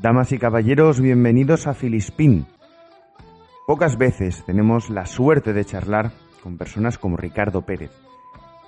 Damas 0.00 0.32
y 0.32 0.38
caballeros, 0.38 1.00
bienvenidos 1.00 1.66
a 1.66 1.74
Filispín. 1.74 2.46
Pocas 3.66 3.96
veces 3.96 4.44
tenemos 4.44 4.90
la 4.90 5.06
suerte 5.06 5.52
de 5.52 5.64
charlar 5.64 6.10
con 6.42 6.58
personas 6.58 6.98
como 6.98 7.16
Ricardo 7.16 7.62
Pérez. 7.62 7.92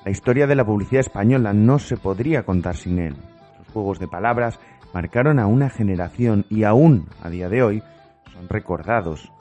La 0.04 0.12
historia 0.12 0.46
de 0.46 0.54
la 0.54 0.64
publicidad 0.64 1.00
española 1.00 1.52
no 1.52 1.78
se 1.78 1.96
podría 1.96 2.44
contar 2.44 2.76
sin 2.76 3.00
él. 3.00 3.16
Sus 3.58 3.68
juegos 3.72 3.98
de 3.98 4.06
palabras 4.06 4.60
marcaron 4.92 5.40
a 5.40 5.46
una 5.46 5.70
generación 5.70 6.46
y 6.50 6.62
aún 6.62 7.08
a 7.22 7.30
día 7.30 7.48
de 7.48 7.62
hoy 7.62 7.82
son 8.32 8.48
recordados. 8.48 9.32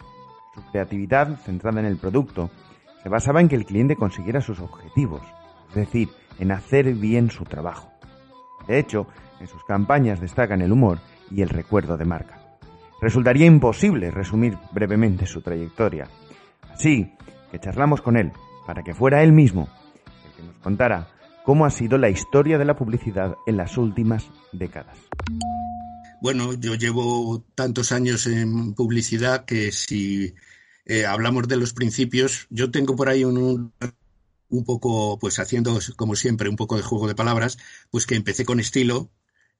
Su 0.55 0.63
creatividad, 0.71 1.37
centrada 1.37 1.79
en 1.79 1.85
el 1.85 1.97
producto, 1.97 2.49
se 3.03 3.09
basaba 3.09 3.41
en 3.41 3.49
que 3.49 3.55
el 3.55 3.65
cliente 3.65 3.95
consiguiera 3.95 4.41
sus 4.41 4.59
objetivos, 4.61 5.21
es 5.69 5.75
decir, 5.75 6.09
en 6.39 6.51
hacer 6.51 6.93
bien 6.95 7.29
su 7.29 7.43
trabajo. 7.43 7.91
De 8.67 8.79
hecho, 8.79 9.05
en 9.39 9.47
sus 9.47 9.63
campañas 9.65 10.21
destacan 10.21 10.61
el 10.61 10.71
humor 10.71 10.99
y 11.33 11.41
el 11.41 11.49
recuerdo 11.49 11.97
de 11.97 12.05
marca. 12.05 12.39
Resultaría 13.01 13.45
imposible 13.45 14.11
resumir 14.11 14.57
brevemente 14.71 15.25
su 15.25 15.41
trayectoria. 15.41 16.07
Así 16.71 17.11
que 17.51 17.59
charlamos 17.59 18.01
con 18.01 18.17
él 18.17 18.31
para 18.65 18.83
que 18.83 18.93
fuera 18.93 19.23
él 19.23 19.33
mismo 19.33 19.67
el 20.25 20.31
que 20.31 20.43
nos 20.43 20.57
contara 20.59 21.09
cómo 21.43 21.65
ha 21.65 21.69
sido 21.69 21.97
la 21.97 22.09
historia 22.09 22.57
de 22.57 22.65
la 22.65 22.75
publicidad 22.75 23.35
en 23.45 23.57
las 23.57 23.77
últimas 23.77 24.29
décadas. 24.51 24.97
Bueno, 26.21 26.53
yo 26.53 26.75
llevo 26.75 27.43
tantos 27.53 27.91
años 27.91 28.25
en 28.27 28.73
publicidad 28.73 29.43
que 29.43 29.73
si 29.73 30.33
eh, 30.85 31.05
hablamos 31.05 31.49
de 31.49 31.57
los 31.57 31.73
principios, 31.73 32.47
yo 32.49 32.71
tengo 32.71 32.95
por 32.95 33.09
ahí 33.09 33.25
un, 33.25 33.73
un 34.49 34.63
poco, 34.63 35.19
pues 35.19 35.39
haciendo 35.39 35.77
como 35.97 36.15
siempre 36.15 36.47
un 36.47 36.55
poco 36.55 36.77
de 36.77 36.83
juego 36.83 37.09
de 37.09 37.15
palabras, 37.15 37.57
pues 37.91 38.05
que 38.05 38.15
empecé 38.15 38.45
con 38.45 38.61
estilo, 38.61 39.09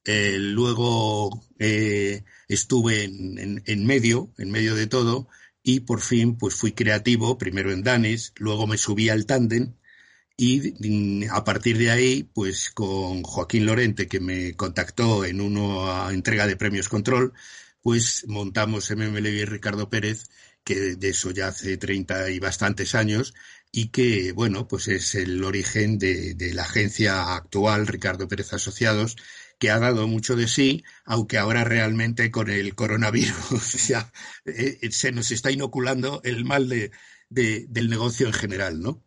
eh, 0.05 0.37
luego 0.37 1.45
eh, 1.59 2.23
estuve 2.47 3.03
en, 3.05 3.85
medio, 3.85 4.31
en 4.37 4.51
medio 4.51 4.75
de 4.75 4.87
todo, 4.87 5.27
y 5.63 5.81
por 5.81 6.01
fin 6.01 6.37
pues 6.37 6.55
fui 6.55 6.73
creativo, 6.73 7.37
primero 7.37 7.71
en 7.71 7.83
Danis, 7.83 8.33
luego 8.37 8.67
me 8.67 8.77
subí 8.77 9.09
al 9.09 9.25
tándem 9.25 9.73
y 10.37 10.73
mm, 10.79 11.31
a 11.31 11.43
partir 11.43 11.77
de 11.77 11.91
ahí, 11.91 12.23
pues 12.23 12.71
con 12.71 13.23
Joaquín 13.23 13.65
Lorente, 13.65 14.07
que 14.07 14.19
me 14.19 14.55
contactó 14.55 15.25
en 15.25 15.41
una 15.41 16.11
entrega 16.11 16.47
de 16.47 16.57
premios 16.57 16.89
Control, 16.89 17.33
pues 17.81 18.25
montamos 18.27 18.89
MMLB 18.91 19.27
y 19.27 19.45
Ricardo 19.45 19.89
Pérez, 19.89 20.25
que 20.63 20.95
de 20.95 21.09
eso 21.09 21.31
ya 21.31 21.49
hace 21.49 21.77
30 21.77 22.29
y 22.31 22.39
bastantes 22.39 22.95
años, 22.95 23.33
y 23.71 23.89
que, 23.89 24.31
bueno, 24.33 24.67
pues 24.67 24.87
es 24.87 25.15
el 25.15 25.43
origen 25.43 25.97
de 25.97 26.51
la 26.53 26.63
agencia 26.63 27.35
actual, 27.35 27.87
Ricardo 27.87 28.27
Pérez 28.27 28.53
Asociados, 28.53 29.17
que 29.59 29.69
ha 29.69 29.79
dado 29.79 30.07
mucho 30.07 30.35
de 30.35 30.47
sí, 30.47 30.83
aunque 31.05 31.37
ahora 31.37 31.63
realmente 31.63 32.31
con 32.31 32.49
el 32.49 32.75
coronavirus 32.75 33.87
ya 33.87 34.11
eh, 34.45 34.79
eh, 34.81 34.91
se 34.91 35.11
nos 35.11 35.31
está 35.31 35.51
inoculando 35.51 36.21
el 36.23 36.45
mal 36.45 36.69
de, 36.69 36.91
de, 37.29 37.65
del 37.69 37.89
negocio 37.89 38.27
en 38.27 38.33
general, 38.33 38.81
¿no? 38.81 39.03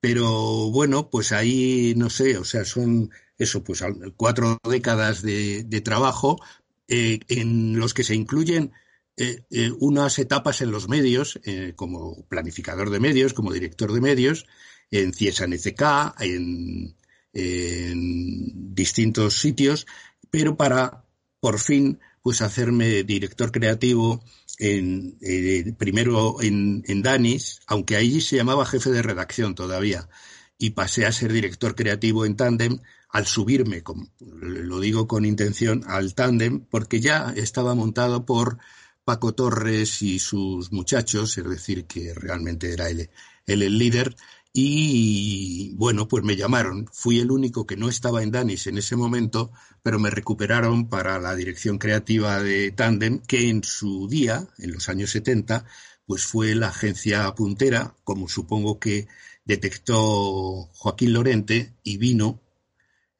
Pero 0.00 0.70
bueno, 0.70 1.10
pues 1.10 1.32
ahí 1.32 1.94
no 1.96 2.08
sé, 2.08 2.38
o 2.38 2.44
sea, 2.44 2.64
son 2.64 3.10
eso, 3.36 3.64
pues 3.64 3.82
cuatro 4.16 4.58
décadas 4.68 5.22
de, 5.22 5.64
de 5.64 5.80
trabajo 5.80 6.40
eh, 6.86 7.20
en 7.28 7.78
los 7.78 7.94
que 7.94 8.04
se 8.04 8.14
incluyen 8.14 8.72
eh, 9.16 9.42
unas 9.80 10.18
etapas 10.20 10.60
en 10.60 10.70
los 10.70 10.88
medios, 10.88 11.40
como 11.74 12.24
planificador 12.28 12.90
de 12.90 13.00
medios, 13.00 13.34
como 13.34 13.52
director 13.52 13.92
de 13.92 14.00
medios, 14.00 14.46
en 14.92 15.12
CIESA 15.12 15.46
NCK, 15.48 15.82
en, 16.20 16.96
en 17.32 18.74
distintos 18.74 19.38
sitios, 19.38 19.86
pero 20.30 20.56
para 20.56 21.04
por 21.40 21.58
fin 21.58 22.00
pues 22.22 22.42
hacerme 22.42 23.04
director 23.04 23.52
creativo 23.52 24.22
en, 24.58 25.16
eh, 25.20 25.72
primero 25.78 26.42
en, 26.42 26.82
en, 26.86 27.02
Danis, 27.02 27.60
aunque 27.66 27.96
allí 27.96 28.20
se 28.20 28.36
llamaba 28.36 28.66
jefe 28.66 28.90
de 28.90 29.02
redacción 29.02 29.54
todavía, 29.54 30.08
y 30.58 30.70
pasé 30.70 31.06
a 31.06 31.12
ser 31.12 31.32
director 31.32 31.74
creativo 31.74 32.26
en 32.26 32.36
Tandem 32.36 32.80
al 33.10 33.26
subirme, 33.26 33.82
con, 33.82 34.10
lo 34.20 34.80
digo 34.80 35.08
con 35.08 35.24
intención, 35.24 35.84
al 35.86 36.14
Tandem, 36.14 36.60
porque 36.68 37.00
ya 37.00 37.32
estaba 37.36 37.74
montado 37.74 38.26
por 38.26 38.58
Paco 39.04 39.32
Torres 39.32 40.02
y 40.02 40.18
sus 40.18 40.70
muchachos, 40.72 41.38
es 41.38 41.48
decir, 41.48 41.86
que 41.86 42.12
realmente 42.12 42.72
era 42.72 42.90
él, 42.90 43.08
él 43.46 43.62
el 43.62 43.78
líder, 43.78 44.14
y 44.52 45.74
bueno, 45.76 46.08
pues 46.08 46.24
me 46.24 46.36
llamaron. 46.36 46.88
Fui 46.92 47.20
el 47.20 47.30
único 47.30 47.66
que 47.66 47.76
no 47.76 47.88
estaba 47.88 48.22
en 48.22 48.30
Danis 48.30 48.66
en 48.66 48.78
ese 48.78 48.96
momento, 48.96 49.52
pero 49.82 49.98
me 49.98 50.10
recuperaron 50.10 50.88
para 50.88 51.18
la 51.18 51.34
dirección 51.34 51.78
creativa 51.78 52.42
de 52.42 52.72
Tandem, 52.72 53.20
que 53.20 53.48
en 53.48 53.62
su 53.62 54.08
día, 54.08 54.48
en 54.58 54.72
los 54.72 54.88
años 54.88 55.10
70, 55.10 55.64
pues 56.06 56.24
fue 56.24 56.54
la 56.54 56.68
agencia 56.68 57.32
puntera, 57.34 57.94
como 58.04 58.28
supongo 58.28 58.78
que 58.78 59.08
detectó 59.44 60.68
Joaquín 60.72 61.12
Lorente 61.12 61.74
y 61.82 61.98
vino 61.98 62.40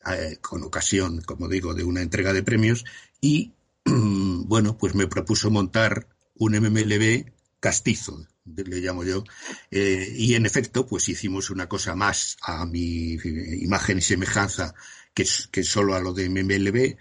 eh, 0.06 0.38
con 0.40 0.62
ocasión, 0.62 1.20
como 1.22 1.48
digo, 1.48 1.74
de 1.74 1.84
una 1.84 2.02
entrega 2.02 2.32
de 2.32 2.42
premios 2.42 2.84
y 3.20 3.52
bueno, 3.84 4.78
pues 4.78 4.94
me 4.94 5.06
propuso 5.06 5.50
montar 5.50 6.08
un 6.34 6.52
MMLB 6.52 7.30
castizo, 7.60 8.26
le 8.56 8.80
llamo 8.80 9.04
yo, 9.04 9.24
eh, 9.70 10.12
y 10.16 10.34
en 10.34 10.46
efecto, 10.46 10.86
pues 10.86 11.08
hicimos 11.08 11.50
una 11.50 11.68
cosa 11.68 11.94
más 11.94 12.36
a 12.42 12.66
mi 12.66 13.14
imagen 13.60 13.98
y 13.98 14.02
semejanza 14.02 14.74
que, 15.14 15.64
solo 15.64 15.94
a 15.94 16.00
lo 16.00 16.12
de 16.12 16.28
MMLB, 16.28 16.96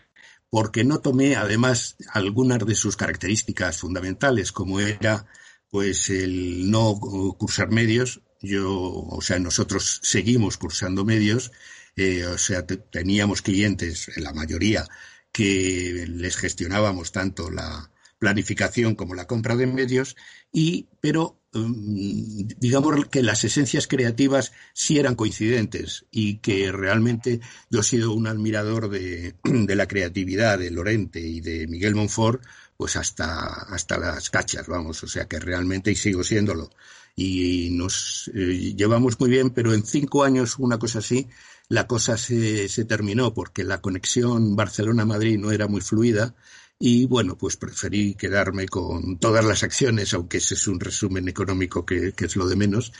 porque 0.50 0.84
no 0.84 1.00
tomé 1.00 1.35
además 1.35 1.97
algunas 2.13 2.66
de 2.66 2.75
sus 2.75 2.96
características 2.97 3.78
fundamentales, 3.78 4.52
como 4.52 4.80
era 4.80 5.25
pues 5.69 6.09
el 6.09 6.72
no 6.72 7.00
cursar 7.38 7.69
medios. 7.69 8.22
Yo, 8.41 8.72
o 8.72 9.22
sea, 9.22 9.40
nosotros 9.40 10.00
seguimos 10.03 10.58
cursando 10.58 11.03
medios, 11.06 11.52
eh, 11.96 12.25
o 12.25 12.38
sea, 12.38 12.66
teníamos 12.66 13.41
clientes, 13.41 14.09
en 14.16 14.24
la 14.24 14.34
mayoría, 14.34 14.88
que 15.31 16.06
les 16.08 16.38
gestionábamos 16.38 17.12
tanto 17.12 17.52
la, 17.52 17.91
planificación 18.19 18.95
como 18.95 19.16
la 19.16 19.28
compra 19.28 19.55
de 19.55 19.67
medios, 19.67 20.16
y, 20.51 20.88
pero 21.01 21.39
um, 21.53 22.47
digamos 22.59 23.07
que 23.07 23.23
las 23.23 23.44
esencias 23.44 23.88
creativas 23.88 24.53
sí 24.73 24.97
eran 24.97 25.16
coincidentes 25.16 26.05
y 26.11 26.38
que 26.38 26.72
realmente 26.72 27.39
yo 27.69 27.81
he 27.81 27.83
sido 27.83 28.13
un 28.13 28.28
admirador 28.28 28.89
de, 28.89 29.35
de 29.44 29.75
la 29.75 29.88
creatividad 29.88 30.59
de 30.59 30.72
Lorente 30.72 31.19
y 31.19 31.41
de 31.41 31.67
Miguel 31.67 31.95
Monfort, 31.95 32.41
pues 32.75 32.95
hasta, 32.95 33.45
hasta 33.45 33.97
las 33.97 34.29
cachas, 34.29 34.67
vamos, 34.67 35.03
o 35.03 35.07
sea 35.07 35.28
que 35.28 35.39
realmente 35.39 35.91
y 35.91 35.95
sigo 35.95 36.23
siéndolo. 36.23 36.69
Y 37.16 37.69
nos 37.72 38.29
eh, 38.35 38.75
llevamos 38.75 39.19
muy 39.19 39.31
bien, 39.31 39.49
pero 39.49 39.73
en 39.73 39.84
cinco 39.84 40.23
años, 40.23 40.59
una 40.59 40.78
cosa 40.78 40.99
así, 40.99 41.28
la 41.67 41.88
cosa 41.88 42.16
se, 42.16 42.69
se 42.69 42.85
terminó 42.85 43.34
porque 43.34 43.63
la 43.63 43.81
conexión 43.81 44.55
Barcelona-Madrid 44.55 45.39
no 45.39 45.51
era 45.51 45.67
muy 45.67 45.81
fluida 45.81 46.35
y 46.80 47.06
bueno, 47.06 47.38
pues 47.38 47.58
preferí 47.58 48.16
quedarme 48.16 48.68
con 48.68 49.18
todas 49.20 49.44
las 49.44 49.64
acciones, 49.64 50.14
aunque 50.14 50.38
ese 50.38 50.54
es 50.56 50.68
un 50.68 50.80
resumen 50.80 51.28
económico 51.28 51.86
que, 51.86 52.14
es 52.18 52.36
lo 52.36 52.48
de 52.48 52.56
menos, 52.56 52.94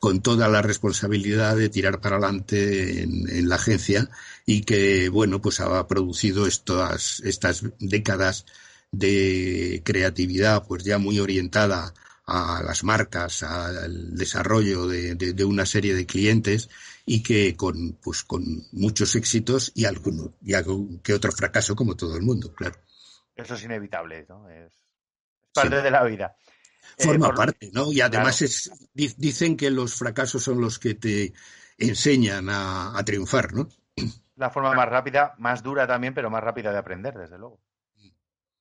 con 0.00 0.20
toda 0.22 0.48
la 0.48 0.62
responsabilidad 0.62 1.56
de 1.56 1.68
tirar 1.70 2.00
para 2.00 2.16
adelante 2.16 3.02
en, 3.02 3.48
la 3.48 3.56
agencia 3.56 4.10
y 4.46 4.62
que, 4.62 5.08
bueno, 5.08 5.40
pues 5.40 5.60
ha 5.60 5.86
producido 5.88 6.46
estas, 6.46 7.22
décadas 7.78 8.44
de 8.90 9.82
creatividad, 9.84 10.66
pues 10.66 10.84
ya 10.84 10.98
muy 10.98 11.18
orientada 11.20 11.94
a 12.26 12.62
las 12.62 12.84
marcas, 12.84 13.42
al 13.42 14.14
desarrollo 14.14 14.86
de, 14.88 15.44
una 15.44 15.66
serie 15.66 15.94
de 15.94 16.06
clientes 16.06 16.68
y 17.06 17.22
que 17.22 17.56
con, 17.56 17.94
pues 18.02 18.24
con 18.24 18.44
muchos 18.72 19.16
éxitos 19.16 19.72
y 19.74 19.86
alguno, 19.86 20.34
y 20.42 20.54
algún 20.54 20.98
que 21.00 21.14
otro 21.14 21.32
fracaso 21.32 21.74
como 21.76 21.96
todo 21.96 22.16
el 22.16 22.22
mundo, 22.22 22.52
claro. 22.54 22.76
Eso 23.34 23.54
es 23.54 23.64
inevitable, 23.64 24.26
¿no? 24.28 24.48
Es 24.48 24.72
parte 25.52 25.78
sí. 25.78 25.82
de 25.82 25.90
la 25.90 26.04
vida. 26.04 26.36
Forma 26.98 27.26
eh, 27.26 27.28
por... 27.28 27.36
parte, 27.36 27.70
¿no? 27.72 27.92
Y 27.92 28.00
además 28.00 28.38
claro. 28.38 28.46
es, 28.46 29.16
dicen 29.16 29.56
que 29.56 29.70
los 29.70 29.94
fracasos 29.94 30.42
son 30.42 30.60
los 30.60 30.78
que 30.78 30.94
te 30.94 31.32
enseñan 31.78 32.48
a, 32.48 32.98
a, 32.98 33.04
triunfar, 33.04 33.52
¿no? 33.54 33.68
La 34.36 34.50
forma 34.50 34.72
más 34.74 34.88
rápida, 34.88 35.34
más 35.38 35.62
dura 35.62 35.86
también, 35.86 36.14
pero 36.14 36.30
más 36.30 36.42
rápida 36.42 36.72
de 36.72 36.78
aprender, 36.78 37.14
desde 37.14 37.38
luego. 37.38 37.60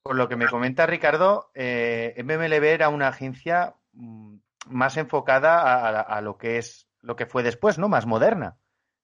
Por 0.03 0.15
lo 0.15 0.27
que 0.27 0.35
me 0.35 0.47
comenta 0.47 0.87
Ricardo, 0.87 1.51
eh, 1.53 2.15
MMLB 2.23 2.63
era 2.63 2.89
una 2.89 3.09
agencia 3.09 3.75
mm, 3.93 4.35
más 4.67 4.97
enfocada 4.97 5.61
a, 5.61 5.89
a, 5.89 6.01
a, 6.01 6.21
lo 6.21 6.37
que 6.37 6.57
es 6.57 6.87
lo 7.01 7.15
que 7.15 7.25
fue 7.25 7.43
después, 7.43 7.77
¿no? 7.77 7.89
Más 7.89 8.05
moderna, 8.05 8.57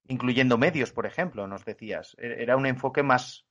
incluyendo 0.08 0.58
medios, 0.58 0.92
por 0.92 1.06
ejemplo, 1.06 1.48
nos 1.48 1.66
decías. 1.66 2.16
E-, 2.20 2.42
era 2.42 2.58
un 2.58 2.66
enfoque 2.66 3.04
más, 3.04 3.46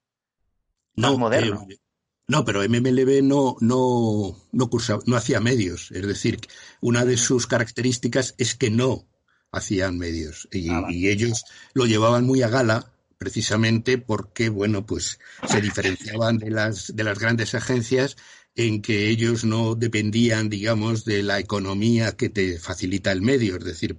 no, 0.94 1.10
más 1.10 1.18
moderno. 1.18 1.66
Eh, 1.70 1.78
no, 2.28 2.44
pero 2.44 2.62
MMLB 2.62 3.22
no, 3.22 3.56
no, 3.60 4.36
no, 4.52 4.70
cursa, 4.70 4.98
no 5.06 5.16
hacía 5.16 5.40
medios. 5.40 5.90
Es 5.92 6.06
decir, 6.06 6.40
una 6.80 7.04
de 7.04 7.16
sus 7.16 7.46
características 7.46 8.34
es 8.38 8.54
que 8.54 8.70
no 8.70 9.06
hacían 9.52 9.98
medios. 9.98 10.48
Y, 10.50 10.68
ah, 10.70 10.86
y 10.88 11.08
ellos 11.08 11.44
lo 11.72 11.86
llevaban 11.86 12.24
muy 12.24 12.42
a 12.42 12.48
gala 12.48 12.92
precisamente 13.18 13.98
porque, 13.98 14.48
bueno, 14.48 14.84
pues 14.84 15.18
se 15.48 15.60
diferenciaban 15.60 16.38
de 16.38 16.50
las, 16.50 16.94
de 16.94 17.04
las 17.04 17.18
grandes 17.18 17.54
agencias 17.54 18.16
en 18.56 18.82
que 18.82 19.08
ellos 19.08 19.44
no 19.44 19.74
dependían, 19.74 20.48
digamos, 20.48 21.04
de 21.04 21.22
la 21.22 21.38
economía 21.38 22.16
que 22.16 22.28
te 22.28 22.58
facilita 22.58 23.12
el 23.12 23.22
medio, 23.22 23.56
es 23.56 23.64
decir, 23.64 23.98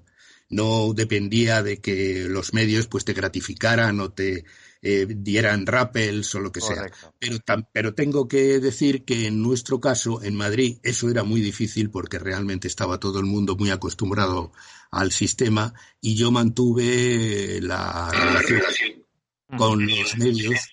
no 0.50 0.94
dependía 0.94 1.62
de 1.62 1.80
que 1.80 2.26
los 2.28 2.54
medios 2.54 2.88
pues 2.88 3.06
te 3.06 3.14
gratificaran 3.14 4.00
o 4.00 4.12
te 4.12 4.46
eh, 4.90 5.06
dieran 5.06 5.66
rappels 5.66 6.34
o 6.36 6.40
lo 6.40 6.54
que 6.54 6.62
sea. 6.62 6.90
Pero, 7.20 7.40
pero 7.74 7.94
tengo 7.94 8.30
que 8.30 8.62
decir 8.62 9.04
que 9.04 9.28
en 9.28 9.44
nuestro 9.44 9.82
caso, 9.82 10.24
en 10.24 10.34
Madrid, 10.34 10.78
eso 10.82 11.10
era 11.10 11.24
muy 11.24 11.42
difícil 11.42 11.90
porque 11.90 12.20
realmente 12.20 12.70
estaba 12.70 12.98
todo 12.98 13.20
el 13.20 13.26
mundo 13.26 13.58
muy 13.58 13.70
acostumbrado 13.70 14.54
al 14.90 15.12
sistema 15.12 15.74
y 16.00 16.16
yo 16.16 16.32
mantuve 16.32 17.60
la 17.62 18.10
relación 18.12 18.62
con 19.58 19.86
los 19.86 20.18
medios, 20.18 20.70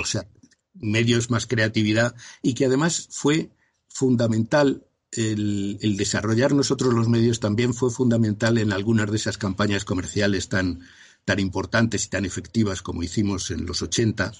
o 0.00 0.04
sea, 0.04 0.28
medios 0.74 1.30
más 1.30 1.48
creatividad 1.48 2.14
y 2.42 2.54
que 2.54 2.66
además 2.66 3.08
fue 3.10 3.50
fundamental 3.88 4.84
el, 5.10 5.96
desarrollar 5.96 6.52
nosotros 6.52 6.94
los 6.94 7.08
medios 7.08 7.40
también 7.40 7.74
fue 7.74 7.90
fundamental 7.90 8.56
en 8.58 8.72
algunas 8.72 9.10
de 9.10 9.16
esas 9.16 9.36
campañas 9.36 9.84
comerciales 9.84 10.48
tan, 10.48 10.86
tan 11.28 11.40
importantes 11.40 12.06
y 12.06 12.08
tan 12.08 12.24
efectivas 12.24 12.80
como 12.80 13.02
hicimos 13.02 13.50
en 13.50 13.66
los 13.66 13.82
80. 13.82 14.32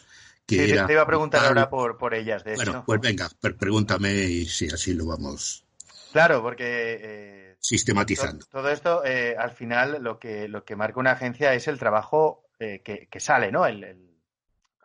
Que 0.47 0.57
te 0.87 0.93
iba 0.95 1.03
a 1.03 1.07
preguntar 1.07 1.45
ahora 1.45 1.69
por, 1.69 1.99
por 1.99 2.15
ellas, 2.15 2.43
de 2.45 2.55
Bueno, 2.55 2.83
pues 2.87 2.99
venga, 2.99 3.29
pregúntame 3.59 4.11
y 4.15 4.47
si 4.47 4.69
así 4.69 4.95
lo 4.95 5.05
vamos. 5.05 5.67
Claro, 6.13 6.41
porque 6.41 6.99
eh, 7.03 7.57
sistematizando. 7.61 8.47
Todo, 8.47 8.71
esto, 8.71 9.05
eh, 9.05 9.37
al 9.39 9.51
final, 9.51 10.03
lo 10.03 10.19
que, 10.19 10.49
lo 10.49 10.65
que 10.65 10.77
marca 10.77 10.99
una 10.99 11.11
agencia 11.11 11.53
es 11.53 11.69
el 11.69 11.79
trabajo 11.79 12.49
eh, 12.59 12.81
que, 12.83 13.21
sale, 13.21 13.53
¿no? 13.53 13.67
El, 13.67 13.85
el, 13.85 14.19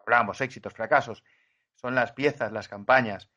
hablábamos, 0.01 0.41
éxitos, 0.41 0.73
fracasos. 0.73 1.23
Son 1.75 1.95
las 1.95 2.11
piezas, 2.11 2.51
las 2.51 2.67
campañas. 2.67 3.29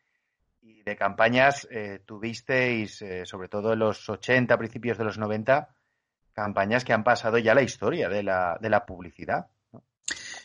Y 0.60 0.82
de 0.82 0.96
campañas 0.96 1.68
eh, 1.70 2.00
tuvisteis, 2.04 3.04
sobre 3.22 3.48
todo 3.48 3.74
en 3.74 3.78
los 3.78 4.08
80, 4.08 4.58
principios 4.58 4.98
de 4.98 5.04
los 5.04 5.18
90, 5.18 5.75
campañas 6.36 6.84
que 6.84 6.92
han 6.92 7.02
pasado 7.02 7.38
ya 7.38 7.54
la 7.54 7.62
historia 7.62 8.08
de 8.10 8.22
la, 8.22 8.58
de 8.60 8.68
la 8.68 8.84
publicidad. 8.84 9.46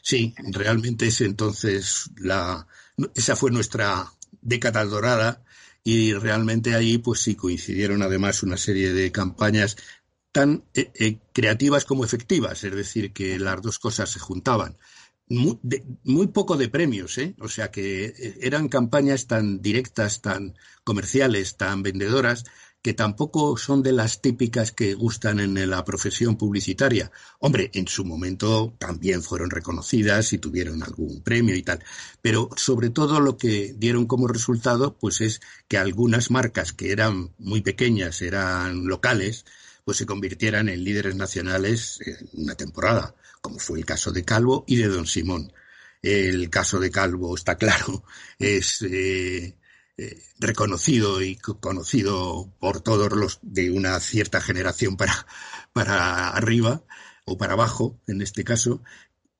Sí, 0.02 0.34
realmente 0.38 1.08
es 1.08 1.22
entonces 1.22 2.10
la, 2.18 2.66
esa 3.14 3.36
fue 3.36 3.52
nuestra 3.52 4.06
década 4.42 4.84
dorada 4.86 5.44
y 5.84 6.14
realmente 6.14 6.74
ahí 6.74 6.98
pues 6.98 7.20
sí 7.20 7.36
coincidieron 7.36 8.02
además 8.02 8.42
una 8.42 8.58
serie 8.58 8.94
de 8.94 9.12
campañas 9.12 9.76
tan 10.32 10.64
eh, 10.74 11.20
creativas 11.34 11.84
como 11.84 12.06
efectivas, 12.06 12.64
es 12.64 12.74
decir, 12.74 13.12
que 13.12 13.38
las 13.38 13.62
dos 13.62 13.78
cosas 13.78 14.10
se 14.10 14.20
juntaban 14.20 14.78
muy, 15.32 16.28
poco 16.28 16.58
de 16.58 16.68
premios, 16.68 17.18
¿eh? 17.18 17.36
O 17.40 17.48
sea 17.48 17.72
que 17.72 18.06
eh, 18.06 18.38
eran 18.42 18.68
campañas 18.68 19.28
tan 19.28 19.62
directas, 19.62 20.22
tan 20.22 20.56
comerciales, 20.84 21.56
tan 21.58 21.84
vendedoras, 21.84 22.44
que 22.82 22.94
tampoco 22.94 23.58
son 23.58 23.84
de 23.84 23.92
las 23.92 24.22
típicas 24.22 24.72
que 24.72 24.94
gustan 24.94 25.40
en 25.40 25.70
la 25.70 25.86
profesión 25.86 26.36
publicitaria. 26.38 27.12
Hombre, 27.40 27.70
en 27.74 27.88
su 27.88 28.06
momento 28.06 28.74
también 28.80 29.22
fueron 29.22 29.50
reconocidas 29.50 30.34
y 30.34 30.40
tuvieron 30.40 30.82
algún 30.84 31.22
premio 31.22 31.56
y 31.56 31.64
tal. 31.64 31.84
Pero 32.22 32.50
sobre 32.56 32.90
todo 32.90 33.20
lo 33.20 33.38
que 33.38 33.76
dieron 33.78 34.06
como 34.08 34.28
resultado, 34.28 34.98
pues 34.98 35.22
es 35.22 35.42
que 35.68 35.78
algunas 35.78 36.32
marcas 36.32 36.74
que 36.74 36.92
eran 36.92 37.34
muy 37.38 37.62
pequeñas, 37.62 38.22
eran 38.22 38.88
locales, 38.88 39.46
pues 39.86 39.98
se 39.98 40.06
convirtieran 40.06 40.70
en 40.70 40.84
líderes 40.84 41.16
nacionales 41.16 42.00
en 42.06 42.30
una 42.34 42.56
temporada 42.56 43.16
como 43.42 43.60
fue 43.60 43.80
el 43.80 43.86
caso 43.86 44.12
de 44.12 44.24
Calvo 44.24 44.64
y 44.68 44.78
de 44.78 44.88
Don 44.88 45.08
Simón. 45.08 45.52
El 46.02 46.50
caso 46.50 46.80
de 46.80 46.92
Calvo 46.92 47.36
está 47.36 47.58
claro, 47.58 48.04
es 48.40 48.82
eh, 48.84 49.56
eh, 50.02 50.24
reconocido 50.40 51.22
y 51.22 51.36
conocido 51.36 52.52
por 52.60 52.82
todos 52.82 53.12
los 53.12 53.40
de 53.42 53.70
una 53.72 54.00
cierta 54.00 54.42
generación 54.42 54.98
para, 54.98 55.28
para 55.74 56.30
arriba 56.30 56.84
o 57.26 57.38
para 57.38 57.54
abajo, 57.54 58.00
en 58.08 58.22
este 58.22 58.44
caso. 58.44 58.82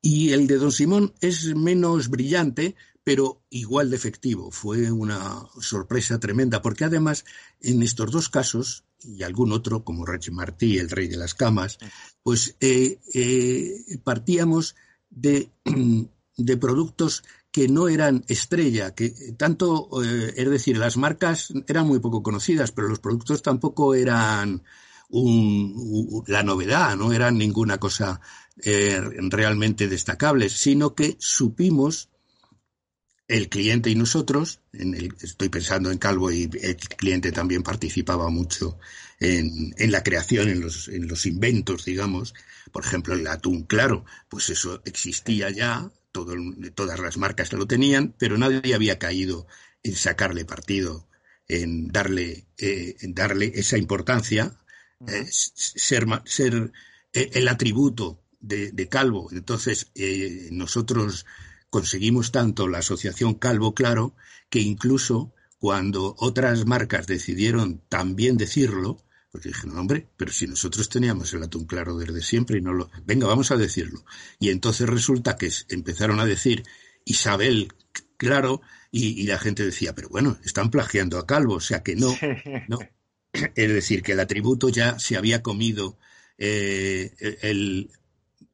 Y 0.02 0.32
el 0.32 0.48
de 0.48 0.58
Don 0.58 0.72
Simón 0.72 1.14
es 1.22 1.56
menos 1.56 2.10
brillante, 2.10 2.76
pero 3.04 3.42
igual 3.50 3.90
de 3.90 3.96
efectivo. 3.96 4.52
Fue 4.52 4.92
una 4.92 5.48
sorpresa 5.60 6.20
tremenda, 6.20 6.62
porque 6.62 6.86
además 6.86 7.26
en 7.60 7.84
estos 7.84 8.12
dos 8.12 8.30
casos, 8.30 8.84
y 9.04 9.24
algún 9.24 9.52
otro, 9.52 9.84
como 9.84 10.06
Reg 10.06 10.32
Martí, 10.32 10.78
el 10.78 10.90
rey 10.90 11.08
de 11.08 11.18
las 11.18 11.34
camas, 11.34 11.80
pues 12.24 12.56
eh, 12.60 13.00
eh, 13.14 13.98
partíamos 14.04 14.76
de, 15.10 15.52
de, 16.38 16.58
productos 16.58 17.24
que 17.52 17.68
no 17.68 17.90
eran 17.90 18.24
estrella, 18.28 18.96
que 18.96 19.10
tanto, 19.38 19.90
eh, 20.04 20.34
es 20.36 20.50
decir, 20.50 20.78
las 20.78 20.98
marcas 20.98 21.54
eran 21.68 21.88
muy 21.88 22.00
poco 22.00 22.24
conocidas, 22.24 22.72
pero 22.72 22.88
los 22.88 23.00
productos 23.00 23.42
tampoco 23.42 23.94
eran 23.94 24.64
un, 25.10 26.24
la 26.28 26.44
novedad, 26.44 26.96
no 26.96 27.12
eran 27.12 27.38
ninguna 27.38 27.78
cosa 27.78 28.22
realmente 28.64 29.88
destacable, 29.88 30.50
sino 30.50 30.94
que 30.94 31.16
supimos 31.20 32.10
el 33.32 33.48
cliente 33.48 33.90
y 33.90 33.96
nosotros, 33.96 34.60
en 34.74 34.94
el, 34.94 35.16
estoy 35.22 35.48
pensando 35.48 35.90
en 35.90 35.98
Calvo 35.98 36.32
y 36.32 36.50
el 36.62 36.76
cliente 36.76 37.32
también 37.32 37.64
participaba 37.64 38.30
mucho 38.30 38.78
en, 39.20 39.74
en 39.78 39.92
la 39.92 40.04
creación, 40.04 40.50
en 40.50 40.60
los, 40.60 40.90
en 40.90 41.08
los 41.08 41.26
inventos, 41.26 41.86
digamos. 41.86 42.34
Por 42.74 42.84
ejemplo, 42.84 43.14
el 43.14 43.26
atún 43.28 43.64
claro, 43.64 44.04
pues 44.28 44.50
eso 44.50 44.82
existía 44.84 45.50
ya, 45.50 45.90
todo, 46.12 46.34
todas 46.76 47.00
las 47.00 47.18
marcas 47.18 47.54
lo 47.54 47.68
tenían, 47.68 48.14
pero 48.18 48.38
nadie 48.38 48.76
había 48.76 49.00
caído 49.00 49.48
en 49.84 49.96
sacarle 49.96 50.46
partido, 50.46 51.08
en 51.48 51.88
darle, 51.90 52.48
eh, 52.58 52.96
en 53.02 53.14
darle 53.14 53.52
esa 53.56 53.78
importancia, 53.78 54.58
eh, 55.08 55.26
ser, 55.30 56.06
ser 56.26 56.72
eh, 57.14 57.30
el 57.34 57.48
atributo 57.48 58.24
de, 58.40 58.72
de 58.72 58.88
Calvo. 58.88 59.30
Entonces, 59.32 59.92
nosotros 60.52 61.26
conseguimos 61.70 62.32
tanto 62.32 62.68
la 62.68 62.80
asociación 62.80 63.36
Calvo 63.36 63.74
Claro 63.74 64.16
que 64.50 64.60
incluso 64.60 65.34
cuando 65.60 66.16
otras 66.18 66.66
marcas 66.66 67.08
decidieron 67.08 67.82
también 67.88 68.38
decirlo, 68.38 69.04
porque 69.32 69.50
dijeron, 69.50 69.80
hombre, 69.80 70.08
pero 70.18 70.32
si 70.32 70.46
nosotros 70.46 70.90
teníamos 70.90 71.34
el 71.34 71.44
atún 71.44 71.66
claro 71.66 71.98
desde 71.98 72.22
siempre 72.22 72.58
y 72.58 72.62
no 72.62 72.74
lo... 72.74 72.90
Venga, 73.06 73.28
vamos 73.28 73.52
a 73.52 73.58
decirlo. 73.58 74.04
Y 74.40 74.50
entonces 74.50 74.90
resulta 74.90 75.38
que 75.38 75.50
empezaron 75.70 76.20
a 76.20 76.26
decir 76.26 76.64
Isabel 77.06 77.74
Claro 78.18 78.62
y, 78.92 79.26
la 79.26 79.40
gente 79.40 79.66
decía, 79.66 79.96
pero 79.96 80.10
bueno, 80.10 80.38
están 80.44 80.70
plagiando 80.70 81.18
a 81.18 81.26
Calvo, 81.26 81.56
o 81.56 81.60
sea 81.60 81.82
que 81.82 81.96
no, 81.96 82.16
no. 82.68 82.78
Es 83.56 83.74
decir, 83.74 84.04
que 84.04 84.12
el 84.12 84.20
atributo 84.20 84.70
ya 84.70 85.00
se 85.00 85.18
había 85.18 85.42
comido 85.42 85.98
eh, 86.38 87.14
el, 87.42 87.90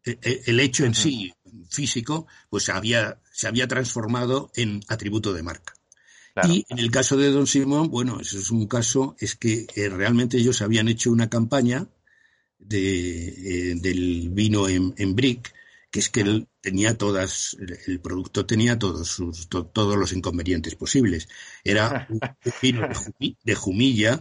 el, 0.03 0.59
hecho 0.59 0.85
en 0.85 0.93
sí 0.93 1.33
físico, 1.69 2.27
pues 2.49 2.69
había, 2.69 3.19
se 3.31 3.47
había 3.47 3.67
transformado 3.67 4.51
en 4.55 4.81
atributo 4.87 5.33
de 5.33 5.43
marca. 5.43 5.73
Y 6.43 6.65
en 6.69 6.79
el 6.79 6.91
caso 6.91 7.17
de 7.17 7.31
Don 7.31 7.47
Simón, 7.47 7.89
bueno, 7.89 8.19
eso 8.19 8.37
es 8.37 8.51
un 8.51 8.67
caso, 8.67 9.15
es 9.19 9.35
que 9.35 9.65
eh, 9.75 9.89
realmente 9.89 10.37
ellos 10.37 10.61
habían 10.61 10.87
hecho 10.87 11.11
una 11.11 11.29
campaña 11.29 11.87
de, 12.59 13.71
eh, 13.71 13.75
del 13.75 14.29
vino 14.29 14.67
en, 14.67 15.15
brick, 15.15 15.53
que 15.89 15.99
es 15.99 16.09
que 16.09 16.21
él 16.21 16.47
tenía 16.61 16.97
todas, 16.97 17.57
el 17.87 17.99
producto 17.99 18.45
tenía 18.45 18.77
todos 18.77 19.07
sus, 19.07 19.47
todos 19.49 19.97
los 19.97 20.13
inconvenientes 20.13 20.75
posibles. 20.75 21.27
Era 21.63 22.07
un 22.09 22.19
vino 22.61 22.87
de, 23.43 23.55
Jumilla, 23.55 24.19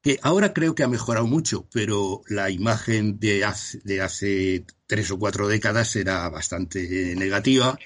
que 0.00 0.18
ahora 0.22 0.52
creo 0.52 0.74
que 0.74 0.82
ha 0.82 0.88
mejorado 0.88 1.26
mucho, 1.26 1.68
pero 1.72 2.22
la 2.26 2.50
imagen 2.50 3.20
de 3.20 3.44
hace, 3.44 3.80
de 3.84 4.00
hace 4.00 4.64
tres 4.86 5.10
o 5.10 5.18
cuatro 5.18 5.46
décadas 5.46 5.94
era 5.94 6.28
bastante 6.28 7.14
negativa 7.14 7.78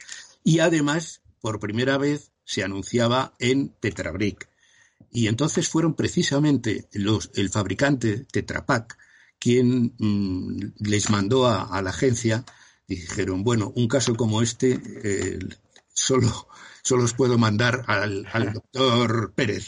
y 0.43 0.61
además, 0.61 1.21
por 1.41 1.59
primera 1.59 1.99
vez, 1.99 2.31
se 2.47 2.65
anunciaba 2.65 3.35
en 3.39 3.69
Tetrabric. 3.81 4.49
Y 5.11 5.27
entonces 5.27 5.69
fueron 5.69 5.95
precisamente 5.95 6.89
los, 6.93 7.31
el 7.35 7.51
fabricante 7.51 8.25
Tetra 8.31 8.65
Pak 8.65 8.97
quien 9.39 9.95
mm, 9.99 10.75
les 10.79 11.11
mandó 11.11 11.47
a, 11.47 11.81
la 11.83 11.91
agencia 11.91 12.45
y 12.89 12.97
dijeron, 12.97 13.45
bueno, 13.45 13.73
un 13.77 13.89
caso 13.89 14.15
como 14.15 14.43
este 14.43 14.81
eh, 15.05 15.39
solo, 15.93 16.49
solo 16.83 17.05
os 17.05 17.13
puedo 17.13 17.37
mandar 17.39 17.85
al, 17.87 18.25
doctor 18.55 19.33
Pérez, 19.35 19.67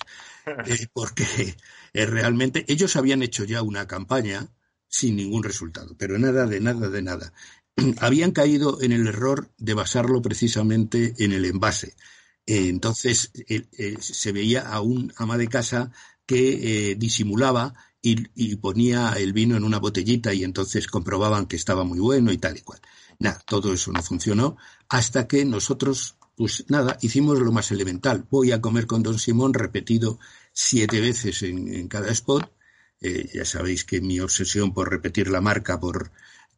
eh, 0.67 0.87
porque 0.93 1.57
eh, 1.93 2.07
realmente 2.07 2.65
ellos 2.69 2.97
habían 2.97 3.23
hecho 3.23 3.45
ya 3.45 3.63
una 3.63 3.87
campaña 3.87 4.49
sin 4.89 5.17
ningún 5.17 5.43
resultado, 5.43 5.95
pero 5.99 6.19
nada 6.19 6.47
de 6.47 6.61
nada 6.61 6.89
de 6.89 7.03
nada. 7.03 7.33
Habían 8.01 8.33
caído 8.33 8.81
en 8.83 8.93
el 8.93 9.07
error 9.07 9.51
de 9.59 9.75
basarlo 9.75 10.23
precisamente 10.23 11.15
en 11.19 11.33
el 11.33 11.45
envase. 11.45 11.95
Eh, 12.49 12.69
entonces 12.69 13.31
eh, 13.35 13.97
se 14.01 14.33
veía 14.33 14.63
a 14.63 14.81
un 14.81 15.13
ama 15.19 15.37
de 15.37 15.49
casa 15.49 15.93
que 16.25 16.97
disimulaba 16.99 17.75
y, 18.01 18.57
ponía 18.57 19.13
el 19.19 19.35
vino 19.35 19.57
en 19.57 19.65
una 19.65 19.79
botellita 19.79 20.33
y 20.33 20.45
entonces 20.45 20.87
comprobaban 20.87 21.47
que 21.47 21.57
estaba 21.57 21.85
muy 21.85 21.99
bueno 21.99 22.33
y 22.33 22.39
tal 22.39 22.57
y 22.57 22.63
cual. 22.63 22.81
Nada, 23.19 23.43
todo 23.47 23.75
eso 23.75 23.93
no 23.93 24.03
funcionó 24.03 24.57
hasta 24.89 25.29
que 25.29 25.45
nosotros, 25.45 26.17
pues 26.37 26.65
nada, 26.69 26.97
hicimos 27.03 27.39
lo 27.39 27.53
más 27.53 27.71
elemental. 27.71 28.27
Voy 28.31 28.53
a 28.53 28.63
comer 28.63 28.87
con 28.87 29.03
Don 29.03 29.19
Simón 29.19 29.53
repetido 29.53 30.19
siete 30.53 31.01
veces 31.03 31.43
en, 31.43 31.87
cada 31.89 32.11
spot. 32.13 32.51
Eh, 33.01 33.29
ya 33.35 33.45
sabéis 33.45 33.85
que 33.85 34.01
mi 34.01 34.21
obsesión 34.21 34.73
por 34.73 34.89
repetir 34.89 35.29
la 35.29 35.43
marca, 35.43 35.79
por 35.79 36.13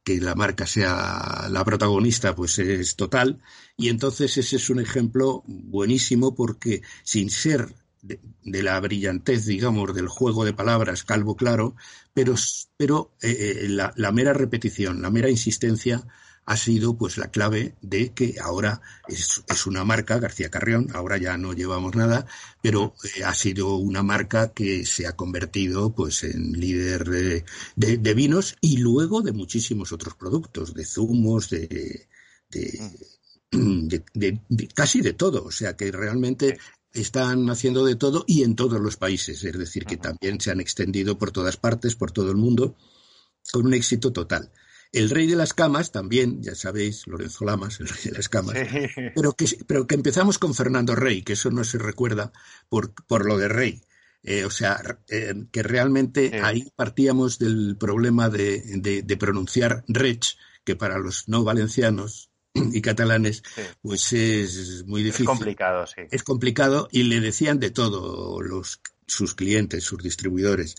que 0.04 0.20
la 0.20 0.34
marca 0.34 0.66
sea 0.66 1.48
la 1.50 1.64
protagonista, 1.64 2.34
pues 2.34 2.58
es 2.58 2.96
total. 2.96 3.40
Y 3.76 3.88
entonces 3.88 4.36
ese 4.36 4.56
es 4.56 4.70
un 4.70 4.80
ejemplo 4.80 5.42
buenísimo 5.46 6.34
porque 6.34 6.82
sin 7.02 7.30
ser 7.30 7.74
de, 8.02 8.62
la 8.62 8.80
brillantez, 8.80 9.44
digamos, 9.46 9.94
del 9.94 10.08
juego 10.08 10.44
de 10.44 10.54
palabras 10.54 11.04
calvo 11.04 11.36
claro, 11.36 11.76
pero, 12.14 12.34
pero 12.76 13.14
eh, 13.22 13.58
eh, 13.64 13.68
la, 13.68 13.92
la, 13.96 14.12
mera 14.12 14.32
repetición, 14.32 15.02
la 15.02 15.10
mera 15.10 15.28
insistencia 15.28 16.06
ha 16.50 16.56
sido 16.56 16.98
pues 16.98 17.16
la 17.16 17.30
clave 17.30 17.76
de 17.80 18.12
que 18.12 18.34
ahora 18.42 18.82
es, 19.06 19.44
es 19.46 19.66
una 19.68 19.84
marca, 19.84 20.18
García 20.18 20.50
Carrión, 20.50 20.88
ahora 20.94 21.16
ya 21.16 21.38
no 21.38 21.52
llevamos 21.52 21.94
nada, 21.94 22.26
pero 22.60 22.92
eh, 23.04 23.22
ha 23.22 23.34
sido 23.34 23.76
una 23.76 24.02
marca 24.02 24.52
que 24.52 24.84
se 24.84 25.06
ha 25.06 25.14
convertido 25.14 25.94
pues 25.94 26.24
en 26.24 26.54
líder 26.54 27.04
de, 27.08 27.44
de, 27.76 28.14
vinos 28.14 28.56
y 28.60 28.78
luego 28.78 29.22
de 29.22 29.30
muchísimos 29.30 29.92
otros 29.92 30.16
productos, 30.16 30.74
de 30.74 30.84
zumos, 30.84 31.50
de, 31.50 32.08
de, 32.50 34.02
de, 34.12 34.68
casi 34.74 35.02
de 35.02 35.12
todo. 35.12 35.44
O 35.44 35.52
sea 35.52 35.76
que 35.76 35.92
realmente 35.92 36.58
están 36.92 37.48
haciendo 37.48 37.84
de 37.84 37.94
todo 37.94 38.24
y 38.26 38.42
en 38.42 38.56
todos 38.56 38.80
los 38.80 38.96
países. 38.96 39.44
Es 39.44 39.56
decir, 39.56 39.84
que 39.84 39.98
también 39.98 40.40
se 40.40 40.50
han 40.50 40.58
extendido 40.58 41.16
por 41.16 41.30
todas 41.30 41.56
partes, 41.56 41.94
por 41.94 42.10
todo 42.10 42.32
el 42.32 42.38
mundo, 42.38 42.74
con 43.52 43.66
un 43.66 43.74
éxito 43.74 44.12
total. 44.12 44.50
El 44.92 45.10
rey 45.10 45.26
de 45.26 45.36
las 45.36 45.54
camas 45.54 45.92
también, 45.92 46.42
ya 46.42 46.54
sabéis, 46.54 47.06
Lorenzo 47.06 47.44
Lamas, 47.44 47.78
el 47.78 47.88
rey 47.88 48.02
de 48.04 48.12
las 48.12 48.28
camas, 48.28 48.56
pero, 49.14 49.32
que, 49.32 49.46
pero 49.66 49.86
que 49.86 49.94
empezamos 49.94 50.38
con 50.38 50.54
Fernando 50.54 50.96
Rey, 50.96 51.22
que 51.22 51.34
eso 51.34 51.50
no 51.50 51.62
se 51.62 51.78
recuerda 51.78 52.32
por, 52.68 52.92
por 53.06 53.24
lo 53.24 53.38
de 53.38 53.48
rey. 53.48 53.82
Eh, 54.22 54.44
o 54.44 54.50
sea, 54.50 54.98
eh, 55.08 55.34
que 55.50 55.62
realmente 55.62 56.40
ahí 56.42 56.70
partíamos 56.76 57.38
del 57.38 57.76
problema 57.78 58.28
de, 58.28 58.62
de, 58.76 59.02
de, 59.02 59.16
pronunciar 59.16 59.82
rech, 59.88 60.36
que 60.64 60.76
para 60.76 60.98
los 60.98 61.28
no 61.28 61.42
valencianos 61.42 62.30
y 62.54 62.82
catalanes, 62.82 63.42
pues 63.80 64.12
es 64.12 64.84
muy 64.86 65.02
difícil. 65.02 65.24
Es 65.24 65.28
complicado, 65.28 65.86
sí. 65.86 66.02
Es 66.10 66.22
complicado 66.22 66.88
y 66.90 67.04
le 67.04 67.20
decían 67.20 67.60
de 67.60 67.70
todo 67.70 68.42
los, 68.42 68.82
sus 69.06 69.34
clientes, 69.34 69.84
sus 69.84 70.02
distribuidores. 70.02 70.74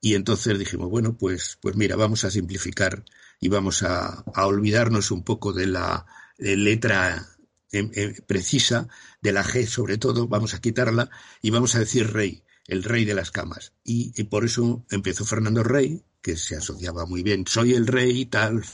Y 0.00 0.14
entonces 0.14 0.58
dijimos, 0.58 0.90
bueno, 0.90 1.16
pues, 1.16 1.58
pues 1.60 1.76
mira, 1.76 1.96
vamos 1.96 2.24
a 2.24 2.30
simplificar 2.30 3.04
y 3.44 3.48
vamos 3.48 3.82
a, 3.82 4.24
olvidarnos 4.36 5.10
un 5.10 5.22
poco 5.22 5.52
de 5.52 5.66
la 5.66 6.06
letra 6.38 7.28
em, 7.70 7.90
em, 7.92 8.14
precisa, 8.26 8.88
de 9.20 9.32
la 9.32 9.44
G 9.44 9.66
sobre 9.66 9.98
todo, 9.98 10.26
vamos 10.28 10.54
a 10.54 10.62
quitarla 10.62 11.10
y 11.42 11.50
vamos 11.50 11.74
a 11.74 11.80
decir 11.80 12.10
rey, 12.10 12.42
el 12.68 12.82
rey 12.82 13.04
de 13.04 13.12
las 13.12 13.30
camas. 13.30 13.74
Y, 13.84 14.24
por 14.24 14.46
eso 14.46 14.86
empezó 14.90 15.26
Fernando 15.26 15.62
Rey, 15.62 16.02
que 16.22 16.38
se 16.38 16.56
asociaba 16.56 17.04
muy 17.04 17.22
bien, 17.22 17.44
soy 17.46 17.74
el 17.74 17.86
rey, 17.86 18.24
tal, 18.24 18.64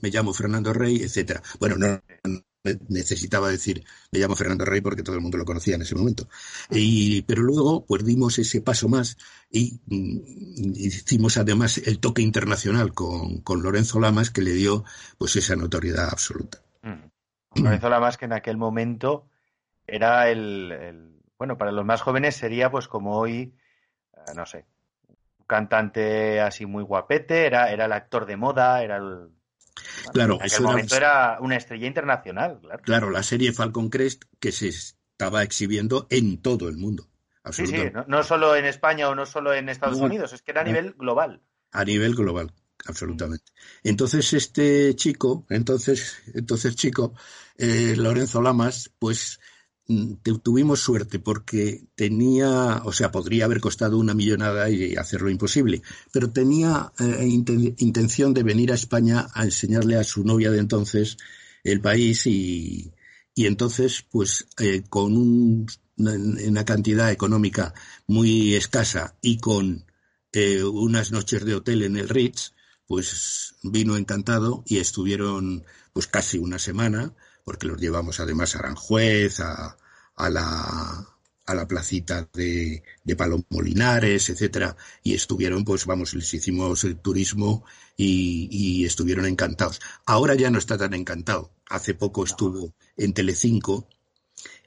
me 0.00 0.08
llamo 0.08 0.32
Fernando 0.32 0.72
Rey, 0.72 1.02
etcétera. 1.02 1.42
Bueno, 1.60 1.76
no, 1.76 2.00
necesitaba 2.88 3.48
decir, 3.48 3.84
me 4.10 4.18
llamo 4.18 4.36
Fernando 4.36 4.64
Rey 4.64 4.80
porque 4.80 5.02
todo 5.02 5.16
el 5.16 5.22
mundo 5.22 5.38
lo 5.38 5.44
conocía 5.44 5.74
en 5.74 5.82
ese 5.82 5.94
momento. 5.94 6.28
Y, 6.70 7.22
pero 7.22 7.42
luego, 7.42 7.84
pues 7.84 8.04
dimos 8.04 8.38
ese 8.38 8.60
paso 8.60 8.88
más 8.88 9.16
y, 9.50 9.80
mm, 9.86 10.72
hicimos 10.74 11.36
además 11.36 11.78
el 11.78 11.98
toque 11.98 12.22
internacional 12.22 12.92
con, 12.92 13.40
con, 13.42 13.62
Lorenzo 13.62 14.00
Lamas 14.00 14.30
que 14.30 14.42
le 14.42 14.52
dio 14.52 14.84
pues 15.18 15.36
esa 15.36 15.56
notoriedad 15.56 16.08
absoluta. 16.10 16.58
Mm. 16.82 17.62
Lorenzo 17.62 17.88
Lamas 17.88 18.16
que 18.16 18.26
en 18.26 18.32
aquel 18.32 18.56
momento 18.56 19.28
era 19.86 20.28
el, 20.28 21.20
bueno, 21.38 21.56
para 21.58 21.72
los 21.72 21.84
más 21.84 22.02
jóvenes 22.02 22.36
sería 22.36 22.70
pues 22.70 22.88
como 22.88 23.18
hoy, 23.18 23.54
eh, 24.14 24.32
no 24.34 24.46
sé, 24.46 24.66
un 25.08 25.46
cantante 25.46 26.40
así 26.40 26.66
muy 26.66 26.82
guapete, 26.82 27.46
era, 27.46 27.70
era 27.70 27.84
el 27.86 27.92
actor 27.92 28.26
de 28.26 28.36
moda, 28.36 28.82
era 28.82 28.96
el 28.96 29.30
Claro, 30.12 30.38
en 30.42 30.62
momento 30.62 30.96
era 30.96 31.38
una 31.40 31.56
estrella 31.56 31.86
internacional. 31.86 32.58
Claro. 32.60 32.82
claro, 32.82 33.10
la 33.10 33.22
serie 33.22 33.52
Falcon 33.52 33.90
Crest 33.90 34.24
que 34.40 34.52
se 34.52 34.68
estaba 34.68 35.42
exhibiendo 35.42 36.06
en 36.10 36.40
todo 36.40 36.68
el 36.68 36.76
mundo. 36.76 37.08
Sí, 37.52 37.66
sí, 37.66 37.76
no, 38.08 38.22
solo 38.24 38.56
en 38.56 38.64
España 38.64 39.08
o 39.08 39.14
no 39.14 39.24
solo 39.24 39.54
en 39.54 39.68
Estados 39.68 40.00
Unidos, 40.00 40.32
es 40.32 40.42
que 40.42 40.50
era 40.50 40.62
a 40.62 40.64
nivel 40.64 40.94
global. 40.94 41.42
A 41.70 41.84
nivel 41.84 42.16
global, 42.16 42.52
absolutamente. 42.86 43.52
Entonces 43.84 44.32
este 44.32 44.96
chico, 44.96 45.46
entonces, 45.48 46.22
entonces 46.34 46.74
chico, 46.74 47.14
eh, 47.56 47.94
Lorenzo 47.96 48.42
Lamas, 48.42 48.90
pues 48.98 49.38
Mm, 49.38 49.55
tuvimos 50.42 50.80
suerte 50.80 51.18
porque 51.18 51.84
tenía, 51.94 52.82
o 52.84 52.92
sea, 52.92 53.12
podría 53.12 53.44
haber 53.44 53.60
costado 53.60 53.98
una 53.98 54.14
millonada 54.14 54.68
y 54.68 54.96
hacerlo 54.96 55.30
imposible, 55.30 55.82
pero 56.12 56.30
tenía 56.30 56.92
eh, 56.98 57.24
intención 57.78 58.34
de 58.34 58.42
venir 58.42 58.72
a 58.72 58.74
España 58.74 59.28
a 59.32 59.44
enseñarle 59.44 59.96
a 59.96 60.04
su 60.04 60.24
novia 60.24 60.50
de 60.50 60.58
entonces 60.58 61.18
el 61.62 61.80
país 61.80 62.26
y, 62.26 62.92
y 63.34 63.46
entonces, 63.46 64.04
pues, 64.10 64.48
eh, 64.58 64.82
con 64.88 65.16
un, 65.16 65.66
una, 65.98 66.64
cantidad 66.64 67.10
económica 67.12 67.74
muy 68.06 68.54
escasa 68.54 69.16
y 69.20 69.38
con 69.38 69.84
eh, 70.32 70.62
unas 70.64 71.12
noches 71.12 71.44
de 71.44 71.54
hotel 71.54 71.82
en 71.82 71.96
el 71.96 72.08
Ritz, 72.08 72.52
pues 72.86 73.54
vino 73.62 73.96
encantado 73.96 74.62
y 74.66 74.78
estuvieron 74.78 75.64
pues 75.92 76.06
casi 76.06 76.38
una 76.38 76.58
semana 76.58 77.14
porque 77.46 77.68
los 77.68 77.80
llevamos 77.80 78.18
además 78.18 78.56
a 78.56 78.58
Aranjuez, 78.58 79.38
a, 79.38 79.76
a 80.16 80.30
la, 80.30 81.06
a 81.46 81.54
la 81.54 81.68
placita 81.68 82.28
de, 82.34 82.82
de 83.04 83.16
Palomolinares, 83.16 84.28
etcétera, 84.30 84.76
y 85.04 85.14
estuvieron, 85.14 85.64
pues 85.64 85.86
vamos, 85.86 86.12
les 86.14 86.34
hicimos 86.34 86.82
el 86.82 86.98
turismo 86.98 87.64
y, 87.96 88.48
y, 88.50 88.84
estuvieron 88.84 89.26
encantados. 89.26 89.80
Ahora 90.06 90.34
ya 90.34 90.50
no 90.50 90.58
está 90.58 90.76
tan 90.76 90.92
encantado. 90.92 91.52
Hace 91.70 91.94
poco 91.94 92.24
estuvo 92.24 92.74
en 92.96 93.14
Telecinco 93.14 93.88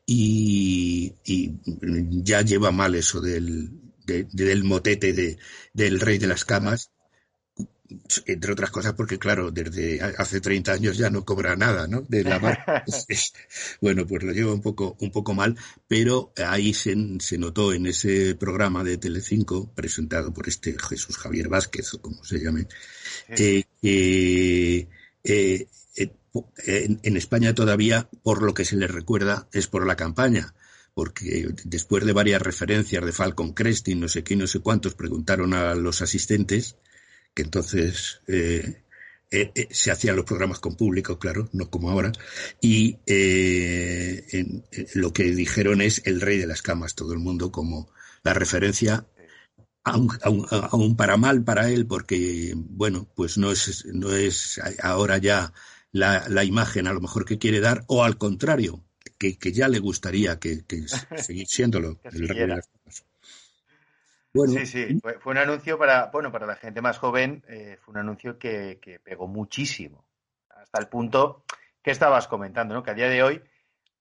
y, 0.05 1.15
y 1.25 1.51
ya 2.24 2.43
lleva 2.43 2.71
mal 2.71 2.95
eso 2.95 3.19
del, 3.19 3.71
del 4.05 4.63
motete 4.63 5.12
de, 5.12 5.38
del 5.74 6.00
rey 6.00 6.17
de 6.17 6.27
las 6.27 6.45
camas 6.45 6.91
entre 8.27 8.51
otras 8.51 8.69
cosas 8.69 8.93
porque, 8.93 9.17
claro, 9.17 9.51
desde 9.51 10.01
hace 10.01 10.41
30 10.41 10.74
años 10.74 10.98
ya 10.98 11.10
no 11.10 11.25
cobra 11.25 11.55
nada, 11.55 11.88
¿no? 11.88 12.01
De 12.01 12.24
la 12.24 12.39
bueno, 13.81 14.05
pues 14.05 14.24
lo 14.24 14.31
lleva 14.31 14.53
un 14.53 14.62
poco, 14.62 14.96
un 15.00 15.12
poco 15.12 15.34
mal, 15.34 15.55
pero 15.88 16.31
ahí 16.46 16.74
se, 16.74 16.96
se 17.19 17.38
notó 17.38 17.74
en 17.74 17.88
ese 17.88 18.36
programa 18.36 18.84
de 18.84 18.98
Telecinco, 18.98 19.74
presentado 19.74 20.34
por 20.34 20.48
este 20.48 20.75
Jesús 20.77 21.17
Javier 21.17 21.50
Vázquez, 21.50 21.93
o 21.96 22.01
como 22.01 22.24
se 22.24 22.39
llame, 22.39 22.67
que 23.36 23.65
eh, 23.81 24.88
eh, 25.24 25.67
en, 26.65 27.00
en 27.03 27.17
España 27.17 27.55
todavía, 27.55 28.08
por 28.24 28.43
lo 28.43 28.53
que 28.53 28.65
se 28.65 28.77
le 28.77 28.88
recuerda, 28.88 29.48
es 29.51 29.67
por 29.67 29.86
la 29.86 29.96
campaña 29.96 30.53
porque 30.96 31.48
después 31.63 32.03
de 32.03 32.12
varias 32.12 32.41
referencias 32.41 33.05
de 33.05 33.13
Falcon 33.13 33.53
Crest 33.53 33.88
y 33.88 33.96
no 33.96 34.10
sé 34.10 34.25
qué, 34.25 34.36
no 34.36 34.48
sé 34.48 34.60
cuántos, 34.60 34.96
preguntaron 34.96 35.53
a 35.53 35.74
los 35.74 36.01
asistentes 36.01 36.75
que 37.33 37.43
entonces 37.43 38.21
eh, 38.27 38.83
eh, 39.31 39.51
eh, 39.55 39.67
se 39.71 39.91
hacían 39.91 40.15
los 40.15 40.25
programas 40.25 40.59
con 40.59 40.75
público, 40.75 41.19
claro, 41.19 41.50
no 41.53 41.69
como 41.69 41.89
ahora, 41.89 42.12
y 42.62 43.00
en, 43.05 44.63
lo 44.95 45.13
que 45.13 45.24
dijeron 45.24 45.81
es 45.81 46.01
el 46.05 46.21
rey 46.21 46.38
de 46.38 46.48
las 46.48 46.62
camas, 46.62 46.95
todo 46.95 47.13
el 47.13 47.19
mundo 47.19 47.51
como 47.51 47.91
la 48.24 48.33
referencia 48.33 49.07
aún, 49.83 50.95
para 50.95 51.17
mal 51.17 51.43
para 51.43 51.69
él, 51.69 51.88
porque, 51.88 52.53
bueno, 52.55 53.07
pues 53.15 53.38
no 53.38 53.51
es, 53.51 53.86
no 53.86 54.13
es 54.13 54.59
ahora 54.81 55.17
ya 55.17 55.53
la, 55.91 56.27
la 56.27 56.43
imagen 56.43 56.88
a 56.88 56.93
lo 56.93 57.01
mejor 57.01 57.25
que 57.25 57.39
quiere 57.39 57.59
dar, 57.59 57.83
o 57.88 58.03
al 58.03 58.17
contrario, 58.17 58.83
que, 59.17 59.38
que 59.38 59.51
ya 59.51 59.67
le 59.67 59.79
gustaría 59.79 60.39
que, 60.39 60.65
que 60.65 60.83
seguir 61.17 61.48
siéndolo, 61.48 62.00
el 62.03 62.27
rey 62.27 62.39
de 62.39 62.48
las 62.48 62.67
camas 62.67 63.08
sí, 64.33 64.65
sí, 64.65 65.00
fue, 65.01 65.31
un 65.31 65.38
anuncio 65.38 65.77
para, 65.77 66.07
bueno, 66.07 66.31
para 66.31 66.45
la 66.45 66.55
gente 66.55 66.81
más 66.81 66.98
joven, 66.98 67.43
eh, 67.48 67.77
fue 67.81 67.93
un 67.93 68.00
anuncio 68.00 68.38
que, 68.38 69.00
pegó 69.03 69.27
muchísimo, 69.27 70.05
hasta 70.50 70.79
el 70.79 70.88
punto 70.88 71.43
que 71.81 71.91
estabas 71.91 72.27
comentando, 72.27 72.75
¿no? 72.75 72.83
Que 72.83 72.91
a 72.91 72.95
día 72.95 73.09
de 73.09 73.24
hoy, 73.24 73.41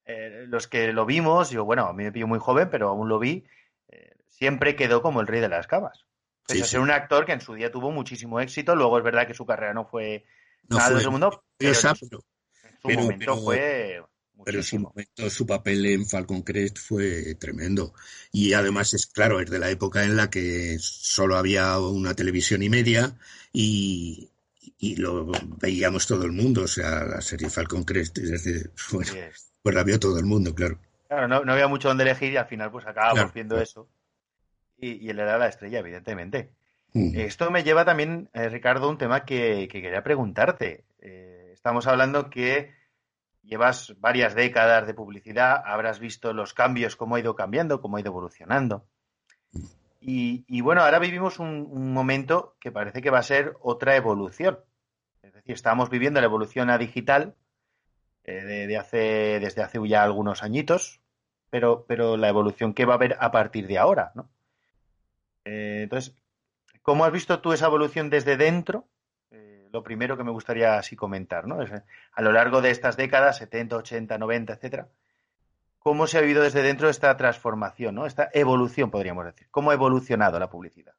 eh, 0.04 0.44
los 0.48 0.66
que 0.66 0.92
lo 0.92 1.06
vimos, 1.06 1.50
yo, 1.50 1.64
bueno, 1.64 1.86
a 1.86 1.92
mí 1.92 2.04
me 2.04 2.12
pillo 2.12 2.26
muy 2.26 2.38
joven, 2.38 2.68
pero 2.70 2.88
aún 2.88 3.08
lo 3.08 3.18
vi, 3.18 3.44
eh, 3.88 4.16
siempre 4.28 4.76
quedó 4.76 5.02
como 5.02 5.20
el 5.20 5.26
rey 5.26 5.40
de 5.40 5.48
las 5.48 5.66
camas. 5.66 6.04
Pese 6.46 6.64
ser 6.64 6.80
un 6.80 6.90
actor 6.90 7.26
que 7.26 7.32
en 7.32 7.42
su 7.42 7.54
día 7.54 7.70
tuvo 7.70 7.90
muchísimo 7.90 8.40
éxito, 8.40 8.74
luego 8.74 8.96
es 8.96 9.04
verdad 9.04 9.26
que 9.26 9.34
su 9.34 9.44
carrera 9.44 9.74
no 9.74 9.84
fue 9.84 10.24
nada 10.68 10.90
de 10.90 11.00
su 11.02 11.10
mundo, 11.10 11.44
pero, 11.58 11.72
en 11.72 11.76
su, 11.76 12.88
momento 12.88 13.36
fue 13.36 14.02
pero 14.44 14.62
su 14.62 14.78
momento, 14.78 15.30
su 15.30 15.46
papel 15.46 15.86
en 15.86 16.06
Falcon 16.06 16.42
Crest 16.42 16.78
fue 16.78 17.34
tremendo. 17.34 17.92
Y 18.32 18.52
además 18.52 18.94
es 18.94 19.06
claro, 19.06 19.40
es 19.40 19.50
de 19.50 19.58
la 19.58 19.70
época 19.70 20.04
en 20.04 20.16
la 20.16 20.30
que 20.30 20.76
solo 20.78 21.36
había 21.36 21.78
una 21.78 22.14
televisión 22.14 22.62
y 22.62 22.68
media 22.68 23.16
y, 23.52 24.30
y 24.78 24.96
lo 24.96 25.30
veíamos 25.60 26.06
todo 26.06 26.24
el 26.24 26.32
mundo, 26.32 26.62
o 26.62 26.68
sea, 26.68 27.04
la 27.04 27.20
serie 27.20 27.50
Falcon 27.50 27.84
Crest, 27.84 28.18
desde, 28.18 28.70
bueno, 28.92 29.12
pues 29.62 29.74
la 29.74 29.84
vio 29.84 29.98
todo 29.98 30.18
el 30.18 30.24
mundo, 30.24 30.54
claro. 30.54 30.78
Claro, 31.08 31.26
no, 31.26 31.52
había 31.52 31.68
mucho 31.68 31.88
donde 31.88 32.04
elegir 32.04 32.32
y 32.32 32.36
al 32.36 32.46
final 32.46 32.70
pues 32.70 32.86
acabamos 32.86 33.32
viendo 33.32 33.60
eso. 33.60 33.88
Y, 34.76 35.08
él 35.08 35.18
era 35.18 35.38
la 35.38 35.48
estrella, 35.48 35.80
evidentemente. 35.80 36.52
Esto 36.92 37.50
me 37.50 37.64
lleva 37.64 37.84
también, 37.84 38.28
eh, 38.32 38.48
Ricardo, 38.48 38.88
un 38.88 38.98
tema 38.98 39.24
que, 39.24 39.68
quería 39.70 40.02
preguntarte. 40.02 40.84
Eh, 41.00 41.50
estamos 41.52 41.86
hablando 41.86 42.28
que 42.28 42.72
llevas 43.48 43.94
varias 43.98 44.34
décadas 44.34 44.86
de 44.86 44.94
publicidad, 44.94 45.62
habrás 45.64 45.98
visto 45.98 46.32
los 46.32 46.52
cambios, 46.52 46.96
cómo 46.96 47.16
ha 47.16 47.20
ido 47.20 47.34
cambiando, 47.34 47.80
cómo 47.80 47.96
ha 47.96 48.00
ido 48.00 48.10
evolucionando. 48.10 48.86
Y, 50.00 50.60
bueno, 50.60 50.82
ahora 50.82 50.98
vivimos 51.00 51.38
un, 51.38 51.92
momento 51.92 52.56
que 52.60 52.70
parece 52.70 53.02
que 53.02 53.10
va 53.10 53.18
a 53.18 53.22
ser 53.22 53.56
otra 53.60 53.96
evolución. 53.96 54.58
Es 55.22 55.34
decir, 55.34 55.54
estamos 55.54 55.90
viviendo 55.90 56.20
la 56.20 56.26
evolución 56.26 56.70
a 56.70 56.78
digital 56.78 57.34
eh, 58.24 58.32
de, 58.32 58.76
hace, 58.76 59.40
desde 59.40 59.62
hace 59.62 59.86
ya 59.86 60.02
algunos 60.02 60.42
añitos, 60.42 61.00
pero, 61.50 61.84
pero 61.86 62.16
la 62.16 62.28
evolución 62.28 62.74
que 62.74 62.86
va 62.86 62.94
a 62.94 62.96
haber 62.96 63.16
a 63.18 63.30
partir 63.32 63.66
de 63.66 63.78
ahora, 63.78 64.12
¿no? 64.14 64.30
Eh, 65.44 65.80
entonces, 65.82 66.14
¿cómo 66.82 67.04
has 67.04 67.12
visto 67.12 67.40
tú 67.40 67.52
esa 67.52 67.66
evolución 67.66 68.08
desde 68.08 68.36
dentro? 68.36 68.86
Eh, 69.68 69.70
lo 69.72 69.82
primero 69.82 70.16
que 70.16 70.24
me 70.24 70.30
gustaría 70.30 70.78
así 70.78 70.96
comentar, 70.96 71.46
¿no? 71.46 71.58
a 72.12 72.22
lo 72.22 72.32
largo 72.32 72.60
de 72.60 72.70
estas 72.70 72.96
décadas, 72.96 73.38
70, 73.38 73.76
80, 73.76 74.18
90, 74.18 74.52
etcétera, 74.54 74.88
cómo 75.78 76.06
se 76.06 76.18
ha 76.18 76.20
vivido 76.20 76.42
desde 76.42 76.62
dentro 76.62 76.88
esta 76.88 77.16
transformación, 77.16 77.94
¿no? 77.94 78.06
esta 78.06 78.28
evolución, 78.32 78.90
podríamos 78.90 79.24
decir. 79.24 79.48
¿Cómo 79.50 79.70
ha 79.70 79.74
evolucionado 79.74 80.38
la 80.38 80.50
publicidad? 80.50 80.94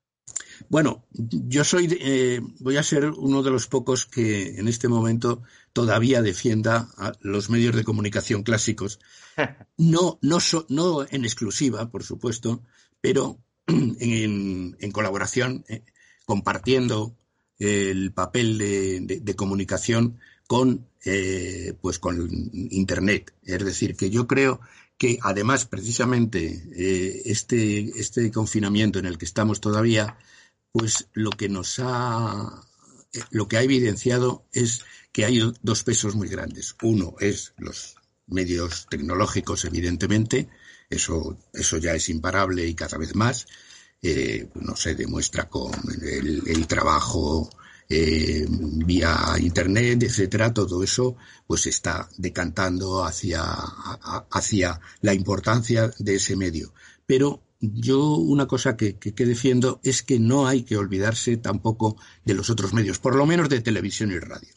Bueno, 0.67 1.05
yo 1.11 1.63
soy, 1.63 1.97
eh, 2.01 2.41
voy 2.59 2.77
a 2.77 2.83
ser 2.83 3.05
uno 3.05 3.41
de 3.43 3.51
los 3.51 3.67
pocos 3.67 4.05
que 4.05 4.59
en 4.59 4.67
este 4.67 4.89
momento 4.89 5.41
todavía 5.71 6.21
defienda 6.21 6.89
a 6.97 7.13
los 7.21 7.49
medios 7.49 7.75
de 7.75 7.83
comunicación 7.83 8.43
clásicos. 8.43 8.99
No, 9.77 10.19
no, 10.21 10.39
no 10.67 11.05
en 11.09 11.23
exclusiva, 11.23 11.89
por 11.89 12.03
supuesto, 12.03 12.61
pero 12.99 13.39
en, 13.67 14.91
colaboración, 14.91 15.63
eh, 15.69 15.85
compartiendo 16.25 17.15
el 17.59 18.11
papel 18.13 18.57
de 18.57 19.35
comunicación 19.35 20.19
con, 20.49 20.87
eh, 21.05 21.75
pues 21.79 21.99
con 21.99 22.27
Internet. 22.53 23.35
Es 23.43 23.63
decir, 23.63 23.95
que 23.95 24.09
yo 24.09 24.25
creo 24.25 24.59
que 24.97 25.19
además 25.21 25.65
precisamente 25.65 26.63
eh, 26.75 27.21
este, 27.25 27.81
este 27.99 28.31
confinamiento 28.31 28.97
en 28.97 29.05
el 29.05 29.19
que 29.19 29.25
estamos 29.25 29.61
todavía, 29.61 30.17
pues 30.71 31.07
lo 31.13 31.29
que 31.29 31.49
nos 31.49 31.77
ha, 31.77 32.63
eh, 33.13 33.19
lo 33.29 33.47
que 33.47 33.57
ha 33.57 33.61
evidenciado 33.61 34.43
es 34.51 34.81
que 35.11 35.23
hay 35.23 35.39
dos 35.61 35.83
pesos 35.83 36.15
muy 36.15 36.29
grandes. 36.29 36.75
Uno 36.81 37.13
es 37.19 37.53
los 37.57 37.95
medios 38.25 38.87
tecnológicos, 38.89 39.65
evidentemente, 39.65 40.49
eso, 40.89 41.37
eso 41.53 41.77
ya 41.77 41.93
es 41.93 42.09
imparable 42.09 42.65
y 42.65 42.73
cada 42.73 42.97
vez 42.97 43.13
más. 43.13 43.45
No 44.01 44.75
se 44.75 44.95
demuestra 44.95 45.49
con 45.49 45.71
el, 46.01 46.43
el 46.47 46.67
trabajo 46.67 47.49
eh, 47.91 48.45
vía 48.47 49.35
internet, 49.39 50.03
etcétera, 50.03 50.53
todo 50.53 50.83
eso 50.83 51.15
pues 51.47 51.65
está 51.65 52.07
decantando 52.17 53.03
hacia, 53.03 53.43
hacia 53.43 54.79
la 55.01 55.15
importancia 55.15 55.91
de 55.97 56.15
ese 56.15 56.35
medio. 56.35 56.71
Pero 57.07 57.41
yo 57.59 58.13
una 58.13 58.47
cosa 58.47 58.77
que, 58.77 58.97
que, 58.99 59.25
defiendo 59.25 59.79
es 59.83 60.03
que 60.03 60.19
no 60.19 60.47
hay 60.47 60.63
que 60.63 60.77
olvidarse 60.77 61.37
tampoco 61.37 61.97
de 62.23 62.35
los 62.35 62.51
otros 62.51 62.73
medios, 62.73 62.99
por 62.99 63.15
lo 63.15 63.25
menos 63.25 63.49
de 63.49 63.61
televisión 63.61 64.11
y 64.11 64.19
radio. 64.19 64.53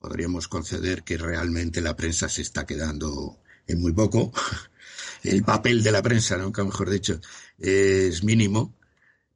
Podríamos 0.00 0.48
conceder 0.48 1.04
que 1.04 1.18
realmente 1.18 1.80
la 1.80 1.94
prensa 1.94 2.28
se 2.28 2.42
está 2.42 2.66
quedando 2.66 3.38
en 3.68 3.80
muy 3.80 3.92
poco. 3.92 4.32
El 5.22 5.42
papel 5.42 5.82
de 5.82 5.92
la 5.92 6.02
prensa, 6.02 6.36
nunca 6.36 6.64
mejor 6.64 6.90
dicho, 6.90 7.20
es 7.58 8.24
mínimo 8.24 8.74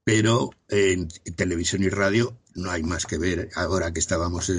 pero 0.05 0.51
en, 0.69 1.09
televisión 1.35 1.83
y 1.83 1.89
radio 1.89 2.39
no 2.55 2.71
hay 2.71 2.83
más 2.83 3.07
que 3.07 3.19
ver. 3.19 3.49
Ahora 3.57 3.93
que 3.93 4.01
estábamos 4.01 4.53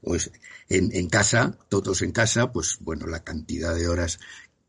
pues, 0.00 0.30
en, 0.68 0.90
en, 0.92 1.08
casa, 1.08 1.56
todos 1.68 2.02
en 2.02 2.12
casa, 2.12 2.50
pues 2.50 2.78
bueno, 2.80 3.06
la 3.06 3.22
cantidad 3.22 3.74
de 3.74 3.88
horas 3.88 4.18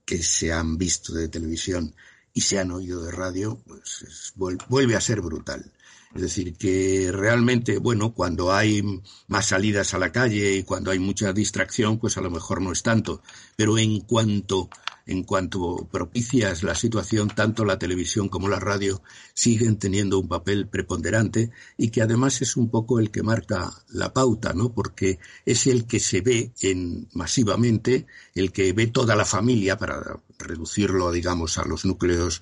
que 0.05 0.21
se 0.21 0.51
han 0.51 0.77
visto 0.77 1.13
de 1.13 1.29
televisión 1.29 1.95
y 2.33 2.41
se 2.41 2.59
han 2.59 2.71
oído 2.71 3.03
de 3.03 3.11
radio, 3.11 3.63
pues 3.65 4.33
vuelve 4.35 4.95
a 4.95 5.01
ser 5.01 5.21
brutal. 5.21 5.71
Es 6.15 6.21
decir, 6.21 6.55
que 6.55 7.11
realmente, 7.11 7.77
bueno, 7.77 8.13
cuando 8.13 8.51
hay 8.51 8.81
más 9.27 9.47
salidas 9.47 9.93
a 9.93 9.99
la 9.99 10.11
calle 10.11 10.55
y 10.55 10.63
cuando 10.63 10.89
hay 10.89 10.99
mucha 10.99 11.33
distracción, 11.33 11.99
pues 11.99 12.17
a 12.17 12.21
lo 12.21 12.31
mejor 12.31 12.61
no 12.61 12.71
es 12.71 12.81
tanto. 12.81 13.21
Pero 13.55 13.77
en 13.77 14.01
cuanto 14.01 14.69
en 15.09 15.23
cuanto 15.23 15.87
propicias 15.91 16.61
la 16.61 16.75
situación, 16.75 17.29
tanto 17.29 17.65
la 17.65 17.79
televisión 17.79 18.29
como 18.29 18.47
la 18.47 18.59
radio 18.59 19.01
siguen 19.33 19.79
teniendo 19.79 20.19
un 20.19 20.27
papel 20.27 20.67
preponderante 20.67 21.49
y 21.77 21.89
que 21.89 22.03
además 22.03 22.43
es 22.43 22.55
un 22.55 22.69
poco 22.69 22.99
el 22.99 23.09
que 23.09 23.23
marca 23.23 23.71
la 23.89 24.13
pauta, 24.13 24.53
¿no? 24.53 24.71
Porque 24.71 25.17
es 25.47 25.65
el 25.65 25.87
que 25.87 25.99
se 25.99 26.21
ve 26.21 26.51
en 26.61 27.09
masivamente, 27.13 28.05
el 28.35 28.51
que 28.51 28.71
ve 28.71 28.85
toda 28.85 29.15
la 29.15 29.25
familia 29.25 29.79
para 29.79 30.19
reducirlo, 30.37 31.11
digamos, 31.11 31.57
a 31.57 31.65
los 31.65 31.85
núcleos 31.85 32.41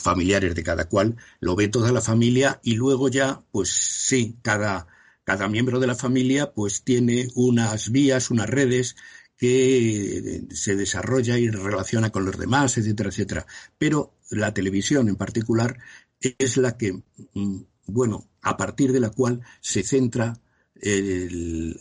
familiares 0.00 0.54
de 0.54 0.62
cada 0.62 0.88
cual, 0.88 1.16
lo 1.40 1.56
ve 1.56 1.68
toda 1.68 1.92
la 1.92 2.00
familia 2.00 2.60
y 2.62 2.74
luego 2.74 3.08
ya, 3.08 3.42
pues 3.50 3.70
sí, 3.70 4.36
cada 4.42 4.86
cada 5.26 5.48
miembro 5.48 5.80
de 5.80 5.88
la 5.88 5.96
familia 5.96 6.52
pues 6.52 6.82
tiene 6.84 7.28
unas 7.34 7.90
vías, 7.90 8.30
unas 8.30 8.48
redes 8.48 8.94
que 9.36 10.46
se 10.52 10.76
desarrolla 10.76 11.36
y 11.36 11.50
relaciona 11.50 12.10
con 12.10 12.24
los 12.24 12.38
demás, 12.38 12.78
etcétera, 12.78 13.08
etcétera. 13.08 13.46
Pero 13.76 14.14
la 14.30 14.54
televisión 14.54 15.08
en 15.08 15.16
particular 15.16 15.78
es 16.20 16.56
la 16.56 16.78
que, 16.78 17.02
mm, 17.34 17.56
bueno, 17.88 18.28
a 18.40 18.56
partir 18.56 18.92
de 18.92 19.00
la 19.00 19.10
cual 19.10 19.40
se 19.60 19.82
centra 19.82 20.40
el, 20.80 21.80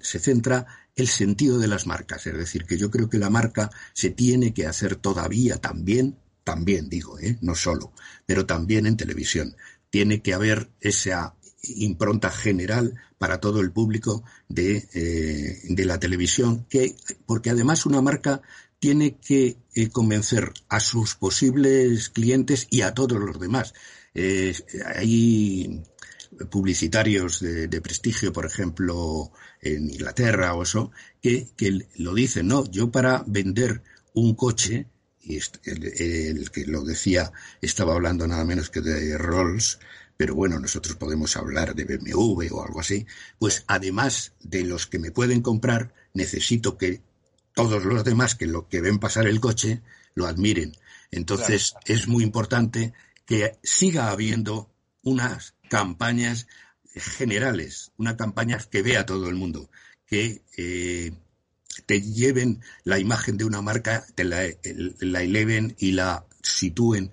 se 0.00 0.18
centra 0.18 0.66
el 0.94 1.08
sentido 1.08 1.58
de 1.58 1.68
las 1.68 1.86
marcas. 1.86 2.26
Es 2.26 2.38
decir, 2.38 2.64
que 2.64 2.78
yo 2.78 2.90
creo 2.90 3.10
que 3.10 3.18
la 3.18 3.28
marca 3.28 3.70
se 3.92 4.08
tiene 4.08 4.54
que 4.54 4.66
hacer 4.66 4.96
todavía 4.96 5.58
también, 5.58 6.16
también 6.46 6.88
digo, 6.88 7.18
¿eh? 7.18 7.36
no 7.40 7.56
solo, 7.56 7.92
pero 8.24 8.46
también 8.46 8.86
en 8.86 8.96
televisión. 8.96 9.56
Tiene 9.90 10.22
que 10.22 10.32
haber 10.32 10.70
esa 10.80 11.34
impronta 11.64 12.30
general 12.30 12.94
para 13.18 13.40
todo 13.40 13.60
el 13.60 13.72
público 13.72 14.22
de, 14.48 14.88
eh, 14.94 15.58
de 15.64 15.84
la 15.84 15.98
televisión, 15.98 16.64
que, 16.70 16.94
porque 17.26 17.50
además 17.50 17.84
una 17.84 18.00
marca 18.00 18.42
tiene 18.78 19.16
que 19.16 19.56
eh, 19.74 19.88
convencer 19.88 20.52
a 20.68 20.78
sus 20.78 21.16
posibles 21.16 22.10
clientes 22.10 22.68
y 22.70 22.82
a 22.82 22.94
todos 22.94 23.18
los 23.18 23.40
demás. 23.40 23.74
Hay 24.94 25.82
publicitarios 26.48 27.40
de, 27.40 27.80
prestigio, 27.80 28.32
por 28.32 28.46
ejemplo, 28.46 29.32
en 29.60 29.90
Inglaterra 29.90 30.54
o 30.54 30.62
eso, 30.62 30.92
que, 31.20 31.48
que 31.56 31.88
lo 31.96 32.14
dicen, 32.14 32.46
no, 32.46 32.70
yo 32.70 32.92
para 32.92 33.24
vender 33.26 33.82
un 34.14 34.34
coche, 34.34 34.86
y 35.26 35.40
el, 35.64 35.84
el, 35.84 36.50
que 36.50 36.64
lo 36.66 36.82
decía 36.82 37.32
estaba 37.60 37.94
hablando 37.94 38.26
nada 38.26 38.44
menos 38.44 38.70
que 38.70 38.80
de 38.80 39.18
Rolls, 39.18 39.80
pero 40.16 40.34
bueno, 40.34 40.60
nosotros 40.60 40.96
podemos 40.96 41.36
hablar 41.36 41.74
de 41.74 41.84
BMW 41.84 42.54
o 42.54 42.64
algo 42.64 42.80
así, 42.80 43.06
pues 43.38 43.64
además 43.66 44.32
de 44.40 44.64
los 44.64 44.86
que 44.86 44.98
me 44.98 45.10
pueden 45.10 45.42
comprar, 45.42 45.92
necesito 46.14 46.78
que 46.78 47.02
todos 47.54 47.84
los 47.84 48.04
demás 48.04 48.34
que 48.34 48.46
lo 48.46 48.68
que 48.68 48.80
ven 48.80 48.98
pasar 48.98 49.26
el 49.26 49.40
coche 49.40 49.82
lo 50.14 50.26
admiren. 50.26 50.72
Entonces 51.10 51.74
es 51.86 52.06
muy 52.06 52.22
importante 52.22 52.92
que 53.24 53.58
siga 53.62 54.10
habiendo 54.10 54.70
unas 55.02 55.54
campañas 55.68 56.46
generales, 56.94 57.92
una 57.96 58.16
campaña 58.16 58.58
que 58.58 58.82
vea 58.82 59.06
todo 59.06 59.28
el 59.28 59.34
mundo, 59.34 59.70
que 60.06 60.42
eh, 60.56 61.12
te 61.86 62.02
lleven 62.02 62.60
la 62.84 62.98
imagen 62.98 63.36
de 63.36 63.44
una 63.44 63.62
marca, 63.62 64.04
te 64.14 64.24
la, 64.24 64.42
la 65.00 65.22
eleven 65.22 65.74
y 65.78 65.92
la 65.92 66.26
sitúen 66.42 67.12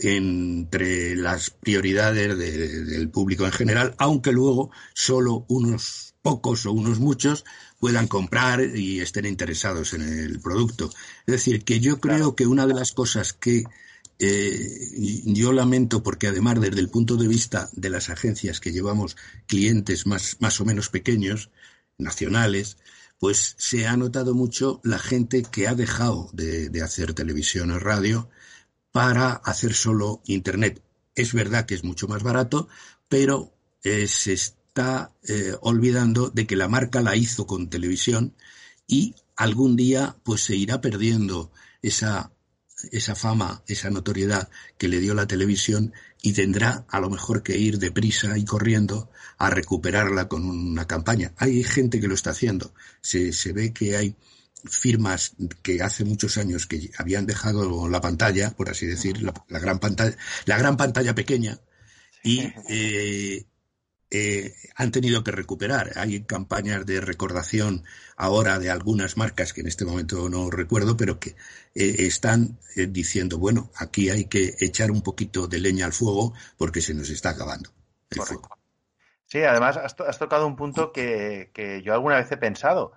entre 0.00 1.16
las 1.16 1.50
prioridades 1.50 2.38
del 2.38 3.10
público 3.10 3.44
en 3.44 3.52
general, 3.52 3.94
aunque 3.98 4.32
luego 4.32 4.70
solo 4.94 5.44
unos 5.48 6.14
pocos 6.22 6.66
o 6.66 6.72
unos 6.72 7.00
muchos 7.00 7.44
puedan 7.78 8.06
comprar 8.06 8.76
y 8.76 9.00
estén 9.00 9.26
interesados 9.26 9.92
en 9.92 10.02
el 10.02 10.40
producto. 10.40 10.90
Es 11.26 11.32
decir, 11.32 11.64
que 11.64 11.80
yo 11.80 12.00
creo 12.00 12.36
que 12.36 12.46
una 12.46 12.66
de 12.66 12.74
las 12.74 12.92
cosas 12.92 13.32
que 13.32 13.64
eh, 14.18 15.22
yo 15.24 15.52
lamento, 15.52 16.02
porque 16.02 16.28
además 16.28 16.60
desde 16.60 16.80
el 16.80 16.88
punto 16.88 17.16
de 17.16 17.26
vista 17.26 17.68
de 17.72 17.90
las 17.90 18.08
agencias 18.08 18.60
que 18.60 18.72
llevamos 18.72 19.16
clientes 19.46 20.06
más, 20.06 20.36
más 20.38 20.60
o 20.60 20.64
menos 20.64 20.90
pequeños, 20.90 21.50
nacionales, 21.98 22.76
pues 23.22 23.54
se 23.56 23.86
ha 23.86 23.96
notado 23.96 24.34
mucho 24.34 24.80
la 24.82 24.98
gente 24.98 25.44
que 25.44 25.68
ha 25.68 25.76
dejado 25.76 26.28
de, 26.32 26.82
hacer 26.82 27.14
televisión 27.14 27.70
o 27.70 27.78
radio 27.78 28.28
para 28.90 29.30
hacer 29.30 29.74
solo 29.74 30.20
Internet. 30.26 30.82
Es 31.14 31.32
verdad 31.32 31.64
que 31.64 31.76
es 31.76 31.84
mucho 31.84 32.08
más 32.08 32.24
barato, 32.24 32.66
pero 33.08 33.54
está 33.84 35.12
eh, 35.28 35.54
olvidando 35.60 36.30
de 36.30 36.48
que 36.48 36.56
la 36.56 36.66
marca 36.66 37.00
la 37.00 37.14
hizo 37.14 37.46
con 37.46 37.70
televisión 37.70 38.34
y 38.88 39.14
algún 39.36 39.76
día 39.76 40.16
pues 40.24 40.40
se 40.40 40.56
irá 40.56 40.80
perdiendo 40.80 41.52
esa, 41.80 42.32
esa 42.90 43.14
fama, 43.14 43.62
esa 43.68 43.90
notoriedad 43.90 44.50
que 44.78 44.88
le 44.88 44.98
dio 44.98 45.14
la 45.14 45.28
televisión 45.28 45.92
y 46.22 46.32
tendrá 46.32 46.86
a 46.88 47.00
lo 47.00 47.10
mejor 47.10 47.42
que 47.42 47.58
ir 47.58 47.78
deprisa 47.78 48.38
y 48.38 48.44
corriendo 48.44 49.10
a 49.38 49.50
recuperarla 49.50 50.28
con 50.28 50.48
una 50.48 50.86
campaña. 50.86 51.32
Hay 51.36 51.64
gente 51.64 52.00
que 52.00 52.06
lo 52.06 52.14
está 52.14 52.30
haciendo. 52.30 52.72
Se, 53.00 53.32
se 53.32 53.52
ve 53.52 53.72
que 53.72 53.96
hay 53.96 54.16
firmas 54.64 55.34
que 55.62 55.82
hace 55.82 56.04
muchos 56.04 56.38
años 56.38 56.66
que 56.66 56.90
habían 56.96 57.26
dejado 57.26 57.88
la 57.88 58.00
pantalla, 58.00 58.50
por 58.50 58.70
así 58.70 58.86
decir, 58.86 59.20
la, 59.20 59.58
gran 59.58 59.80
pantalla, 59.80 60.16
la 60.44 60.56
gran 60.56 60.76
pantalla 60.76 61.14
pequeña, 61.14 61.58
y 62.22 62.40
eh, 62.68 63.46
eh, 64.12 64.54
han 64.76 64.92
tenido 64.92 65.24
que 65.24 65.32
recuperar. 65.32 65.92
Hay 65.96 66.22
campañas 66.22 66.84
de 66.86 67.00
recordación 67.00 67.84
ahora 68.16 68.58
de 68.58 68.70
algunas 68.70 69.16
marcas 69.16 69.52
que 69.52 69.62
en 69.62 69.68
este 69.68 69.84
momento 69.84 70.28
no 70.28 70.50
recuerdo, 70.50 70.96
pero 70.96 71.18
que 71.18 71.30
eh, 71.74 71.96
están 72.00 72.58
diciendo, 72.76 73.38
bueno, 73.38 73.70
aquí 73.76 74.10
hay 74.10 74.26
que 74.26 74.54
echar 74.60 74.90
un 74.90 75.02
poquito 75.02 75.48
de 75.48 75.58
leña 75.60 75.86
al 75.86 75.92
fuego 75.92 76.34
porque 76.58 76.80
se 76.80 76.94
nos 76.94 77.10
está 77.10 77.30
acabando 77.30 77.70
el 78.10 78.20
fuego. 78.20 78.48
Sí, 79.26 79.42
además 79.42 79.78
has, 79.78 80.18
tocado 80.18 80.46
un 80.46 80.56
punto 80.56 80.92
que, 80.92 81.50
que 81.54 81.80
yo 81.82 81.94
alguna 81.94 82.16
vez 82.16 82.30
he 82.30 82.36
pensado 82.36 82.92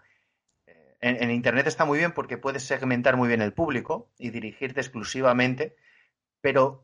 en, 1.05 1.29
Internet 1.29 1.67
está 1.67 1.85
muy 1.85 1.99
bien 1.99 2.13
porque 2.13 2.37
puedes 2.37 2.63
segmentar 2.63 3.15
muy 3.15 3.27
bien 3.27 3.41
el 3.41 3.53
público 3.53 4.09
y 4.17 4.31
dirigirte 4.31 4.81
exclusivamente, 4.81 5.75
pero 6.41 6.83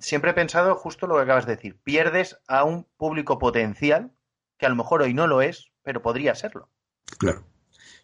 siempre 0.00 0.30
he 0.30 0.34
pensado 0.34 0.74
justo 0.76 1.06
lo 1.06 1.16
que 1.16 1.22
acabas 1.22 1.46
de 1.46 1.56
decir, 1.56 1.78
pierdes 1.82 2.38
a 2.48 2.64
un 2.64 2.86
público 2.96 3.38
potencial 3.38 4.12
que 4.58 4.66
a 4.66 4.68
lo 4.68 4.76
mejor 4.76 5.02
hoy 5.02 5.14
no 5.14 5.26
lo 5.26 5.42
es, 5.42 5.72
pero 5.82 6.02
podría 6.02 6.34
serlo. 6.34 6.70
Claro. 7.18 7.46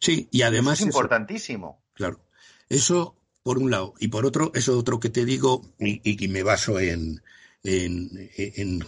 Sí, 0.00 0.28
y 0.30 0.42
además... 0.42 0.80
es 0.80 0.86
importantísimo. 0.86 1.82
claro. 1.94 2.20
Eso 2.68 3.18
por 3.48 3.56
un 3.56 3.70
lado. 3.70 3.94
Y 3.98 4.08
por 4.08 4.26
otro, 4.26 4.52
eso 4.54 4.76
otro 4.76 5.00
que 5.00 5.08
te 5.08 5.24
digo, 5.24 5.72
y, 5.78 6.16
que 6.16 6.28
me 6.28 6.42
baso 6.42 6.78
en, 6.80 7.22
en, 7.62 8.84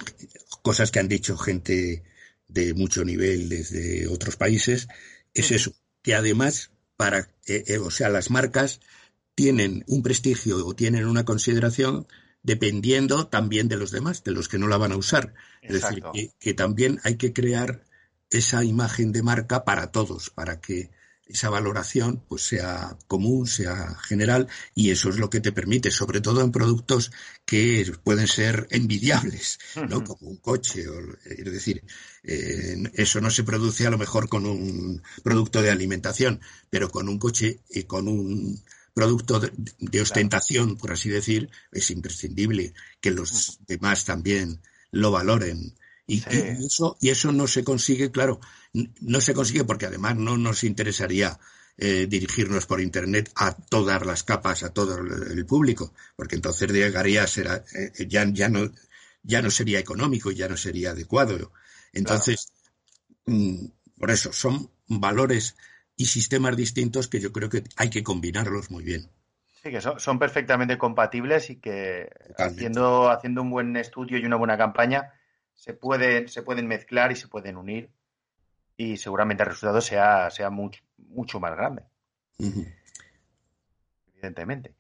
cosas 0.61 0.91
que 0.91 1.01
han 1.01 1.09
dicho 1.09 1.39
gente 1.39 2.03
de 2.47 2.75
mucho 2.75 3.03
nivel 3.03 3.49
desde 3.49 4.07
otros 4.07 4.37
países, 4.37 4.87
es 5.33 5.51
eso 5.51 5.73
que 6.03 6.15
además, 6.15 6.73
para, 6.99 7.21
eh, 7.47 7.65
eh, 7.69 7.79
o 7.79 7.91
sea, 7.91 8.11
las 8.11 8.31
marcas 8.31 8.81
tienen 9.35 9.83
un 9.87 10.03
prestigio 10.03 10.67
o 10.67 10.75
tienen 10.75 11.07
una 11.07 11.25
consideración 11.25 12.07
dependiendo 12.43 13.27
también 13.27 13.69
de 13.69 13.77
los 13.77 13.91
demás, 13.91 14.25
de 14.25 14.33
los 14.33 14.49
que 14.49 14.59
no 14.59 14.69
la 14.69 14.79
van 14.79 14.93
a 14.93 14.97
usar. 14.97 15.35
Es 15.63 15.83
decir, 15.83 16.05
que, 16.39 16.55
también 16.55 17.01
hay 17.05 17.17
que 17.17 17.33
crear 17.33 17.85
esa 18.31 18.65
imagen 18.65 19.13
de 19.13 19.23
marca 19.23 19.65
para 19.65 19.91
todos, 19.91 20.31
para 20.31 20.61
que 20.61 20.91
esa 21.27 21.49
valoración 21.49 22.25
pues 22.29 22.43
sea 22.43 22.97
común, 23.07 23.47
sea 23.47 23.95
general 24.03 24.49
y 24.75 24.91
eso 24.91 25.11
es 25.11 25.17
lo 25.17 25.31
que 25.31 25.41
te 25.41 25.53
permite, 25.53 25.91
sobre 25.91 26.21
todo 26.21 26.41
en 26.41 26.51
productos 26.51 27.13
que 27.45 27.93
pueden 28.03 28.27
ser 28.27 28.67
envidiables, 28.71 29.59
¿no? 29.89 30.03
Como 30.03 30.29
un 30.29 30.39
coche, 30.39 30.87
es 31.25 31.45
decir, 31.45 31.85
eh, 32.25 32.77
eso 32.95 33.21
no 33.21 33.31
se 33.31 33.45
produce 33.45 33.87
a 33.87 33.91
lo 33.91 33.99
mejor 33.99 34.29
con 34.29 34.45
un 34.45 35.03
producto 35.23 35.63
de 35.63 35.71
alimentación, 35.71 36.41
pero 36.69 36.91
con 36.91 37.09
un 37.09 37.19
coche 37.19 37.61
y 37.71 37.85
con 37.85 38.09
un 38.09 38.61
producto 39.01 39.41
de, 39.41 40.01
ostentación, 40.03 40.77
por 40.77 40.93
así 40.93 41.09
decir, 41.09 41.49
es 41.73 41.91
imprescindible 41.91 42.75
que 43.01 43.11
los 43.11 43.59
demás 43.67 44.05
también 44.05 44.61
lo 44.91 45.11
valoren. 45.11 45.75
Y, 46.07 46.23
eso, 46.29 46.99
y 47.01 47.09
eso 47.09 47.33
no 47.33 47.47
se 47.47 47.65
consigue, 47.65 48.11
claro, 48.11 48.41
no 49.01 49.23
se 49.23 49.33
consigue 49.33 49.65
porque 49.65 49.87
además 49.87 50.17
no 50.17 50.37
nos 50.37 50.65
interesaría 50.65 51.39
eh, 51.79 52.07
dirigirnos 52.11 52.67
por 52.67 52.83
Internet 52.83 53.33
a 53.37 53.57
todas 53.57 54.05
las 54.05 54.23
capas, 54.23 54.65
a 54.65 54.75
todo 54.75 54.99
el 54.99 55.47
público, 55.47 55.95
porque 56.15 56.37
entonces 56.37 56.71
llegaría 56.71 57.23
a 57.23 57.27
ser, 57.27 57.65
eh, 57.75 58.07
ya, 58.07 58.29
ya, 58.31 58.51
no, 58.51 58.71
ya 59.23 59.41
no 59.41 59.51
sería 59.51 59.79
económico, 59.79 60.31
ya 60.31 60.47
no 60.47 60.59
sería 60.59 60.91
adecuado. 60.91 61.53
Entonces, 61.95 62.53
mm, 63.25 63.65
por 63.99 64.11
eso, 64.11 64.31
son 64.31 64.71
valores 64.89 65.57
y 66.01 66.07
sistemas 66.07 66.57
distintos 66.57 67.09
que 67.09 67.21
yo 67.21 67.31
creo 67.31 67.51
que 67.51 67.63
hay 67.77 67.91
que 67.91 68.03
combinarlos 68.03 68.71
muy 68.71 68.83
bien. 68.83 69.11
Sí, 69.63 69.71
que 69.71 69.83
son, 69.83 70.19
perfectamente 70.19 70.79
compatibles 70.79 71.51
y 71.51 71.57
que 71.57 72.09
haciendo, 72.39 73.11
haciendo 73.11 73.43
un 73.43 73.51
buen 73.51 73.77
estudio 73.77 74.17
y 74.17 74.25
una 74.25 74.37
buena 74.37 74.57
campaña 74.57 75.13
se 75.55 75.75
pueden, 75.75 76.27
se 76.29 76.43
pueden 76.43 76.67
mezclar 76.67 77.13
y 77.13 77.17
se 77.17 77.29
pueden 77.29 77.59
unir 77.59 77.91
y 78.79 78.97
seguramente 78.97 79.43
el 79.43 79.51
resultado 79.51 79.83
sea, 79.83 80.31
sea 80.31 80.49
mucho, 80.49 80.83
mucho 80.97 81.39
más 81.39 81.55
grande. 81.55 81.83
Evidentemente. 84.15 84.73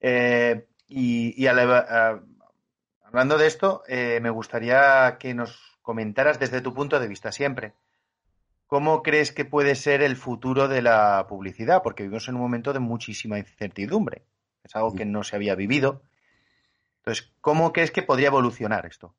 Eh, 0.00 0.66
y, 0.88 1.46
hablando 1.46 3.38
de 3.38 3.46
esto, 3.46 3.84
eh, 3.86 4.18
me 4.20 4.30
gustaría 4.30 5.18
que 5.20 5.34
nos 5.34 5.78
comentaras 5.82 6.40
desde 6.40 6.62
tu 6.62 6.74
punto 6.74 6.98
de 6.98 7.06
vista 7.06 7.30
siempre. 7.30 7.74
¿Cómo 8.68 9.02
crees 9.02 9.32
que 9.32 9.46
puede 9.46 9.74
ser 9.74 10.02
el 10.02 10.14
futuro 10.14 10.68
de 10.68 10.82
la 10.82 11.26
publicidad? 11.26 11.82
Porque 11.82 12.02
vivimos 12.02 12.28
en 12.28 12.34
un 12.34 12.42
momento 12.42 12.74
de 12.74 12.80
muchísima 12.80 13.38
incertidumbre. 13.38 14.26
Es 14.62 14.76
algo 14.76 14.94
que 14.94 15.06
no 15.06 15.24
se 15.24 15.36
había 15.36 15.54
vivido. 15.54 16.02
Entonces, 16.98 17.32
¿cómo 17.40 17.72
crees 17.72 17.90
que 17.90 18.02
podría 18.02 18.26
evolucionar 18.26 18.84
esto? 18.84 19.14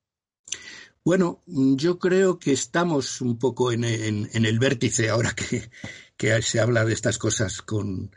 Bueno, 1.04 1.42
yo 1.48 1.98
creo 1.98 2.38
que 2.38 2.52
estamos 2.52 3.22
un 3.22 3.40
poco 3.40 3.72
en, 3.72 3.84
el 3.84 4.60
vértice 4.60 5.10
ahora 5.10 5.34
que, 5.34 6.42
se 6.44 6.60
habla 6.60 6.86
de 6.86 6.94
estas 6.94 7.18
cosas 7.18 7.64
con, 7.64 8.12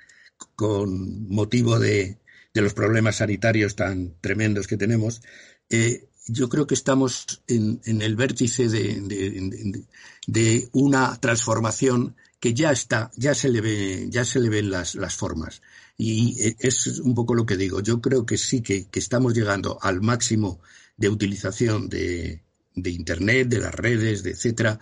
motivo 0.58 1.78
de, 1.78 2.18
los 2.52 2.74
problemas 2.74 3.16
sanitarios 3.16 3.74
tan 3.74 4.20
tremendos 4.20 4.66
que 4.66 4.76
tenemos. 4.76 5.22
Eh, 5.70 6.10
yo 6.26 6.48
creo 6.48 6.66
que 6.66 6.74
estamos 6.74 7.42
en, 7.46 7.80
el 7.84 8.16
vértice 8.16 8.68
de, 8.68 10.68
una 10.72 11.18
transformación 11.20 12.16
que 12.40 12.54
ya 12.54 12.72
está, 12.72 13.10
ya 13.16 13.34
se 13.34 13.48
le 13.48 13.60
ve, 13.60 14.06
ya 14.10 14.24
se 14.24 14.40
le 14.40 14.48
ven 14.48 14.70
las, 14.70 14.96
formas. 15.16 15.62
Y 15.96 16.40
eh, 16.42 16.56
es 16.58 17.00
un 17.00 17.14
poco 17.14 17.34
lo 17.34 17.46
que 17.46 17.56
digo. 17.56 17.80
Yo 17.80 18.00
creo 18.00 18.26
que 18.26 18.38
sí 18.38 18.62
que 18.62 18.88
estamos 18.92 19.34
llegando 19.34 19.78
al 19.80 20.00
máximo 20.00 20.60
de 20.96 21.08
utilización 21.08 21.88
de, 21.88 22.42
de 22.74 22.90
Internet, 22.90 23.48
de 23.48 23.58
las 23.58 23.74
redes, 23.74 24.22
de 24.22 24.30
etcétera. 24.30 24.78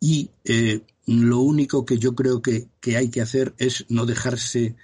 Y 0.00 0.30
eh, 0.44 0.82
lo 1.06 1.40
único 1.40 1.84
que 1.84 1.98
yo 1.98 2.14
creo 2.14 2.42
que, 2.42 2.68
hay 2.96 3.10
que 3.10 3.20
hacer 3.20 3.54
es 3.58 3.86
no 3.88 4.06
dejarse 4.06 4.76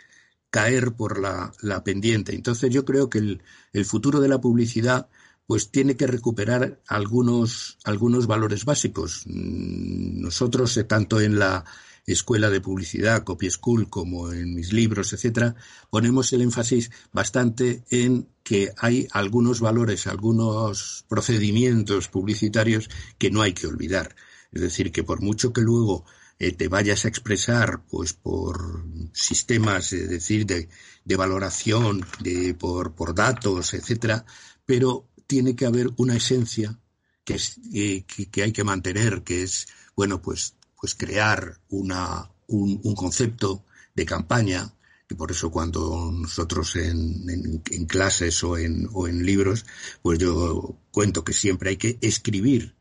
caer 0.50 0.92
por 0.92 1.20
la, 1.20 1.52
pendiente. 1.84 2.34
Entonces 2.34 2.70
yo 2.70 2.84
creo 2.84 3.10
que 3.10 3.38
el, 3.72 3.84
futuro 3.84 4.20
de 4.20 4.28
la 4.28 4.40
publicidad 4.40 5.08
pues 5.50 5.72
tiene 5.72 5.96
que 5.96 6.06
recuperar 6.06 6.80
algunos, 6.86 7.76
algunos 7.82 8.28
valores 8.28 8.64
básicos. 8.64 9.24
Mm, 9.26 10.20
nosotros, 10.20 10.76
eh, 10.76 10.84
tanto 10.84 11.20
en 11.20 11.40
la 11.40 11.64
escuela 12.06 12.50
de 12.50 12.60
publicidad, 12.60 13.24
Copy 13.24 13.50
School, 13.50 13.90
como 13.90 14.32
en 14.32 14.54
mis 14.54 14.72
libros, 14.72 15.12
etcétera, 15.12 15.56
ponemos 15.90 16.32
el 16.32 16.42
énfasis 16.42 16.92
bastante 17.12 17.82
en 17.90 18.28
que 18.44 18.72
hay 18.78 19.08
algunos 19.10 19.58
valores, 19.58 20.06
algunos 20.06 21.04
procedimientos 21.08 22.06
publicitarios 22.06 22.88
que 23.18 23.32
no 23.32 23.42
hay 23.42 23.52
que 23.52 23.66
olvidar. 23.66 24.14
Es 24.52 24.60
decir, 24.62 24.92
que 24.92 25.02
por 25.02 25.20
mucho 25.20 25.52
que 25.52 25.62
luego 25.62 26.04
eh, 26.38 26.52
te 26.52 26.68
vayas 26.68 27.04
a 27.04 27.08
expresar, 27.08 27.82
pues 27.90 28.12
por 28.12 28.84
sistemas, 29.12 29.92
es 29.92 30.08
decir, 30.08 30.46
de, 30.46 30.68
valoración, 31.16 32.06
de, 32.20 32.54
por, 32.54 32.94
por 32.94 33.16
datos, 33.16 33.74
etcétera, 33.74 34.24
pero 34.70 35.09
tiene 35.30 35.54
que 35.54 35.66
haber 35.66 35.90
una 35.96 36.16
esencia 36.16 36.76
que, 37.24 37.38
eh, 37.72 38.04
que 38.32 38.42
hay 38.42 38.50
que 38.50 38.64
mantener, 38.64 39.22
que 39.22 39.44
es, 39.44 39.68
bueno, 39.94 40.20
pues 40.20 40.56
pues 40.80 40.94
crear 40.94 41.60
una, 41.68 42.30
un, 42.46 42.94
concepto 42.94 43.64
de 43.94 44.06
campaña, 44.06 44.72
y 45.08 45.14
por 45.14 45.30
eso 45.30 45.50
cuando 45.50 46.10
nosotros 46.10 46.74
en, 46.76 47.60
en, 47.70 47.86
clases 47.86 48.42
o 48.42 48.56
en, 48.56 48.88
o 48.92 49.06
en 49.06 49.26
libros, 49.26 49.66
pues 50.00 50.18
yo 50.18 50.78
cuento 50.90 51.22
que 51.22 51.34
siempre 51.34 51.70
hay 51.70 51.76
que 51.76 51.98
escribir, 52.00 52.74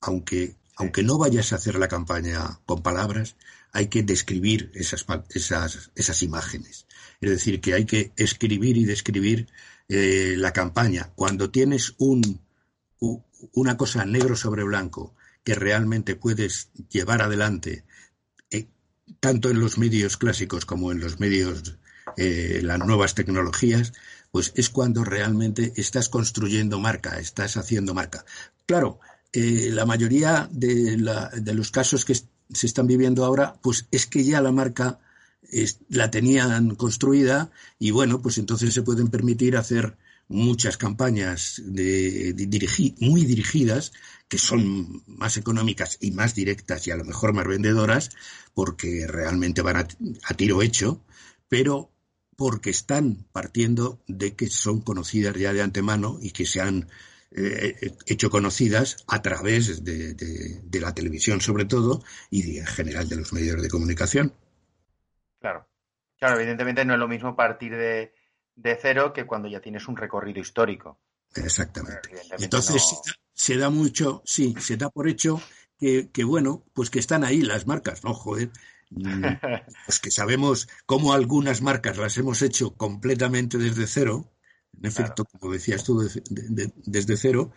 aunque, 0.00 0.56
aunque 0.76 1.02
no 1.02 1.18
vayas 1.18 1.52
a 1.52 1.56
hacer 1.56 1.74
la 1.78 1.88
campaña 1.88 2.60
con 2.64 2.82
palabras, 2.82 3.36
hay 3.72 3.88
que 3.88 4.02
describir 4.02 4.70
esas, 4.74 5.04
esas, 5.30 5.90
esas 5.94 6.22
imágenes. 6.22 6.86
Es 7.20 7.30
decir, 7.30 7.60
que 7.60 7.74
hay 7.74 7.84
que 7.84 8.12
escribir 8.16 8.78
y 8.78 8.84
describir 8.84 9.48
eh, 9.88 10.34
la 10.38 10.52
campaña. 10.52 11.10
Cuando 11.14 11.50
tienes 11.50 11.94
un, 11.98 12.40
una 13.52 13.76
cosa 13.76 14.04
negro 14.06 14.34
sobre 14.34 14.64
blanco 14.64 15.14
que 15.42 15.54
realmente 15.54 16.16
puedes 16.16 16.70
llevar 16.88 17.20
adelante, 17.20 17.84
eh, 18.50 18.68
tanto 19.20 19.50
en 19.50 19.60
los 19.60 19.76
medios 19.76 20.16
clásicos 20.16 20.64
como 20.64 20.90
en 20.90 21.00
los 21.00 21.20
medios, 21.20 21.76
eh, 22.16 22.60
las 22.62 22.78
nuevas 22.78 23.14
tecnologías, 23.14 23.92
pues 24.30 24.52
es 24.56 24.70
cuando 24.70 25.04
realmente 25.04 25.74
estás 25.76 26.08
construyendo 26.08 26.80
marca, 26.80 27.18
estás 27.18 27.56
haciendo 27.58 27.92
marca. 27.92 28.24
Claro, 28.66 29.00
la 29.32 29.84
mayoría 29.84 30.48
de, 30.50 30.96
los 30.96 31.70
casos 31.70 32.04
que 32.04 32.14
se 32.14 32.66
están 32.66 32.86
viviendo 32.86 33.24
ahora, 33.24 33.54
pues 33.60 33.86
es 33.90 34.06
que 34.06 34.24
ya 34.24 34.40
la 34.40 34.52
marca 34.52 34.98
la 35.88 36.10
tenían 36.10 36.74
construida 36.74 37.50
y 37.78 37.90
bueno, 37.90 38.22
pues 38.22 38.38
entonces 38.38 38.74
se 38.74 38.82
pueden 38.82 39.08
permitir 39.08 39.56
hacer 39.56 39.96
muchas 40.28 40.76
campañas 40.76 41.60
de, 41.64 42.34
muy 43.00 43.24
dirigidas 43.24 43.92
que 44.28 44.38
son 44.38 45.02
más 45.06 45.36
económicas 45.36 45.98
y 46.00 46.12
más 46.12 46.34
directas 46.34 46.86
y 46.86 46.90
a 46.90 46.96
lo 46.96 47.04
mejor 47.04 47.32
más 47.34 47.46
vendedoras 47.46 48.10
porque 48.54 49.06
realmente 49.06 49.62
van 49.62 49.76
a, 49.76 50.34
tiro 50.34 50.62
hecho, 50.62 51.04
pero 51.48 51.90
porque 52.36 52.70
están 52.70 53.26
partiendo 53.32 54.02
de 54.08 54.34
que 54.34 54.48
son 54.48 54.80
conocidas 54.80 55.36
ya 55.36 55.52
de 55.52 55.62
antemano 55.62 56.18
y 56.20 56.30
que 56.30 56.46
se 56.46 56.60
han 56.60 56.88
eh, 57.30 57.92
hecho 58.06 58.30
conocidas 58.30 58.96
a 59.06 59.22
través 59.22 59.84
de, 59.84 60.14
de, 60.14 60.80
la 60.80 60.94
televisión 60.94 61.40
sobre 61.40 61.64
todo 61.64 62.02
y 62.30 62.58
en 62.58 62.66
general 62.66 63.08
de 63.08 63.16
los 63.16 63.32
medios 63.32 63.60
de 63.60 63.68
comunicación. 63.68 64.32
Claro, 65.44 65.68
claro, 66.16 66.36
evidentemente 66.40 66.86
no 66.86 66.94
es 66.94 66.98
lo 66.98 67.06
mismo 67.06 67.36
partir 67.36 67.76
de, 67.76 68.14
de 68.54 68.78
cero 68.80 69.12
que 69.12 69.26
cuando 69.26 69.46
ya 69.46 69.60
tienes 69.60 69.86
un 69.88 69.94
recorrido 69.94 70.40
histórico. 70.40 71.02
Exactamente. 71.34 72.08
Entonces 72.38 72.82
se 73.30 73.58
da 73.58 73.68
mucho, 73.68 74.22
sí, 74.24 74.54
se 74.58 74.78
da 74.78 74.88
por 74.88 75.06
hecho 75.06 75.38
que, 75.78 76.10
que, 76.10 76.24
bueno, 76.24 76.64
pues 76.72 76.88
que 76.88 76.98
están 76.98 77.24
ahí 77.24 77.42
las 77.42 77.66
marcas, 77.66 78.04
¿no? 78.04 78.14
Joder. 78.14 78.52
Mm, 78.88 79.22
pues 79.84 80.00
que 80.00 80.10
sabemos 80.10 80.66
cómo 80.86 81.12
algunas 81.12 81.60
marcas 81.60 81.98
las 81.98 82.16
hemos 82.16 82.40
hecho 82.40 82.74
completamente 82.74 83.58
desde 83.58 83.86
cero, 83.86 84.32
en 84.72 84.86
efecto, 84.86 85.26
como 85.26 85.52
decías 85.52 85.84
tú, 85.84 86.08
desde 86.30 87.16
cero, 87.18 87.52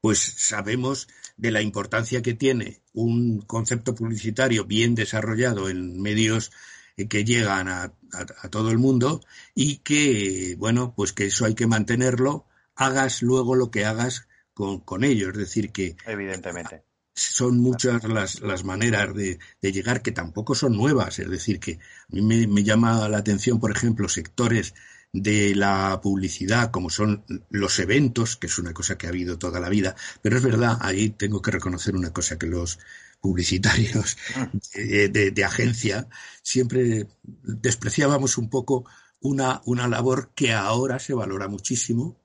pues 0.00 0.20
sabemos 0.20 1.08
de 1.36 1.50
la 1.50 1.60
importancia 1.60 2.22
que 2.22 2.34
tiene 2.34 2.82
un 2.92 3.40
concepto 3.40 3.96
publicitario 3.96 4.64
bien 4.64 4.94
desarrollado 4.94 5.68
en 5.68 6.00
medios 6.00 6.52
que 6.96 7.24
llegan 7.24 7.68
a, 7.68 7.92
todo 8.50 8.70
el 8.70 8.78
mundo 8.78 9.20
y 9.54 9.78
que, 9.78 10.54
bueno, 10.58 10.94
pues 10.94 11.12
que 11.12 11.26
eso 11.26 11.46
hay 11.46 11.54
que 11.54 11.66
mantenerlo, 11.66 12.46
hagas 12.74 13.22
luego 13.22 13.54
lo 13.54 13.70
que 13.70 13.84
hagas 13.84 14.28
con, 14.54 14.80
con 14.80 15.04
ello. 15.04 15.30
Es 15.30 15.36
decir, 15.36 15.72
que. 15.72 15.96
Evidentemente. 16.06 16.84
Son 17.14 17.58
muchas 17.58 18.04
las, 18.04 18.40
las 18.40 18.64
maneras 18.64 19.14
de, 19.14 19.38
de, 19.60 19.72
llegar 19.72 20.00
que 20.00 20.12
tampoco 20.12 20.54
son 20.54 20.76
nuevas. 20.76 21.18
Es 21.18 21.28
decir, 21.28 21.60
que 21.60 21.74
a 21.74 22.14
mí 22.14 22.22
me, 22.22 22.46
me 22.46 22.64
llama 22.64 23.06
la 23.08 23.18
atención, 23.18 23.60
por 23.60 23.70
ejemplo, 23.70 24.08
sectores 24.08 24.74
de 25.12 25.54
la 25.54 26.00
publicidad, 26.02 26.70
como 26.70 26.88
son 26.88 27.24
los 27.50 27.78
eventos, 27.78 28.36
que 28.36 28.46
es 28.46 28.58
una 28.58 28.72
cosa 28.72 28.96
que 28.96 29.06
ha 29.06 29.10
habido 29.10 29.38
toda 29.38 29.60
la 29.60 29.68
vida, 29.68 29.94
pero 30.22 30.38
es 30.38 30.42
verdad, 30.42 30.78
ahí 30.80 31.10
tengo 31.10 31.42
que 31.42 31.50
reconocer 31.50 31.94
una 31.94 32.12
cosa, 32.12 32.38
que 32.38 32.46
los 32.46 32.78
publicitarios 33.22 34.18
de, 34.74 35.44
agencia, 35.46 36.08
siempre 36.42 37.06
despreciábamos 37.22 38.36
un 38.36 38.50
poco 38.50 38.84
una, 39.20 39.62
una 39.64 39.88
labor 39.88 40.32
que 40.34 40.52
ahora 40.52 40.98
se 40.98 41.14
valora 41.14 41.48
muchísimo. 41.48 42.20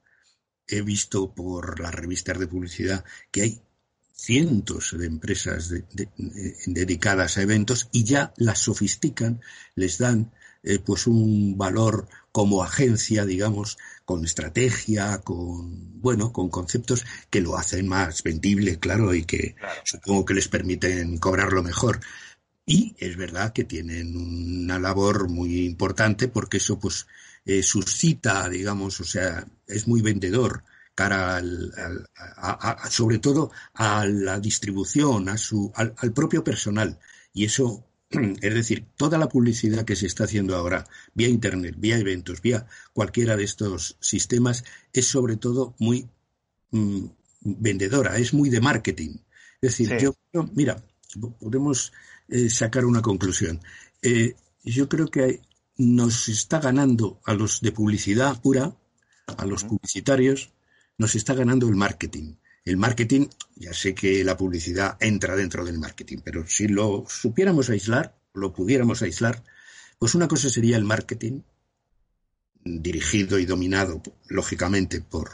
He 0.68 0.82
visto 0.82 1.34
por 1.34 1.80
las 1.80 1.94
revistas 1.94 2.40
de 2.40 2.48
publicidad 2.48 3.06
que 3.32 3.42
hay 3.44 3.62
cientos 4.12 4.98
de 4.98 5.06
empresas 5.06 5.72
dedicadas 6.66 7.38
a 7.38 7.44
eventos 7.44 7.88
y 7.92 8.04
ya 8.04 8.34
las 8.36 8.60
sofistican, 8.60 9.40
les 9.76 10.00
dan 10.00 10.34
eh, 10.64 10.80
pues 10.80 11.06
un 11.06 11.58
valor 11.58 12.10
como 12.32 12.64
agencia, 12.64 13.26
digamos, 13.26 13.78
con 14.08 14.24
estrategia, 14.24 15.18
con, 15.18 16.02
bueno, 16.02 16.32
con 16.32 16.48
conceptos 16.48 17.06
que 17.30 17.42
lo 17.42 17.58
hacen 17.58 17.90
más 17.90 18.24
vendible, 18.24 18.80
claro, 18.80 19.14
y 19.14 19.26
que 19.26 19.58
supongo 19.84 20.24
que 20.24 20.34
les 20.36 20.48
permiten 20.48 21.18
cobrarlo 21.18 21.62
mejor. 21.62 22.00
Y 22.66 22.96
es 23.00 23.18
verdad 23.18 23.52
que 23.52 23.66
tienen 23.66 24.16
una 24.16 24.80
labor 24.80 25.28
muy 25.28 25.66
importante 25.66 26.30
porque 26.30 26.56
eso, 26.56 26.80
pues, 26.80 27.06
eh, 27.44 27.62
suscita, 27.62 28.48
digamos, 28.48 28.98
o 29.02 29.04
sea, 29.04 29.46
es 29.68 29.90
muy 29.90 30.02
vendedor 30.02 30.64
cara 30.96 31.36
al, 31.36 31.74
sobre 32.90 33.20
todo 33.20 33.52
a 33.74 34.06
la 34.06 34.40
distribución, 34.40 35.28
a 35.28 35.38
su, 35.38 35.70
al, 35.76 35.94
al 35.98 36.14
propio 36.14 36.46
personal. 36.46 36.98
Y 37.34 37.44
eso 37.44 37.86
Es 38.42 38.54
decir, 38.54 38.86
toda 38.96 39.18
la 39.18 39.30
publicidad 39.30 39.86
que 39.86 39.96
se 39.96 40.08
está 40.08 40.24
haciendo 40.24 40.56
ahora, 40.56 40.86
vía 41.14 41.28
Internet, 41.28 41.76
vía 41.78 41.98
eventos, 41.98 42.42
vía 42.42 42.66
cualquiera 42.94 43.36
de 43.36 43.44
estos 43.44 43.98
sistemas, 44.00 44.64
es 44.94 45.08
sobre 45.08 45.36
todo 45.38 45.76
muy 45.80 46.08
mm, 46.72 47.06
vendedora, 47.42 48.18
es 48.18 48.34
muy 48.34 48.50
de 48.50 48.62
marketing. 48.62 49.18
Es 49.62 49.78
decir, 49.78 49.98
yo, 49.98 50.16
mira, 50.54 50.84
podemos 51.40 51.92
eh, 52.30 52.50
sacar 52.50 52.86
una 52.86 53.02
conclusión. 53.02 53.60
Eh, 54.02 54.36
yo 54.64 54.88
creo 54.88 55.08
que 55.08 55.42
nos 55.78 56.28
está 56.30 56.60
ganando 56.60 57.20
a 57.26 57.34
los 57.34 57.62
de 57.62 57.72
publicidad 57.72 58.42
pura, 58.42 58.76
a 59.26 59.46
los 59.46 59.64
publicitarios, 59.64 60.52
nos 60.98 61.16
está 61.16 61.34
ganando 61.34 61.68
el 61.68 61.76
marketing. 61.76 62.36
El 62.68 62.76
marketing, 62.76 63.28
ya 63.56 63.74
sé 63.74 63.96
que 63.96 64.26
la 64.26 64.36
publicidad 64.36 64.98
entra 65.00 65.38
dentro 65.38 65.64
del 65.64 65.80
marketing, 65.80 66.18
pero 66.22 66.46
si 66.46 66.68
lo 66.68 67.06
supiéramos 67.08 67.70
aislar, 67.70 68.20
lo 68.34 68.52
pudiéramos 68.52 69.02
aislar, 69.02 69.42
pues 69.98 70.16
una 70.16 70.28
cosa 70.28 70.50
sería 70.50 70.76
el 70.76 70.84
marketing, 70.84 71.44
dirigido 72.66 73.40
y 73.40 73.46
dominado, 73.46 74.04
lógicamente, 74.28 75.00
por, 75.00 75.30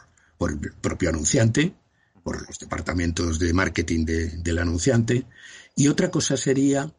el 0.47 0.73
propio 0.73 1.09
anunciante, 1.09 1.73
por 2.21 2.47
los 2.47 2.59
departamentos 2.59 3.39
de 3.39 3.51
marketing 3.51 4.05
del 4.05 4.59
anunciante, 4.59 5.25
y 5.75 5.87
otra 5.87 6.11
cosa 6.11 6.37
sería 6.37 6.93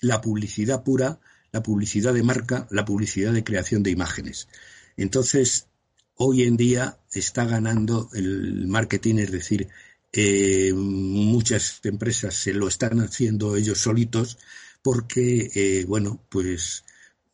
la 0.00 0.20
publicidad 0.20 0.84
pura, 0.84 1.18
la 1.50 1.64
publicidad 1.64 2.14
de 2.14 2.22
marca, 2.22 2.68
la 2.70 2.84
publicidad 2.84 3.32
de 3.32 3.42
creación 3.42 3.82
de 3.82 3.90
imágenes. 3.90 4.46
Entonces, 4.96 5.66
hoy 6.14 6.44
en 6.44 6.56
día 6.56 6.99
está 7.18 7.44
ganando 7.44 8.08
el 8.14 8.66
marketing, 8.66 9.16
es 9.16 9.32
decir, 9.32 9.68
eh, 10.12 10.72
muchas 10.74 11.80
empresas 11.84 12.34
se 12.34 12.52
lo 12.52 12.68
están 12.68 13.00
haciendo 13.00 13.56
ellos 13.56 13.78
solitos 13.78 14.38
porque, 14.82 15.50
eh, 15.54 15.84
bueno, 15.86 16.24
pues 16.28 16.84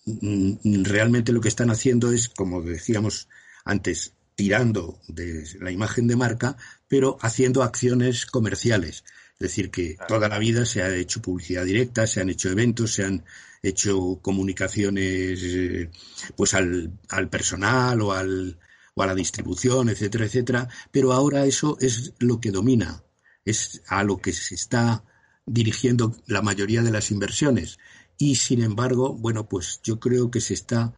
mm, 0.04 0.84
realmente 0.84 1.32
lo 1.32 1.40
que 1.40 1.48
están 1.48 1.70
haciendo 1.70 2.12
es, 2.12 2.28
como 2.28 2.62
decíamos 2.62 3.28
antes, 3.64 4.14
tirando 4.34 5.00
de 5.08 5.44
la 5.60 5.70
imagen 5.70 6.06
de 6.06 6.16
marca, 6.16 6.56
pero 6.88 7.18
haciendo 7.20 7.62
acciones 7.62 8.26
comerciales. 8.26 9.04
Es 9.34 9.48
decir, 9.48 9.70
que 9.70 9.96
toda 10.08 10.28
la 10.28 10.38
vida 10.38 10.64
se 10.64 10.82
ha 10.82 10.94
hecho 10.94 11.22
publicidad 11.22 11.64
directa, 11.64 12.06
se 12.06 12.20
han 12.20 12.30
hecho 12.30 12.50
eventos, 12.50 12.94
se 12.94 13.04
han 13.04 13.24
hecho 13.62 14.18
comunicaciones 14.22 15.40
eh, 15.42 15.90
pues 16.36 16.54
al, 16.54 16.92
al 17.08 17.28
personal 17.28 18.00
o 18.02 18.12
al, 18.12 18.58
o 18.96 19.02
a 19.02 19.06
la 19.06 19.14
distribución, 19.14 19.90
etcétera, 19.90 20.24
etcétera, 20.24 20.68
pero 20.90 21.12
ahora 21.12 21.44
eso 21.44 21.76
es 21.80 22.14
lo 22.18 22.40
que 22.40 22.50
domina, 22.50 23.04
es 23.44 23.82
a 23.88 24.02
lo 24.02 24.16
que 24.16 24.32
se 24.32 24.54
está 24.54 25.04
dirigiendo 25.44 26.16
la 26.26 26.40
mayoría 26.40 26.82
de 26.82 26.90
las 26.90 27.10
inversiones. 27.10 27.78
Y 28.16 28.36
sin 28.36 28.62
embargo, 28.62 29.14
bueno, 29.14 29.48
pues 29.48 29.80
yo 29.84 30.00
creo 30.00 30.30
que 30.30 30.40
se 30.40 30.54
está 30.54 30.94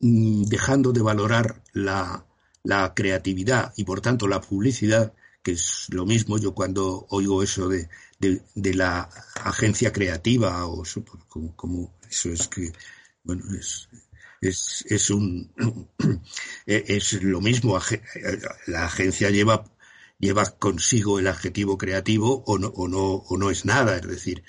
mm, 0.00 0.44
dejando 0.44 0.92
de 0.92 1.00
valorar 1.00 1.62
la, 1.72 2.26
la 2.62 2.92
creatividad 2.94 3.72
y 3.74 3.84
por 3.84 4.02
tanto 4.02 4.28
la 4.28 4.42
publicidad, 4.42 5.14
que 5.42 5.52
es 5.52 5.86
lo 5.88 6.04
mismo 6.04 6.36
yo 6.36 6.54
cuando 6.54 7.06
oigo 7.08 7.42
eso 7.42 7.68
de, 7.68 7.88
de, 8.18 8.74
la 8.74 9.08
agencia 9.42 9.90
creativa 9.94 10.66
o 10.66 10.82
como, 11.26 11.56
como, 11.56 11.94
eso 12.10 12.28
es 12.28 12.46
que, 12.48 12.70
bueno, 13.24 13.44
es, 13.58 13.88
es, 14.40 14.84
es, 14.88 15.10
un, 15.10 15.50
es 16.66 17.12
lo 17.22 17.40
mismo. 17.40 17.78
La 18.66 18.84
agencia 18.86 19.30
lleva, 19.30 19.64
lleva 20.18 20.44
consigo 20.58 21.18
el 21.18 21.26
adjetivo 21.26 21.78
creativo 21.78 22.42
o 22.46 22.58
no, 22.58 22.68
o, 22.68 22.88
no, 22.88 23.00
o 23.00 23.36
no 23.36 23.50
es 23.50 23.64
nada. 23.64 23.96
Es 23.96 24.06
decir, 24.06 24.42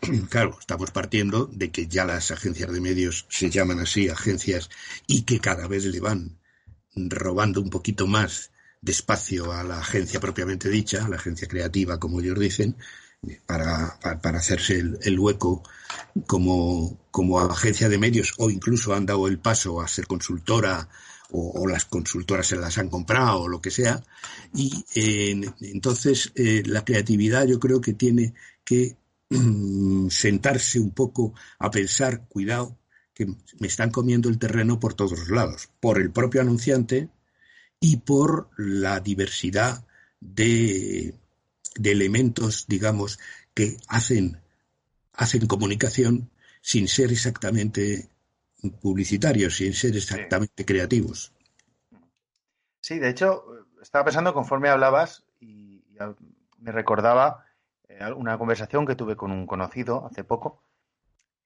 claro, 0.30 0.56
estamos 0.58 0.90
partiendo 0.90 1.46
de 1.46 1.70
que 1.70 1.86
ya 1.86 2.04
las 2.04 2.30
agencias 2.30 2.72
de 2.72 2.80
medios 2.80 3.26
se 3.28 3.50
llaman 3.50 3.80
así, 3.80 4.08
agencias, 4.08 4.70
y 5.06 5.22
que 5.22 5.40
cada 5.40 5.68
vez 5.68 5.84
le 5.84 6.00
van 6.00 6.38
robando 6.94 7.60
un 7.60 7.70
poquito 7.70 8.06
más 8.06 8.50
de 8.82 8.92
espacio 8.92 9.52
a 9.52 9.62
la 9.62 9.80
agencia 9.80 10.20
propiamente 10.20 10.68
dicha, 10.68 11.04
a 11.04 11.08
la 11.08 11.16
agencia 11.16 11.48
creativa, 11.48 11.98
como 11.98 12.20
ellos 12.20 12.38
dicen, 12.38 12.76
para, 13.46 13.98
para, 14.22 14.38
hacerse 14.38 14.78
el, 14.78 15.18
hueco 15.18 15.62
como, 16.26 16.98
como 17.10 17.38
agencia 17.40 17.88
de 17.88 17.98
medios 17.98 18.32
o 18.38 18.48
incluso 18.48 18.94
han 18.94 19.04
dado 19.04 19.28
el 19.28 19.38
paso 19.38 19.80
a 19.80 19.88
ser 19.88 20.06
consultora 20.06 20.88
o, 21.32 21.66
las 21.68 21.84
consultoras 21.84 22.46
se 22.46 22.56
las 22.56 22.78
han 22.78 22.88
comprado 22.88 23.42
o 23.42 23.48
lo 23.48 23.60
que 23.60 23.70
sea. 23.70 24.02
Y 24.54 24.84
entonces 25.60 26.32
eh, 26.34 26.62
la 26.66 26.84
creatividad 26.84 27.46
yo 27.46 27.60
creo 27.60 27.80
que 27.80 27.92
tiene 27.92 28.34
que 28.64 28.96
mm, 29.28 30.08
sentarse 30.08 30.80
un 30.80 30.90
poco 30.92 31.34
a 31.58 31.70
pensar, 31.70 32.26
cuidado, 32.26 32.78
que 33.14 33.26
me 33.26 33.66
están 33.66 33.90
comiendo 33.90 34.28
el 34.28 34.38
terreno 34.38 34.80
por 34.80 34.94
todos 34.94 35.28
lados, 35.28 35.68
por 35.78 36.00
el 36.00 36.10
propio 36.10 36.40
anunciante 36.40 37.10
y 37.80 37.96
por 37.98 38.50
la 38.56 39.00
diversidad 39.00 39.84
de 40.20 41.14
de 41.76 41.92
elementos, 41.92 42.66
digamos, 42.68 43.18
que 43.54 43.76
hacen, 43.88 44.40
hacen 45.12 45.46
comunicación 45.46 46.30
sin 46.60 46.88
ser 46.88 47.10
exactamente 47.10 48.08
publicitarios, 48.80 49.56
sin 49.56 49.72
ser 49.72 49.96
exactamente 49.96 50.64
creativos. 50.64 51.32
Sí, 52.82 52.98
de 52.98 53.08
hecho, 53.08 53.44
estaba 53.80 54.04
pensando 54.04 54.34
conforme 54.34 54.68
hablabas 54.68 55.24
y, 55.40 55.84
me 56.58 56.72
recordaba 56.72 57.44
eh, 57.88 58.12
una 58.16 58.38
conversación 58.38 58.86
que 58.86 58.94
tuve 58.94 59.16
con 59.16 59.30
un 59.30 59.46
conocido 59.46 60.06
hace 60.06 60.24
poco 60.24 60.62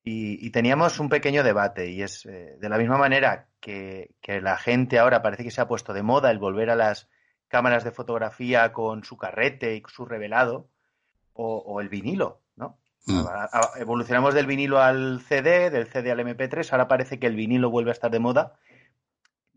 y, 0.04 0.50
teníamos 0.50 1.00
un 1.00 1.08
pequeño 1.08 1.42
debate 1.42 1.90
y 1.90 2.02
es 2.02 2.26
eh, 2.26 2.56
de 2.60 2.68
la 2.68 2.76
misma 2.76 2.98
manera 2.98 3.48
que, 3.60 4.14
la 4.26 4.58
gente 4.58 4.98
ahora 4.98 5.22
parece 5.22 5.44
que 5.44 5.50
se 5.50 5.60
ha 5.60 5.68
puesto 5.68 5.94
de 5.94 6.02
moda 6.02 6.30
el 6.30 6.38
volver 6.38 6.68
a 6.68 6.76
las 6.76 7.08
cámaras 7.48 7.84
de 7.84 7.92
fotografía 7.92 8.72
con 8.72 9.04
su 9.04 9.16
carrete 9.16 9.76
y 9.76 9.82
su 9.88 10.04
revelado 10.04 10.68
o, 11.32 11.80
el 11.80 11.88
vinilo, 11.88 12.42
¿no? 12.54 12.78
Mm. 13.06 13.26
Evolucionamos 13.80 14.34
del 14.34 14.46
vinilo 14.46 14.80
al 14.80 15.20
CD, 15.20 15.70
del 15.70 15.86
CD 15.88 16.12
al 16.12 16.20
MP3, 16.20 16.70
ahora 16.72 16.86
parece 16.86 17.18
que 17.18 17.26
el 17.26 17.34
vinilo 17.34 17.70
vuelve 17.70 17.90
a 17.90 17.94
estar 17.94 18.10
de 18.10 18.20
moda 18.20 18.58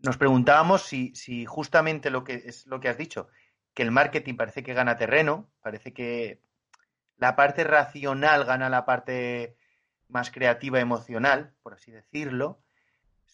nos 0.02 0.16
preguntábamos 0.16 0.82
si, 0.82 1.14
si 1.14 1.44
justamente 1.44 2.10
lo 2.10 2.24
que 2.24 2.34
es 2.46 2.66
lo 2.66 2.80
que 2.80 2.88
has 2.88 2.98
dicho, 2.98 3.28
que 3.74 3.82
el 3.82 3.90
marketing 3.90 4.36
parece 4.36 4.62
que 4.62 4.74
gana 4.74 4.96
terreno, 4.96 5.50
parece 5.60 5.92
que 5.92 6.40
la 7.16 7.36
parte 7.36 7.64
racional 7.64 8.44
gana 8.44 8.68
la 8.68 8.84
parte 8.84 9.56
más 10.08 10.30
creativa, 10.30 10.80
emocional, 10.80 11.52
por 11.62 11.74
así 11.74 11.90
decirlo, 11.90 12.60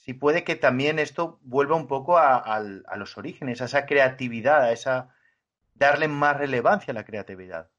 si 0.05 0.13
puede 0.13 0.45
que 0.45 0.55
también 0.55 0.99
esto 0.99 1.39
vuelva 1.43 1.77
un 1.77 1.87
poco 1.87 2.19
a, 2.19 2.61
los 2.97 3.17
orígenes, 3.17 3.63
a 3.63 3.65
esa 3.65 3.87
creatividad, 3.87 4.63
a 4.63 4.73
esa 4.73 5.15
darle 5.75 6.09
más 6.09 6.37
relevancia 6.37 6.93
a 6.93 6.95
la 6.95 7.05
creatividad. 7.05 7.71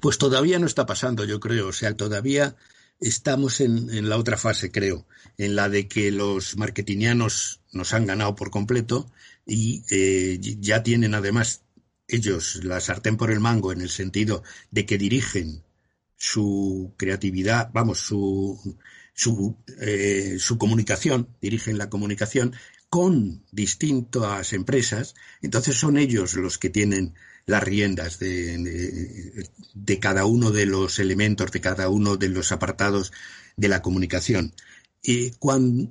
Pues 0.00 0.18
todavía 0.18 0.58
no 0.58 0.66
está 0.66 0.86
pasando, 0.86 1.24
yo 1.24 1.38
creo. 1.38 1.68
O 1.68 1.72
sea, 1.72 1.96
todavía 1.96 2.56
estamos 2.98 3.60
en, 3.60 4.08
la 4.08 4.16
otra 4.16 4.36
fase, 4.36 4.72
creo, 4.72 5.06
en 5.36 5.54
la 5.54 5.68
de 5.68 5.86
que 5.86 6.10
los 6.10 6.56
marketingianos 6.56 7.60
nos 7.72 7.94
han 7.94 8.06
ganado 8.06 8.34
por 8.34 8.50
completo 8.50 9.10
y 9.46 9.84
eh, 9.90 10.38
ya 10.40 10.82
tienen 10.82 11.14
además 11.14 11.62
ellos 12.08 12.64
la 12.64 12.80
sartén 12.80 13.16
por 13.16 13.30
el 13.30 13.38
mango 13.38 13.70
en 13.70 13.82
el 13.82 13.90
sentido 13.90 14.42
de 14.72 14.84
que 14.84 14.98
dirigen 14.98 15.62
su 16.18 16.92
creatividad, 16.98 17.70
vamos, 17.72 18.00
su, 18.00 18.76
su, 19.14 19.56
eh, 19.80 20.36
su 20.38 20.58
comunicación, 20.58 21.28
dirigen 21.40 21.78
la 21.78 21.88
comunicación 21.88 22.54
con 22.90 23.44
distintas 23.52 24.52
empresas, 24.52 25.14
entonces 25.42 25.76
son 25.76 25.96
ellos 25.96 26.34
los 26.34 26.58
que 26.58 26.70
tienen 26.70 27.14
las 27.46 27.62
riendas 27.62 28.18
de, 28.18 29.46
de, 29.74 29.98
cada 29.98 30.26
uno 30.26 30.50
de 30.50 30.66
los 30.66 30.98
elementos, 30.98 31.50
de 31.50 31.60
cada 31.60 31.88
uno 31.88 32.16
de 32.16 32.28
los 32.28 32.52
apartados 32.52 33.12
de 33.56 33.68
la 33.68 33.80
comunicación. 33.80 34.54
Y, 35.02 35.32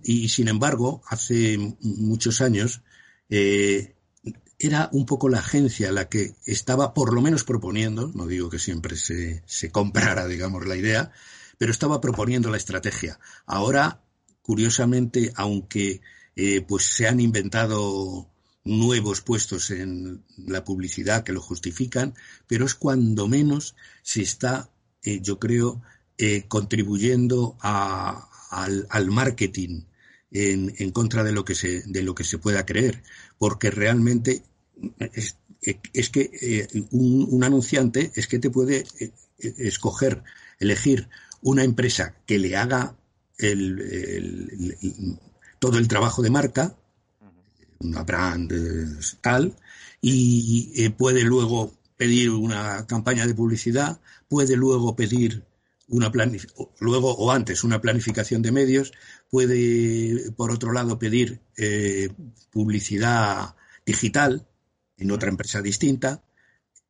y 0.03 0.29
sin 0.29 0.49
embargo, 0.49 1.01
hace 1.07 1.57
muchos 1.81 2.41
años, 2.41 2.83
eh, 3.29 3.95
era 4.59 4.89
un 4.91 5.05
poco 5.05 5.29
la 5.29 5.39
agencia 5.39 5.91
la 5.91 6.09
que 6.09 6.35
estaba 6.45 6.93
por 6.93 7.13
lo 7.13 7.21
menos 7.21 7.43
proponiendo, 7.43 8.11
no 8.15 8.25
digo 8.25 8.49
que 8.49 8.59
siempre 8.59 8.95
se, 8.95 9.43
se 9.45 9.71
comprara, 9.71 10.27
digamos, 10.27 10.65
la 10.65 10.75
idea, 10.75 11.11
pero 11.57 11.71
estaba 11.71 12.01
proponiendo 12.01 12.49
la 12.49 12.57
estrategia. 12.57 13.19
Ahora, 13.45 14.01
curiosamente, 14.41 15.31
aunque 15.35 16.01
eh, 16.35 16.61
pues 16.61 16.85
se 16.85 17.07
han 17.07 17.19
inventado 17.19 18.29
nuevos 18.63 19.21
puestos 19.21 19.71
en 19.71 20.23
la 20.37 20.63
publicidad 20.63 21.23
que 21.23 21.33
lo 21.33 21.41
justifican, 21.41 22.13
pero 22.47 22.65
es 22.65 22.75
cuando 22.75 23.27
menos 23.27 23.75
se 24.03 24.21
está, 24.21 24.69
eh, 25.03 25.19
yo 25.21 25.39
creo, 25.39 25.81
eh, 26.17 26.45
contribuyendo 26.47 27.57
al, 27.61 29.11
marketing 29.11 29.83
en, 30.31 30.91
contra 30.91 31.23
de 31.23 31.31
lo 31.31 31.43
que 31.43 31.55
se 31.55 31.83
de 31.83 32.03
lo 32.03 32.13
que 32.13 32.23
se 32.23 32.37
pueda 32.37 32.65
creer, 32.65 33.03
porque 33.37 33.71
realmente 33.71 34.43
es, 35.13 36.09
que 36.09 36.67
un, 36.91 37.43
anunciante 37.43 38.11
es 38.15 38.27
que 38.27 38.39
te 38.39 38.49
puede 38.49 38.85
escoger, 39.37 40.23
elegir 40.59 41.07
una 41.41 41.63
empresa 41.63 42.15
que 42.25 42.39
le 42.39 42.55
haga 42.55 42.95
el, 43.37 44.77
todo 45.59 45.77
el 45.77 45.87
trabajo 45.87 46.21
de 46.21 46.29
marca, 46.29 46.75
una 47.79 48.03
brand 48.03 48.51
eh, 48.51 48.99
tal, 49.21 49.55
y 50.01 50.71
eh, 50.75 50.89
puede 50.89 51.23
luego 51.23 51.73
pedir 51.95 52.29
una 52.31 52.85
campaña 52.85 53.25
de 53.25 53.33
publicidad, 53.33 53.99
puede 54.27 54.55
luego 54.55 54.95
pedir 54.95 55.43
una 55.87 56.11
luego 56.79 57.15
o 57.15 57.31
antes 57.31 57.63
una 57.63 57.81
planificación 57.81 58.41
de 58.41 58.51
medios, 58.51 58.91
puede 59.29 60.31
por 60.31 60.51
otro 60.51 60.73
lado 60.73 60.99
pedir 60.99 61.41
eh, 61.55 62.09
publicidad 62.51 63.55
digital 63.85 64.47
en 64.97 65.11
otra 65.11 65.29
empresa 65.29 65.61
distinta 65.61 66.23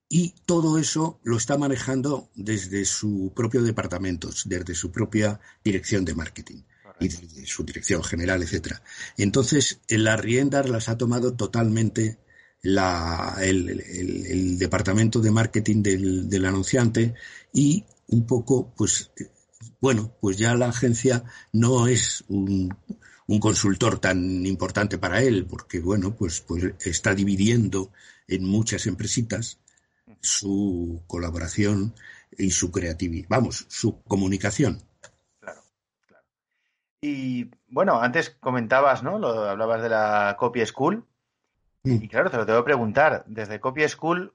y 0.09 0.33
todo 0.45 0.77
eso 0.77 1.19
lo 1.23 1.37
está 1.37 1.57
manejando 1.57 2.29
desde 2.35 2.85
su 2.85 3.33
propio 3.35 3.61
departamento, 3.61 4.29
desde 4.45 4.73
su 4.73 4.91
propia 4.91 5.39
dirección 5.63 6.05
de 6.05 6.15
marketing 6.15 6.63
y 6.99 7.09
de, 7.09 7.45
su 7.45 7.63
dirección 7.63 8.03
general, 8.03 8.41
etcétera. 8.41 8.81
Entonces, 9.17 9.81
las 9.87 10.19
riendas 10.19 10.69
las 10.69 10.89
ha 10.89 10.97
tomado 10.97 11.33
totalmente 11.33 12.19
la, 12.61 13.37
el, 13.41 14.57
departamento 14.57 15.19
de 15.19 15.31
marketing 15.31 15.83
del, 15.83 16.29
del, 16.29 16.45
anunciante 16.45 17.13
y 17.53 17.85
un 18.07 18.25
poco, 18.25 18.73
pues, 18.75 19.11
bueno, 19.79 20.15
pues 20.21 20.37
ya 20.37 20.55
la 20.55 20.69
agencia 20.69 21.23
no 21.51 21.87
es 21.87 22.23
un, 22.27 22.75
un 23.27 23.39
consultor 23.39 23.99
tan 23.99 24.45
importante 24.45 24.97
para 24.97 25.21
él, 25.21 25.45
porque, 25.45 25.79
bueno, 25.79 26.15
pues, 26.15 26.41
pues 26.41 26.73
está 26.85 27.13
dividiendo 27.13 27.91
en 28.27 28.45
muchas 28.45 28.87
empresitas 28.87 29.59
su 30.21 31.03
colaboración 31.07 31.93
y 32.37 32.51
su 32.51 32.71
creatividad, 32.71 33.27
vamos, 33.29 33.65
su 33.69 34.01
comunicación. 34.03 34.81
Y 37.01 37.51
bueno, 37.67 38.01
antes 38.01 38.31
comentabas, 38.39 39.03
¿no? 39.03 39.19
Lo, 39.19 39.49
hablabas 39.49 39.81
de 39.81 39.89
la 39.89 40.35
Copy 40.39 40.65
School. 40.65 41.05
Mm. 41.83 42.03
Y 42.03 42.07
claro, 42.07 42.31
te 42.31 42.37
lo 42.37 42.45
tengo 42.45 42.59
que 42.59 42.65
preguntar, 42.65 43.23
desde 43.27 43.59
Copy 43.59 43.87
School, 43.87 44.33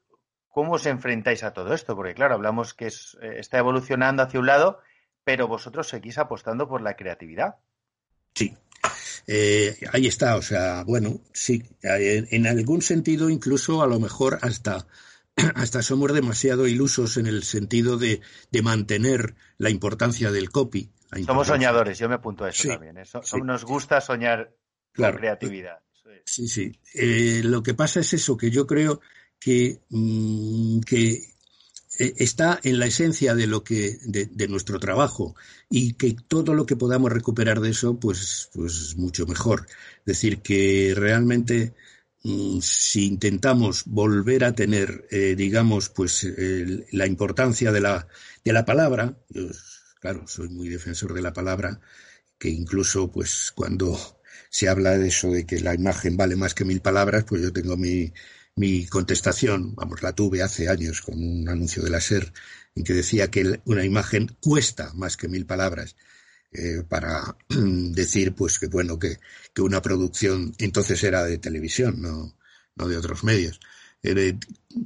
¿cómo 0.53 0.75
os 0.75 0.87
enfrentáis 0.87 1.43
a 1.43 1.53
todo 1.53 1.75
esto? 1.75 1.97
Porque 1.97 2.15
claro, 2.15 2.35
hablamos 2.35 2.75
que 2.75 2.87
eh, 2.87 2.91
está 3.39 3.59
evolucionando 3.59 4.23
hacia 4.23 4.39
un 4.39 4.47
lado, 4.47 4.79
pero 5.25 5.49
vosotros 5.49 5.89
seguís 5.89 6.19
apostando 6.19 6.69
por 6.69 6.81
la 6.81 6.95
creatividad. 6.95 7.57
Sí, 8.35 8.57
eh, 9.27 9.77
ahí 9.93 10.07
está, 10.07 10.37
o 10.37 10.43
sea, 10.43 10.85
bueno, 10.85 11.21
sí, 11.33 11.63
en, 11.83 12.47
algún 12.47 12.83
sentido 12.83 13.31
incluso 13.31 13.83
a 13.83 13.87
lo 13.87 13.99
mejor 13.99 14.39
hasta, 14.43 14.87
hasta 15.55 15.83
somos 15.83 16.13
demasiado 16.13 16.67
ilusos 16.67 17.17
en 17.17 17.27
el 17.27 17.43
sentido 17.43 17.99
de, 17.99 18.21
de 18.51 18.63
mantener 18.63 19.35
la 19.59 19.71
importancia 19.71 20.31
del 20.31 20.51
copy. 20.51 20.91
Somos 21.27 21.47
soñadores, 21.47 21.99
yo 21.99 22.09
me 22.09 22.15
apunto 22.15 22.45
a 22.45 22.51
eso 22.51 22.69
también. 22.69 22.97
¿eh? 22.97 23.05
Nos 23.45 23.65
gusta 23.65 24.01
soñar 24.01 24.55
con 24.95 25.13
creatividad. 25.13 25.79
Sí, 26.25 26.49
sí. 26.49 26.73
Eh, 26.95 27.43
lo 27.45 27.63
que 27.63 27.75
pasa 27.75 28.01
es 28.01 28.13
eso, 28.15 28.37
que 28.37 28.51
yo 28.51 28.67
creo 28.67 29.01
que, 29.43 29.81
mm, 29.91 30.81
eh, 31.99 32.15
está 32.19 32.59
en 32.63 32.79
la 32.79 32.87
esencia 32.87 33.35
de 33.35 33.47
lo 33.47 33.63
que 33.65 33.99
de, 34.05 34.49
nuestro 34.49 34.79
trabajo 34.81 35.35
y 35.69 35.95
que 35.95 36.17
todo 36.29 36.55
lo 36.55 36.67
que 36.67 36.77
podamos 36.77 37.13
recuperar 37.13 37.61
de 37.61 37.71
eso 37.71 37.99
pues 38.01 38.51
pues 38.55 38.97
mucho 38.97 39.27
mejor. 39.27 39.67
Es 40.01 40.05
decir 40.07 40.41
que 40.43 40.95
realmente 40.97 41.75
mm, 42.25 42.61
si 42.61 43.07
intentamos 43.07 43.85
volver 43.87 44.45
a 44.45 44.55
tener 44.55 45.07
digamos 45.37 45.91
pues 45.91 46.27
la 46.93 47.07
importancia 47.07 47.73
de 47.73 47.81
la 47.81 48.09
de 48.45 48.53
la 48.53 48.65
palabra 48.65 49.17
Claro, 50.03 50.27
soy 50.27 50.49
muy 50.49 50.69
defensor 50.69 51.15
de 51.15 51.23
la 51.23 51.33
palabra, 51.33 51.81
que 52.37 52.49
incluso 52.49 53.13
pues 53.13 53.53
cuando 53.55 53.97
se 54.51 54.69
habla 54.69 54.99
de 54.99 55.07
eso 55.07 55.31
de 55.31 55.47
que 55.47 55.61
la 55.61 55.75
imagen 55.75 56.17
vale 56.17 56.35
más 56.35 56.55
que 56.55 56.65
mil 56.65 56.81
palabras, 56.81 57.23
pues 57.23 57.41
yo 57.41 57.53
tengo 57.53 57.77
mi, 57.77 58.13
mi 58.57 58.87
contestación, 58.87 59.75
vamos, 59.75 60.03
la 60.03 60.13
tuve 60.13 60.43
hace 60.43 60.69
años 60.69 61.01
con 61.01 61.23
un 61.23 61.49
anuncio 61.49 61.83
de 61.83 61.91
la 61.91 62.01
SER 62.01 62.33
en 62.75 62.85
que 62.85 62.93
decía 62.95 63.31
que 63.31 63.61
una 63.65 63.85
imagen 63.85 64.37
cuesta 64.41 64.93
más 64.95 65.17
que 65.17 65.29
mil 65.29 65.47
palabras. 65.47 65.97
Eh, 66.53 66.83
para 66.87 67.37
decir 67.49 68.35
pues 68.35 68.59
que 68.59 68.67
bueno 68.67 68.99
que, 68.99 69.19
que 69.55 69.63
una 69.63 69.81
producción 69.81 70.55
entonces 70.59 71.03
era 71.03 71.25
de 71.25 71.39
televisión 71.39 72.03
no, 72.03 72.37
no 72.77 72.89
de 72.89 72.99
otros 72.99 73.25
medios 73.25 73.59
eh, 74.03 74.37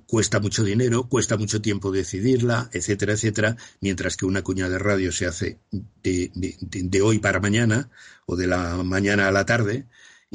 cuesta 0.07 0.41
mucho 0.41 0.63
dinero, 0.63 1.09
cuesta 1.09 1.39
mucho 1.39 1.63
tiempo 1.63 1.91
decidirla, 1.91 2.69
etcétera, 2.73 3.15
etcétera, 3.15 3.57
mientras 3.81 4.17
que 4.17 4.27
una 4.27 4.43
cuña 4.43 4.69
de 4.69 4.79
radio 4.79 5.11
se 5.11 5.27
hace 5.27 5.59
de, 6.03 6.31
de, 6.35 7.01
hoy 7.01 7.19
para 7.19 7.41
mañana 7.41 7.89
o 8.27 8.37
de 8.37 8.47
la 8.47 8.83
mañana 8.83 9.27
a 9.27 9.33
la 9.33 9.47
tarde 9.47 9.87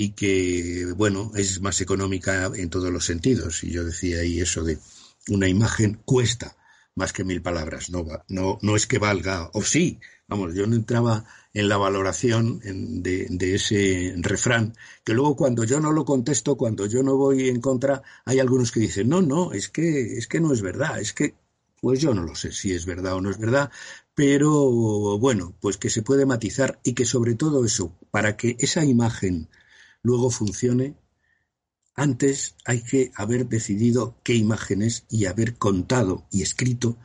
y 0.02 0.14
que, 0.14 0.92
bueno, 0.98 1.32
es 1.36 1.62
más 1.62 1.80
económica 1.80 2.52
en 2.56 2.72
todos 2.72 2.92
los 2.92 3.06
sentidos. 3.06 3.64
Y 3.64 3.70
yo 3.70 3.84
decía 3.84 4.22
ahí 4.22 4.40
eso 4.40 4.64
de 4.64 4.80
una 5.28 5.48
imagen 5.48 6.02
cuesta 6.04 6.58
más 6.96 7.14
que 7.14 7.24
mil 7.24 7.44
palabras. 7.44 7.92
No, 7.92 8.04
no, 8.28 8.58
no 8.64 8.76
es 8.76 8.88
que 8.88 8.98
valga, 8.98 9.52
o 9.54 9.62
sí, 9.62 10.00
vamos, 10.28 10.56
yo 10.56 10.66
no 10.66 10.76
entraba 10.76 11.26
en 11.54 11.70
la 11.70 11.78
valoración 11.78 12.60
de, 13.04 13.28
de, 13.30 13.54
ese 13.54 14.16
refrán, 14.18 14.74
que 15.04 15.14
luego 15.14 15.36
cuando 15.36 15.66
yo 15.66 15.80
no 15.80 15.92
lo 15.92 16.04
contesto, 16.04 16.58
cuando 16.58 16.88
yo 16.88 17.04
no 17.04 17.16
voy 17.16 17.50
en 17.50 17.62
contra, 17.62 18.02
hay 18.26 18.40
algunos 18.40 18.72
que 18.72 18.80
dicen, 18.80 19.08
no, 19.08 19.22
no, 19.22 19.54
es 19.54 19.70
que, 19.70 20.18
es 20.18 20.26
que 20.26 20.42
no 20.42 20.52
es 20.52 20.64
verdad, 20.64 21.00
es 21.00 21.14
que, 21.14 21.36
pues 21.80 22.00
yo 22.00 22.16
no 22.16 22.24
lo 22.24 22.34
sé 22.34 22.52
si 22.52 22.74
es 22.74 22.88
verdad 22.88 23.14
o 23.14 23.22
no 23.22 23.30
es 23.30 23.38
verdad, 23.38 23.70
pero 24.16 25.20
bueno, 25.20 25.54
pues 25.62 25.78
que 25.78 25.92
se 25.92 26.02
puede 26.02 26.26
matizar 26.26 26.80
y 26.84 26.94
que 26.94 27.06
sobre 27.06 27.36
todo 27.36 27.64
eso, 27.66 27.96
para 28.10 28.36
que 28.36 28.56
esa 28.60 28.84
imagen 28.84 29.48
luego 30.04 30.30
funcione, 30.30 30.96
antes 31.96 32.56
hay 32.66 32.82
que 32.82 33.12
haber 33.16 33.48
decidido 33.48 34.16
qué 34.24 34.34
imagen 34.36 34.82
es 34.82 35.06
y 35.10 35.26
haber 35.26 35.58
contado 35.58 36.26
y 36.32 36.42
escrito 36.42 36.98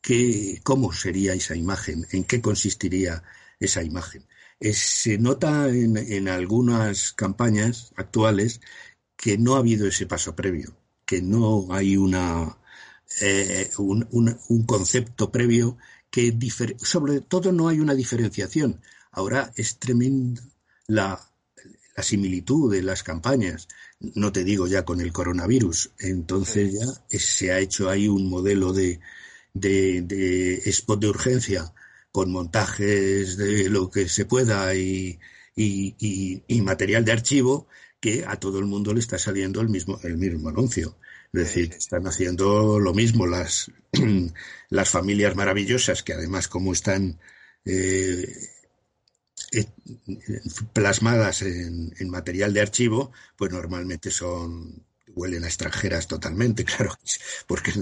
qué, 0.00 0.60
cómo 0.64 0.92
sería 0.92 1.34
esa 1.34 1.56
imagen, 1.56 2.06
en 2.10 2.24
qué 2.24 2.42
consistiría 2.42 3.22
esa 3.60 3.82
imagen. 3.82 4.26
se 4.60 5.18
nota 5.18 5.68
en, 5.68 6.28
algunas 6.28 7.12
campañas 7.12 7.92
actuales 7.96 8.60
que 9.16 9.38
no 9.38 9.54
ha 9.56 9.58
habido 9.60 9.86
ese 9.86 10.06
paso 10.06 10.34
previo, 10.36 10.76
que 11.06 11.22
no 11.22 11.68
hay 11.70 11.96
una, 11.96 12.58
eh, 13.20 13.70
un, 13.78 14.06
un, 14.10 14.66
concepto 14.66 15.30
previo 15.30 15.78
que 16.10 16.36
sobre 16.78 17.20
todo 17.20 17.52
no 17.52 17.68
hay 17.68 17.80
una 17.80 17.94
diferenciación. 17.94 18.80
Ahora 19.12 19.52
es 19.56 19.78
tremenda 19.78 20.42
la, 20.86 21.31
la 21.96 22.02
similitud 22.02 22.72
de 22.72 22.82
las 22.82 23.02
campañas 23.02 23.68
no 24.14 24.32
te 24.32 24.44
digo 24.44 24.66
ya 24.66 24.84
con 24.84 25.00
el 25.00 25.12
coronavirus. 25.12 25.92
Entonces 25.98 26.74
ya 26.74 27.18
se 27.18 27.52
ha 27.52 27.60
hecho 27.60 27.88
ahí 27.88 28.08
un 28.08 28.28
modelo 28.28 28.72
de, 28.72 29.00
de, 29.54 30.54
spot 30.66 31.00
de 31.00 31.08
urgencia 31.08 31.72
con 32.10 32.30
montajes 32.30 33.36
de 33.36 33.68
lo 33.70 33.90
que 33.90 34.08
se 34.08 34.26
pueda 34.26 34.74
y, 34.74 35.18
y, 35.56 36.60
material 36.62 37.04
de 37.04 37.12
archivo 37.12 37.68
que 38.00 38.24
a 38.26 38.36
todo 38.36 38.58
el 38.58 38.66
mundo 38.66 38.92
le 38.92 39.00
está 39.00 39.18
saliendo 39.18 39.60
el 39.60 39.68
mismo, 39.68 39.98
el 40.02 40.16
mismo 40.16 40.48
anuncio. 40.48 40.98
Es 41.32 41.40
decir, 41.44 41.72
están 41.72 42.06
haciendo 42.06 42.78
lo 42.78 42.92
mismo 42.92 43.26
las, 43.26 43.70
las 44.68 44.90
familias 44.90 45.34
maravillosas 45.36 46.02
que 46.02 46.12
además 46.12 46.48
como 46.48 46.72
están 46.72 47.18
eh, 47.64 48.28
plasmadas 50.72 51.42
en, 51.42 52.10
material 52.10 52.52
de 52.52 52.60
archivo, 52.60 53.12
pues 53.36 53.52
normalmente 53.52 54.10
son 54.10 54.84
huelen 55.14 55.44
a 55.44 55.46
extranjeras 55.46 56.06
totalmente, 56.06 56.64
claro, 56.70 56.98
porque 57.46 57.72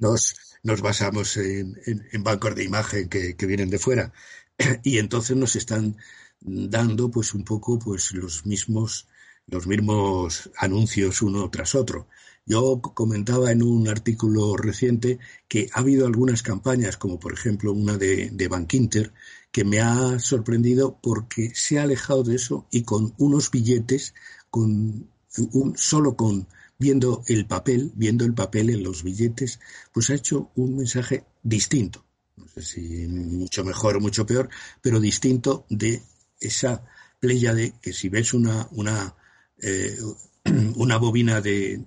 nos, 0.00 0.36
nos 0.62 0.80
basamos 0.80 1.36
en, 1.36 1.76
bancos 2.20 2.54
de 2.54 2.64
imagen 2.64 3.08
que, 3.08 3.34
vienen 3.46 3.70
de 3.70 3.78
fuera 3.78 4.12
y 4.82 4.98
entonces 4.98 5.36
nos 5.36 5.56
están 5.56 5.96
dando 6.40 7.10
pues 7.10 7.34
un 7.34 7.44
poco 7.44 7.78
pues 7.78 8.12
los 8.12 8.46
mismos 8.46 9.06
los 9.46 9.66
mismos 9.66 10.50
anuncios 10.56 11.20
uno 11.20 11.50
tras 11.50 11.74
otro. 11.74 12.08
Yo 12.44 12.80
comentaba 12.80 13.52
en 13.52 13.62
un 13.62 13.88
artículo 13.88 14.56
reciente 14.56 15.18
que 15.48 15.68
ha 15.72 15.80
habido 15.80 16.06
algunas 16.06 16.42
campañas, 16.42 16.96
como 16.96 17.18
por 17.20 17.32
ejemplo 17.32 17.72
una 17.72 17.96
de, 17.96 18.30
de 18.30 18.48
Bank 18.48 18.74
Inter, 18.74 19.12
que 19.52 19.64
me 19.64 19.80
ha 19.80 20.18
sorprendido 20.18 20.98
porque 21.00 21.52
se 21.54 21.78
ha 21.78 21.84
alejado 21.84 22.24
de 22.24 22.36
eso 22.36 22.66
y 22.70 22.82
con 22.82 23.14
unos 23.18 23.50
billetes, 23.50 24.14
con 24.50 25.08
un, 25.52 25.74
solo 25.76 26.16
con 26.16 26.48
viendo 26.78 27.22
el 27.28 27.46
papel, 27.46 27.92
viendo 27.94 28.24
el 28.24 28.34
papel 28.34 28.70
en 28.70 28.82
los 28.82 29.04
billetes, 29.04 29.60
pues 29.92 30.10
ha 30.10 30.14
hecho 30.14 30.50
un 30.56 30.76
mensaje 30.76 31.24
distinto. 31.42 32.04
No 32.36 32.48
sé 32.48 32.62
si 32.62 33.06
mucho 33.06 33.62
mejor 33.62 33.96
o 33.96 34.00
mucho 34.00 34.26
peor, 34.26 34.48
pero 34.80 34.98
distinto 34.98 35.64
de 35.68 36.02
esa 36.40 36.84
playa 37.20 37.54
de 37.54 37.74
que 37.80 37.92
si 37.92 38.08
ves 38.08 38.34
una, 38.34 38.66
una, 38.72 39.14
eh, 39.58 39.96
una 40.76 40.96
bobina 40.96 41.40
de, 41.40 41.84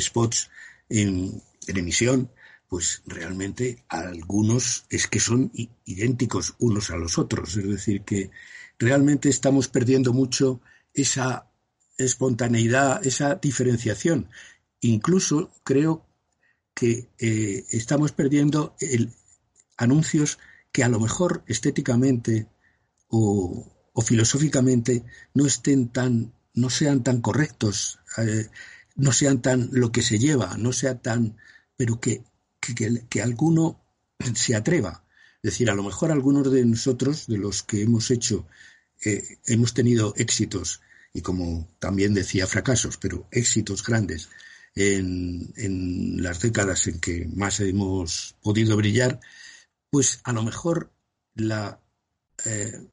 spots 0.00 0.50
en, 0.88 1.42
en 1.66 1.76
emisión, 1.76 2.30
pues 2.68 3.02
realmente 3.06 3.84
algunos 3.88 4.84
es 4.90 5.06
que 5.06 5.20
son 5.20 5.50
idénticos 5.84 6.54
unos 6.58 6.90
a 6.90 6.96
los 6.96 7.18
otros. 7.18 7.56
Es 7.56 7.68
decir, 7.68 8.02
que 8.02 8.30
realmente 8.78 9.28
estamos 9.28 9.68
perdiendo 9.68 10.12
mucho 10.12 10.60
esa 10.92 11.50
espontaneidad, 11.96 13.04
esa 13.06 13.34
diferenciación. 13.36 14.28
Incluso 14.80 15.50
creo 15.64 16.06
que 16.74 17.08
eh, 17.18 17.64
estamos 17.70 18.12
perdiendo 18.12 18.76
el, 18.80 19.12
anuncios 19.76 20.38
que 20.70 20.84
a 20.84 20.88
lo 20.88 21.00
mejor 21.00 21.42
estéticamente 21.46 22.46
o, 23.08 23.66
filosóficamente 24.04 25.04
no 25.34 25.44
estén 25.44 25.88
tan, 25.88 26.32
no 26.60 26.70
sean 26.70 27.02
tan 27.02 27.20
correctos, 27.20 28.00
eh, 28.18 28.48
no 28.96 29.12
sean 29.12 29.42
tan 29.42 29.68
lo 29.72 29.92
que 29.92 30.02
se 30.02 30.18
lleva, 30.18 30.56
no 30.58 30.72
sea 30.72 30.98
tan, 30.98 31.36
pero 31.76 32.00
que 32.00 32.22
que, 33.08 33.22
alguno 33.22 33.80
se 34.34 34.54
atreva. 34.54 35.04
Es 35.42 35.52
decir, 35.52 35.70
a 35.70 35.74
lo 35.74 35.82
mejor 35.82 36.10
algunos 36.10 36.50
de 36.50 36.64
nosotros, 36.64 37.26
de 37.26 37.38
los 37.38 37.62
que 37.62 37.82
hemos 37.82 38.10
hecho, 38.10 38.46
eh, 39.04 39.38
hemos 39.46 39.74
tenido 39.74 40.14
éxitos 40.16 40.80
y 41.14 41.22
como 41.22 41.68
también 41.78 42.14
decía 42.14 42.46
fracasos, 42.46 42.98
pero 42.98 43.28
éxitos 43.30 43.84
grandes 43.84 44.28
en, 44.74 45.52
en, 45.56 46.22
las 46.22 46.40
décadas 46.40 46.86
en 46.86 47.00
que 47.00 47.28
más 47.34 47.60
hemos 47.60 48.36
podido 48.42 48.76
brillar, 48.76 49.20
pues 49.90 50.20
a 50.24 50.32
lo 50.32 50.42
mejor 50.42 50.92
la, 51.34 51.80
eh, 52.44 52.88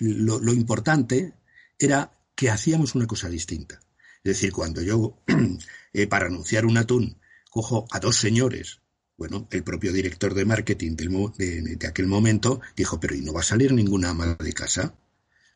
lo, 0.00 0.52
importante 0.52 1.34
era 1.78 2.15
que 2.36 2.50
hacíamos 2.50 2.94
una 2.94 3.08
cosa 3.08 3.28
distinta. 3.28 3.80
Es 4.22 4.34
decir, 4.34 4.52
cuando 4.52 4.82
yo, 4.82 5.18
eh, 5.92 6.06
para 6.06 6.26
anunciar 6.26 6.66
un 6.66 6.76
atún, 6.76 7.18
cojo 7.50 7.86
a 7.90 7.98
dos 7.98 8.16
señores 8.16 8.80
bueno, 9.16 9.48
el 9.50 9.62
propio 9.62 9.92
director 9.92 10.34
de 10.34 10.44
marketing 10.44 10.94
de, 10.96 11.78
aquel 11.88 12.06
momento 12.06 12.60
dijo, 12.76 13.00
pero 13.00 13.14
¿y 13.14 13.22
no 13.22 13.32
va 13.32 13.40
a 13.40 13.44
salir 13.44 13.72
ninguna 13.72 14.10
ama 14.10 14.36
de 14.38 14.52
casa? 14.52 14.94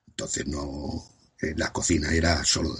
Entonces 0.08 0.46
no, 0.46 1.04
eh, 1.40 1.54
la 1.56 1.72
cocina 1.72 2.12
era 2.12 2.42
solo 2.44 2.74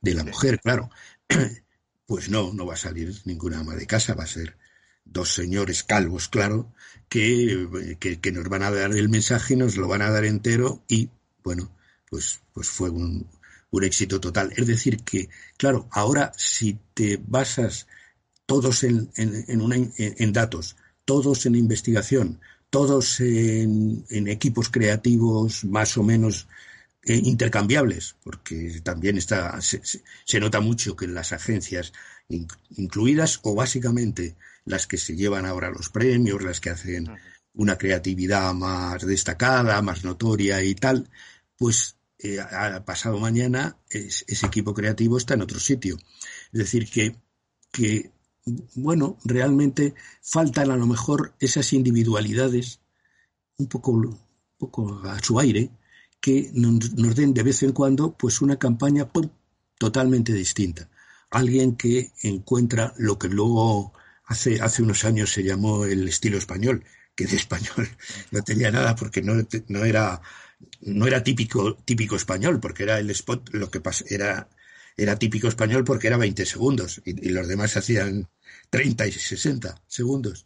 de, 0.00 0.14
la 0.14 0.24
mujer, 0.24 0.60
claro. 0.60 0.90
Pues 2.06 2.28
no, 2.28 2.52
no 2.52 2.66
va 2.66 2.74
a 2.74 2.76
salir 2.76 3.14
ninguna 3.24 3.60
ama 3.60 3.76
de 3.76 3.86
casa, 3.86 4.12
va 4.12 4.24
a 4.24 4.26
ser 4.26 4.58
dos 5.06 5.32
señores 5.32 5.84
calvos, 5.84 6.28
claro, 6.28 6.70
que, 7.08 7.96
que, 7.98 8.30
nos 8.30 8.46
van 8.50 8.62
a 8.62 8.70
dar 8.70 8.92
el 8.92 9.08
mensaje 9.08 9.56
nos 9.56 9.78
lo 9.78 9.88
van 9.88 10.02
a 10.02 10.10
dar 10.10 10.26
entero 10.26 10.84
y, 10.86 11.08
bueno, 11.42 11.74
pues, 12.14 12.38
pues 12.52 12.68
fue 12.68 12.90
un, 12.90 13.26
un 13.72 13.82
éxito 13.82 14.20
total. 14.20 14.52
Es 14.56 14.68
decir, 14.68 15.02
que, 15.02 15.28
claro, 15.56 15.88
ahora 15.90 16.32
si 16.36 16.78
te 16.94 17.20
basas 17.20 17.88
todos 18.46 18.84
en, 18.84 19.10
en, 19.16 20.32
datos, 20.32 20.76
todos 21.04 21.44
en 21.46 21.56
investigación, 21.56 22.38
todos 22.70 23.18
en, 23.18 24.04
equipos 24.28 24.68
creativos 24.68 25.64
más 25.64 25.98
o 25.98 26.04
menos 26.04 26.46
eh, 27.02 27.20
intercambiables, 27.24 28.14
porque 28.22 28.80
también 28.84 29.18
está, 29.18 29.60
se, 29.60 30.38
nota 30.38 30.60
mucho 30.60 30.94
que 30.94 31.08
las 31.08 31.32
agencias 31.32 31.92
incluidas 32.76 33.40
o 33.42 33.56
básicamente 33.56 34.36
las 34.64 34.86
que 34.86 34.98
se 34.98 35.16
llevan 35.16 35.46
ahora 35.46 35.68
los 35.70 35.88
premios, 35.88 36.44
las 36.44 36.60
que 36.60 36.70
hacen 36.70 37.08
una 37.54 37.76
creatividad 37.76 38.54
más 38.54 39.04
destacada, 39.04 39.82
más 39.82 40.04
notoria 40.04 40.62
y 40.62 40.76
tal, 40.76 41.10
pues 41.56 41.96
eh, 42.18 42.38
pasado 42.84 43.18
mañana 43.18 43.76
ese 43.90 44.46
equipo 44.46 44.74
creativo 44.74 45.18
está 45.18 45.34
en 45.34 45.42
otro 45.42 45.58
sitio. 45.58 45.96
Es 46.52 46.58
decir, 46.58 46.90
que, 46.90 47.16
que 47.72 48.12
bueno, 48.74 49.18
realmente 49.24 49.94
faltan 50.22 50.70
a 50.70 50.76
lo 50.76 50.86
mejor 50.86 51.34
esas 51.40 51.72
individualidades 51.72 52.80
un 53.56 53.68
poco, 53.68 54.18
poco 54.58 55.00
a 55.04 55.18
su 55.20 55.38
aire 55.38 55.70
que 56.20 56.50
nos, 56.54 57.14
den 57.14 57.34
de 57.34 57.42
vez 57.42 57.62
en 57.62 57.72
cuando 57.72 58.16
pues 58.16 58.40
una 58.40 58.58
campaña 58.58 59.10
totalmente 59.78 60.32
distinta. 60.32 60.88
Alguien 61.30 61.76
que 61.76 62.12
encuentra 62.22 62.94
lo 62.96 63.18
que 63.18 63.28
luego 63.28 63.92
hace, 64.24 64.60
hace 64.60 64.82
unos 64.82 65.04
años 65.04 65.32
se 65.32 65.42
llamó 65.42 65.84
el 65.84 66.08
estilo 66.08 66.38
español, 66.38 66.84
que 67.14 67.26
de 67.26 67.36
español 67.36 67.88
no 68.30 68.42
tenía 68.42 68.70
nada 68.70 68.94
porque 68.96 69.20
no, 69.20 69.34
no 69.68 69.84
era 69.84 70.22
no 70.80 71.06
era 71.06 71.22
típico 71.22 71.76
típico 71.76 72.16
español 72.16 72.60
porque 72.60 72.84
era 72.84 72.98
el 72.98 73.10
spot 73.10 73.50
lo 73.52 73.70
que 73.70 73.80
era 74.08 74.48
era 74.96 75.18
típico 75.18 75.48
español 75.48 75.84
porque 75.84 76.06
era 76.06 76.16
20 76.16 76.46
segundos 76.46 77.02
y, 77.04 77.30
los 77.30 77.48
demás 77.48 77.76
hacían 77.76 78.28
30 78.70 79.06
y 79.06 79.12
60 79.12 79.82
segundos. 79.86 80.44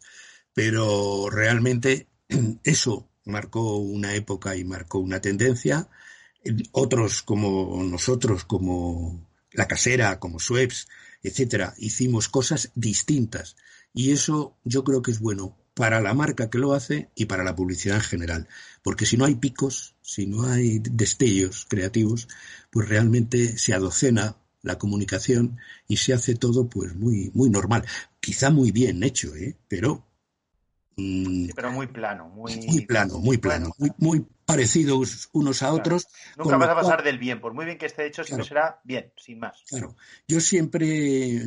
Pero 0.53 1.29
realmente 1.29 2.07
eso 2.63 3.09
marcó 3.25 3.77
una 3.77 4.15
época 4.15 4.55
y 4.55 4.63
marcó 4.63 4.99
una 4.99 5.21
tendencia. 5.21 5.87
Otros 6.71 7.21
como 7.21 7.83
nosotros, 7.83 8.45
como 8.45 9.27
La 9.51 9.67
Casera, 9.67 10.19
como 10.19 10.39
Sueps, 10.39 10.87
etcétera, 11.21 11.75
hicimos 11.77 12.29
cosas 12.29 12.71
distintas. 12.75 13.55
Y 13.93 14.11
eso 14.11 14.57
yo 14.63 14.83
creo 14.83 15.01
que 15.01 15.11
es 15.11 15.19
bueno 15.19 15.57
para 15.79 16.01
la 16.01 16.13
marca 16.13 16.49
que 16.49 16.57
lo 16.57 16.73
hace 16.73 17.09
y 17.15 17.23
para 17.23 17.45
la 17.45 17.55
publicidad 17.55 17.95
en 17.95 18.01
general. 18.01 18.47
Porque 18.83 19.05
si 19.05 19.15
no 19.15 19.23
hay 19.23 19.35
picos, 19.35 19.95
si 20.01 20.27
no 20.27 20.43
hay 20.43 20.79
destellos 20.79 21.65
creativos, 21.69 22.27
pues 22.69 22.89
realmente 22.89 23.57
se 23.57 23.73
adocena 23.73 24.35
la 24.61 24.77
comunicación 24.77 25.57
y 25.87 25.95
se 25.95 26.11
hace 26.11 26.35
todo 26.35 26.67
pues 26.67 26.93
muy, 26.95 27.31
muy 27.33 27.49
normal. 27.49 27.85
Quizá 28.19 28.49
muy 28.49 28.73
bien 28.73 29.01
hecho, 29.03 29.33
¿eh? 29.37 29.55
pero 29.69 30.05
Mm. 30.99 31.49
pero 31.55 31.71
muy 31.71 31.87
plano, 31.87 32.27
muy, 32.27 32.57
muy 32.57 32.81
plano, 32.81 33.19
muy 33.19 33.37
plano, 33.37 33.71
muy, 33.77 33.91
muy 33.97 34.25
parecidos 34.49 35.29
unos 35.31 35.61
a 35.61 35.71
otros. 35.71 36.07
Nunca 36.35 36.57
vas 36.57 36.69
a 36.69 36.75
pasar 36.75 37.03
del 37.03 37.19
bien, 37.19 37.39
por 37.39 37.53
muy 37.53 37.65
bien 37.65 37.77
que 37.77 37.85
esté 37.85 38.07
hecho, 38.07 38.23
siempre 38.23 38.47
será 38.47 38.81
bien, 38.83 39.13
sin 39.15 39.39
más. 39.39 39.63
Claro, 39.67 39.95
yo 40.27 40.41
siempre 40.41 41.43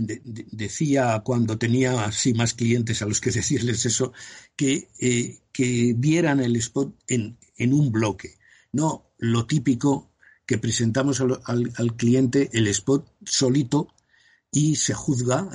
decía 0.52 1.20
cuando 1.24 1.58
tenía 1.58 2.04
así 2.04 2.32
más 2.32 2.54
clientes 2.54 3.02
a 3.02 3.06
los 3.06 3.20
que 3.20 3.30
decirles 3.40 3.84
eso, 3.86 4.12
que, 4.54 4.88
eh, 5.00 5.40
que 5.52 5.94
vieran 5.96 6.38
el 6.40 6.54
spot 6.56 6.94
en, 7.08 7.38
en, 7.56 7.74
un 7.74 7.90
bloque, 7.90 8.36
no 8.70 9.10
lo 9.18 9.46
típico 9.46 10.12
que 10.46 10.58
presentamos 10.58 11.20
al, 11.20 11.40
al, 11.46 11.96
cliente 11.96 12.50
el 12.52 12.68
spot 12.68 13.12
solito 13.24 13.88
y 14.52 14.76
se 14.76 14.94
juzga 14.94 15.48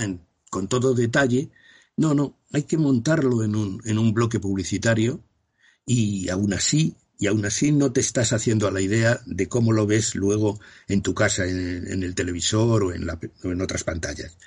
con 0.50 0.68
todo 0.68 0.94
detalle 0.94 1.52
no, 1.98 2.14
no, 2.14 2.38
hay 2.54 2.64
que 2.64 2.78
montarlo 2.78 3.44
en 3.44 3.56
un, 3.56 3.82
en 3.84 3.98
un 3.98 4.14
bloque 4.14 4.40
publicitario 4.40 5.20
y 5.86 6.30
aún 6.30 6.54
así, 6.54 6.96
y 7.20 7.28
aún 7.28 7.46
así 7.46 7.72
no 7.72 7.92
te 7.92 8.02
estás 8.02 8.34
haciendo 8.34 8.68
a 8.68 8.72
la 8.72 8.82
idea 8.82 9.22
de 9.26 9.48
cómo 9.48 9.74
lo 9.74 9.88
ves 9.88 10.16
luego 10.16 10.60
en 10.88 11.02
tu 11.02 11.14
casa, 11.14 11.46
en, 11.46 12.04
el 12.04 12.16
televisor 12.16 12.84
o 12.84 12.94
en, 12.94 13.06
la, 13.06 13.20
o 13.44 13.52
en 13.52 13.62
otras 13.62 13.84
pantallas. 13.84 14.38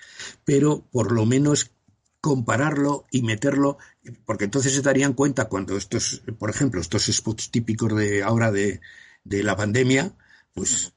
Pero 0.45 0.87
por 0.91 1.12
lo 1.12 1.27
menos 1.27 1.73
compararlo 2.21 3.07
y 3.11 3.23
meterlo, 3.23 3.79
porque 4.25 4.45
entonces 4.45 4.75
se 4.75 4.83
darían 4.83 5.14
cuenta 5.14 5.47
cuando 5.47 5.77
estos, 5.77 6.23
por 6.39 6.51
ejemplo, 6.51 6.81
estos 6.81 7.07
spots 7.07 7.51
típicos 7.51 7.97
de 7.97 8.23
ahora 8.23 8.53
de, 8.53 8.81
de 9.25 9.43
la 9.43 9.57
pandemia, 9.57 10.14
pues 10.55 10.93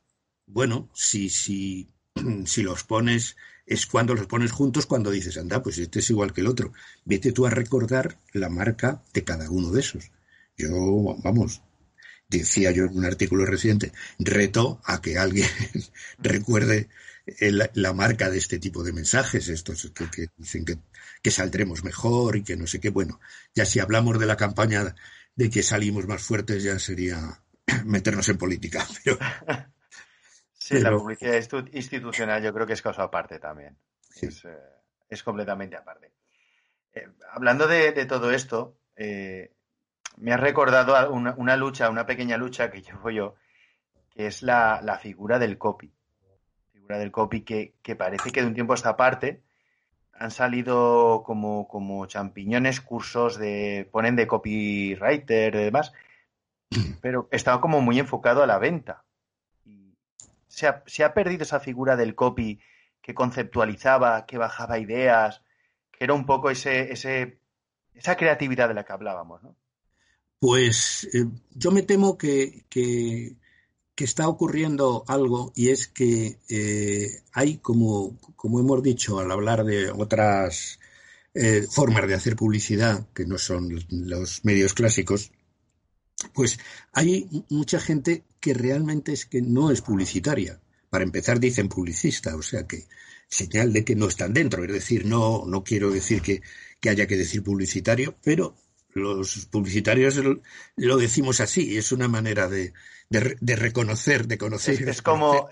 bueno, 0.45 0.89
si, 0.93 1.29
si, 1.29 1.89
si 2.45 2.61
los 2.61 2.83
pones 2.83 3.35
es 3.65 3.85
cuando 3.85 4.13
los 4.13 4.27
pones 4.27 4.51
juntos 4.51 4.85
cuando 4.85 5.09
dices, 5.09 5.37
anda, 5.37 5.63
pues 5.63 5.77
este 5.77 5.99
es 5.99 6.09
igual 6.09 6.33
que 6.33 6.41
el 6.41 6.47
otro. 6.47 6.73
Vete 7.05 7.31
tú 7.31 7.45
a 7.45 7.49
recordar 7.49 8.19
la 8.33 8.49
marca 8.49 9.01
de 9.13 9.23
cada 9.23 9.49
uno 9.49 9.71
de 9.71 9.79
esos. 9.79 10.11
Yo, 10.57 11.17
vamos, 11.23 11.61
decía 12.27 12.71
yo 12.71 12.85
en 12.85 12.97
un 12.97 13.05
artículo 13.05 13.45
reciente, 13.45 13.91
reto 14.19 14.81
a 14.85 15.01
que 15.01 15.17
alguien 15.17 15.47
recuerde 16.19 16.89
la 17.39 17.93
marca 17.93 18.29
de 18.29 18.37
este 18.37 18.59
tipo 18.59 18.83
de 18.83 18.91
mensajes, 18.91 19.47
estos 19.47 19.91
que, 19.91 20.27
dicen 20.35 20.65
que, 20.65 20.77
que, 21.21 21.31
saldremos 21.31 21.83
mejor 21.83 22.35
y 22.35 22.43
que 22.43 22.57
no 22.57 22.67
sé 22.67 22.79
qué. 22.79 22.89
Bueno, 22.89 23.19
ya 23.55 23.65
si 23.65 23.79
hablamos 23.79 24.19
de 24.19 24.25
la 24.25 24.35
campaña 24.35 24.95
de 25.35 25.49
que 25.49 25.63
salimos 25.63 26.05
más 26.07 26.21
fuertes, 26.21 26.63
ya 26.63 26.77
sería 26.79 27.41
meternos 27.85 28.27
en 28.29 28.37
política. 28.37 28.85
Pero, 29.03 29.17
Sí, 30.63 30.79
la 30.79 30.91
publicidad 30.91 31.43
institucional 31.73 32.41
yo 32.41 32.53
creo 32.53 32.65
que 32.65 32.71
es 32.71 32.81
cosa 32.81 33.03
aparte 33.03 33.37
también. 33.37 33.77
Eh, 34.21 34.29
es, 35.09 35.21
completamente 35.21 35.75
aparte. 35.75 36.13
Eh, 36.93 37.05
hablando 37.33 37.67
de, 37.67 37.91
todo 38.05 38.31
esto, 38.31 38.77
eh, 38.95 39.51
me 40.17 40.33
ha 40.33 40.37
recordado 40.37 41.11
una, 41.11 41.57
lucha, 41.57 41.89
una 41.89 42.05
pequeña 42.05 42.37
lucha 42.37 42.71
que 42.71 42.81
llevo 42.81 43.09
yo, 43.09 43.35
que 44.09 44.27
es 44.27 44.43
la, 44.43 44.99
figura 45.01 45.39
del 45.39 45.57
copy. 45.57 45.91
Figura 46.71 46.97
del 46.97 47.11
copy 47.11 47.41
que, 47.41 47.95
parece 47.95 48.31
que 48.31 48.41
de 48.41 48.47
un 48.47 48.53
tiempo 48.53 48.73
a 48.73 48.75
esta 48.75 48.97
parte 48.97 49.41
han 50.13 50.31
salido 50.31 51.23
como, 51.25 51.67
como 51.67 52.05
champiñones 52.05 52.81
cursos 52.81 53.37
de. 53.37 53.89
ponen 53.91 54.15
de 54.15 54.27
copywriter 54.27 55.55
y 55.55 55.63
demás, 55.63 55.91
pero 57.01 57.27
estaba 57.31 57.59
como 57.59 57.81
muy 57.81 57.99
enfocado 57.99 58.43
a 58.43 58.47
la 58.47 58.59
venta 58.59 59.03
se 60.53 61.03
ha, 61.03 61.13
perdido 61.13 61.43
esa 61.43 61.59
figura 61.59 61.95
del 61.95 62.13
copy 62.13 62.59
que 63.01 63.15
conceptualizaba, 63.15 64.25
que 64.25 64.37
bajaba 64.37 64.77
ideas, 64.77 65.41
que 65.91 66.03
era 66.03 66.13
un 66.13 66.25
poco 66.25 66.51
ese, 66.51 66.91
ese, 66.91 67.39
esa 67.95 68.15
creatividad 68.15 68.67
de 68.67 68.75
la 68.75 68.83
que 68.85 68.93
hablábamos, 68.93 69.41
¿no? 69.41 69.55
Pues 70.43 71.07
eh, 71.13 71.23
yo 71.55 71.71
me 71.71 71.83
temo 71.83 72.17
que, 72.17 72.65
que, 72.69 73.37
está 73.95 74.27
ocurriendo 74.27 75.05
algo 75.07 75.53
y 75.55 75.69
es 75.69 75.87
que 75.87 76.37
eh, 76.49 77.21
hay, 77.31 77.59
como, 77.59 78.19
como 78.35 78.59
hemos 78.59 78.83
dicho 78.83 79.19
al 79.19 79.31
hablar 79.31 79.63
de 79.63 79.89
otras 79.89 80.79
eh, 81.33 81.65
formas 81.71 82.09
de 82.09 82.15
hacer 82.15 82.35
publicidad, 82.35 83.07
que 83.13 83.25
no 83.25 83.37
son 83.37 83.69
los 83.89 84.43
medios 84.43 84.73
clásicos, 84.73 85.31
pues 86.33 86.59
hay 86.91 87.45
mucha 87.49 87.79
gente 87.79 88.25
que 88.41 88.53
realmente 88.53 89.13
es 89.13 89.25
que 89.25 89.41
no 89.41 89.71
es 89.71 89.79
publicitaria. 89.79 90.59
Para 90.89 91.05
empezar 91.05 91.39
dicen 91.39 91.69
publicista, 91.69 92.35
o 92.35 92.41
sea 92.41 92.67
que 92.67 92.83
señal 93.29 93.71
de 93.71 93.83
que 93.83 93.95
no 93.95 94.07
están 94.07 94.33
dentro. 94.33 94.63
Es 94.63 94.71
decir, 94.73 95.05
no, 95.05 95.45
no 95.45 95.63
quiero 95.63 95.89
decir 95.89 96.21
que, 96.21 96.41
haya 96.89 97.07
que 97.07 97.15
decir 97.15 97.43
publicitario, 97.43 98.17
pero 98.21 98.55
los 98.93 99.45
publicitarios 99.47 100.19
lo, 100.75 100.97
decimos 100.97 101.39
así, 101.39 101.77
es 101.77 101.91
una 101.91 102.07
manera 102.07 102.47
de, 102.47 102.73
reconocer, 103.09 104.27
de 104.27 104.37
conocer. 104.37 104.87
Es, 104.87 105.01
como 105.01 105.49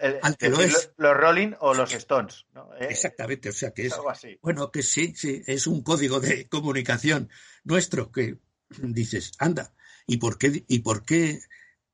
los 0.97 1.17
Rolling 1.17 1.53
o 1.59 1.73
los 1.73 1.93
Stones. 1.93 2.45
Eh, 2.79 2.87
Exactamente, 2.89 3.49
o 3.49 3.53
sea 3.53 3.71
que 3.71 3.87
es, 3.87 3.95
bueno, 4.41 4.71
que 4.71 4.83
sí, 4.83 5.13
sí, 5.15 5.43
es 5.47 5.67
un 5.67 5.81
código 5.81 6.19
de 6.19 6.47
comunicación 6.47 7.29
nuestro 7.63 8.11
que 8.11 8.37
dices, 8.69 9.31
anda, 9.37 9.73
¿Y 10.07 10.17
por 10.17 10.37
qué, 10.37 10.65
y 10.67 10.79
por 10.79 11.05
qué 11.05 11.39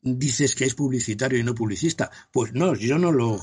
dices 0.02 0.56
que 0.56 0.66
es 0.66 0.74
publicitario 0.74 1.40
y 1.40 1.44
no 1.44 1.56
publicista? 1.56 2.12
Pues 2.32 2.54
no, 2.54 2.76
yo 2.76 2.98
no 2.98 3.12
lo, 3.12 3.40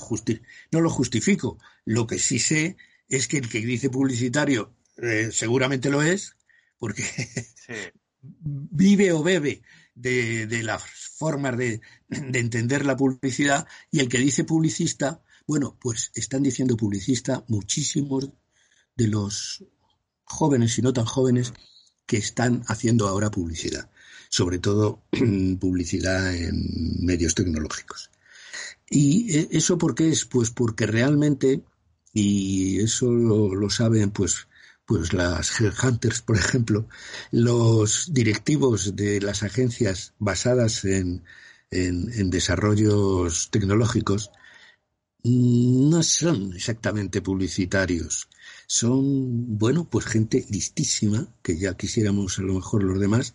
no 0.73 0.81
lo 0.81 0.91
justifico. 0.91 1.59
Lo 1.85 2.07
que 2.07 2.19
sí 2.19 2.39
sé 2.39 2.77
es 3.09 3.29
que 3.29 3.39
el 3.39 3.49
que 3.49 3.61
dice 3.61 3.91
publicitario 3.91 4.75
eh, 4.97 5.31
seguramente 5.33 5.91
lo 5.91 6.03
es, 6.03 6.37
porque 6.79 7.05
vive 8.21 9.13
o 9.13 9.23
bebe 9.23 9.63
de, 9.95 10.47
de 10.47 10.63
las 10.63 10.83
formas 10.83 11.57
de, 11.57 11.81
de, 12.09 12.39
entender 12.39 12.85
la 12.85 12.97
publicidad 12.97 13.67
y 13.91 14.01
el 14.01 14.09
que 14.09 14.19
dice 14.19 14.45
publicista, 14.45 15.23
bueno, 15.47 15.77
pues 15.81 16.11
están 16.15 16.43
diciendo 16.43 16.77
publicista 16.77 17.45
muchísimos 17.49 18.31
de 18.97 19.09
los 19.09 19.65
jóvenes 20.25 20.79
y 20.79 20.83
no 20.83 20.93
tan 20.93 21.05
jóvenes 21.05 21.53
que 22.07 22.17
están 22.17 22.63
haciendo 22.67 23.09
ahora 23.09 23.31
publicidad 23.31 23.91
sobre 24.35 24.59
todo 24.59 25.05
publicidad 25.61 26.35
en 26.35 27.05
medios 27.05 27.37
tecnológicos. 27.37 28.11
¿Y 28.91 29.37
e, 29.37 29.49
eso 29.53 29.79
por 29.79 29.95
qué 29.95 30.11
es? 30.11 30.25
Pues 30.25 30.51
porque 30.51 30.87
realmente, 30.87 31.63
y 32.13 32.81
eso 32.81 33.13
lo, 33.13 33.71
saben 33.71 34.11
pues, 34.11 34.49
pues 34.87 35.13
las 35.13 35.61
headhunters, 35.61 36.23
por 36.23 36.37
ejemplo, 36.37 36.89
los 37.31 38.13
directivos 38.13 38.97
de 38.97 39.21
las 39.21 39.43
agencias 39.43 40.15
basadas 40.19 40.85
en, 40.85 41.25
en, 41.71 42.31
desarrollos 42.31 43.51
tecnológicos 43.51 44.31
no 45.23 46.03
son 46.03 46.53
exactamente 46.55 47.23
publicitarios. 47.23 48.29
Son, 48.67 49.59
bueno, 49.59 49.89
pues 49.89 50.05
gente 50.05 50.45
listísima, 50.51 51.29
que 51.43 51.57
ya 51.59 51.77
quisiéramos 51.77 52.39
a 52.39 52.43
lo 52.43 52.55
mejor 52.55 52.83
los 52.83 53.01
demás, 53.01 53.35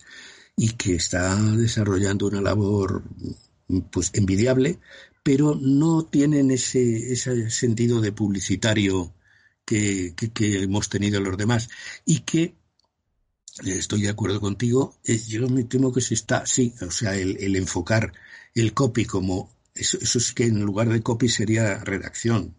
y 0.56 0.70
que 0.74 0.96
está 0.96 1.36
desarrollando 1.36 2.28
una 2.28 2.42
labor 2.42 3.04
pues 3.92 4.12
envidiable, 4.14 4.80
pero 5.24 5.56
no 5.56 6.04
tienen 6.06 6.52
ese, 6.52 7.12
ese 7.14 7.50
sentido 7.50 8.02
de 8.02 8.12
publicitario 8.12 9.14
que, 9.70 10.32
que, 10.34 10.64
hemos 10.64 10.90
tenido 10.90 11.22
los 11.22 11.38
demás. 11.38 11.70
Y 12.06 12.22
que 12.22 12.56
estoy 13.64 14.02
de 14.02 14.10
acuerdo 14.10 14.42
contigo, 14.42 14.98
yo 15.28 15.48
me 15.48 15.64
temo 15.64 15.94
que 15.94 16.02
se 16.02 16.16
está, 16.16 16.46
sí, 16.46 16.74
o 16.82 16.90
sea, 16.90 17.16
el, 17.16 17.56
enfocar 17.56 18.14
el 18.56 18.74
copy 18.74 19.06
como, 19.06 19.56
eso, 19.76 20.00
eso 20.02 20.18
es 20.18 20.34
que 20.34 20.46
en 20.46 20.62
lugar 20.62 20.90
de 20.90 21.02
copy 21.02 21.30
sería 21.30 21.78
redacción, 21.84 22.56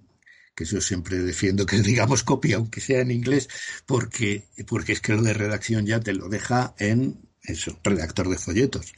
que 0.55 0.65
yo 0.65 0.81
siempre 0.81 1.19
defiendo 1.19 1.67
que 1.67 1.79
digamos 1.83 2.23
copy, 2.23 2.53
aunque 2.53 2.81
sea 2.81 3.01
en 3.01 3.11
inglés, 3.11 3.49
porque, 3.87 4.49
porque 4.69 4.93
es 4.93 5.01
que 5.01 5.15
lo 5.15 5.23
de 5.23 5.35
redacción 5.35 5.87
ya 5.87 5.99
te 6.01 6.13
lo 6.13 6.29
deja 6.29 6.75
en 6.79 7.29
eso, 7.43 7.81
redactor 7.83 8.29
de 8.29 8.39
folletos, 8.39 8.93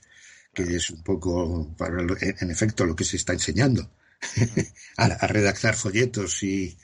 que 0.53 0.65
es 0.65 0.91
un 0.91 1.03
poco, 1.03 1.75
en 1.79 2.51
efecto, 2.51 2.85
lo 2.85 2.95
que 2.95 3.05
se 3.05 3.17
está 3.17 3.33
enseñando, 3.33 3.91
a, 4.99 5.27
redactar 5.27 5.75
folletos 5.77 6.43
y, 6.43 6.77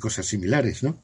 cosas 0.00 0.26
similares, 0.26 0.82
¿no? 0.82 1.02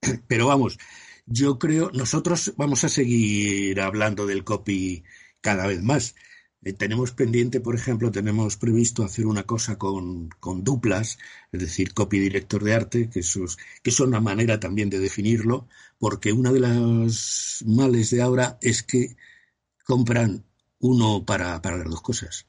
Pero 0.28 0.46
vamos, 0.46 0.78
yo 1.26 1.58
creo, 1.58 1.90
nosotros 1.92 2.54
vamos 2.56 2.84
a 2.84 2.88
seguir 2.88 3.80
hablando 3.80 4.26
del 4.26 4.44
copy 4.44 5.04
cada 5.40 5.66
vez 5.66 5.82
más, 5.82 6.14
Eh, 6.64 6.72
tenemos 6.72 7.12
pendiente, 7.12 7.60
por 7.60 7.74
ejemplo, 7.76 8.10
tenemos 8.10 8.56
previsto 8.56 9.04
hacer 9.04 9.26
una 9.26 9.44
cosa 9.44 9.78
con, 9.78 10.28
duplas, 10.64 11.18
es 11.52 11.60
decir, 11.60 11.94
copy 11.94 12.18
director 12.18 12.62
de 12.64 12.74
arte, 12.74 13.10
que, 13.10 13.20
es, 13.20 13.38
que 13.82 13.90
es 13.90 14.00
una 14.00 14.20
manera 14.20 14.58
también 14.58 14.90
de 14.90 14.98
definirlo, 14.98 15.68
porque 15.98 16.32
una 16.32 16.52
de 16.52 16.60
las 16.60 17.62
males 17.66 18.10
de 18.10 18.22
ahora 18.22 18.58
es 18.60 18.82
que 18.82 19.16
compran 19.84 20.44
uno 20.80 21.24
para, 21.24 21.62
para 21.62 21.78
las 21.78 21.90
dos 21.90 22.02
cosas. 22.02 22.46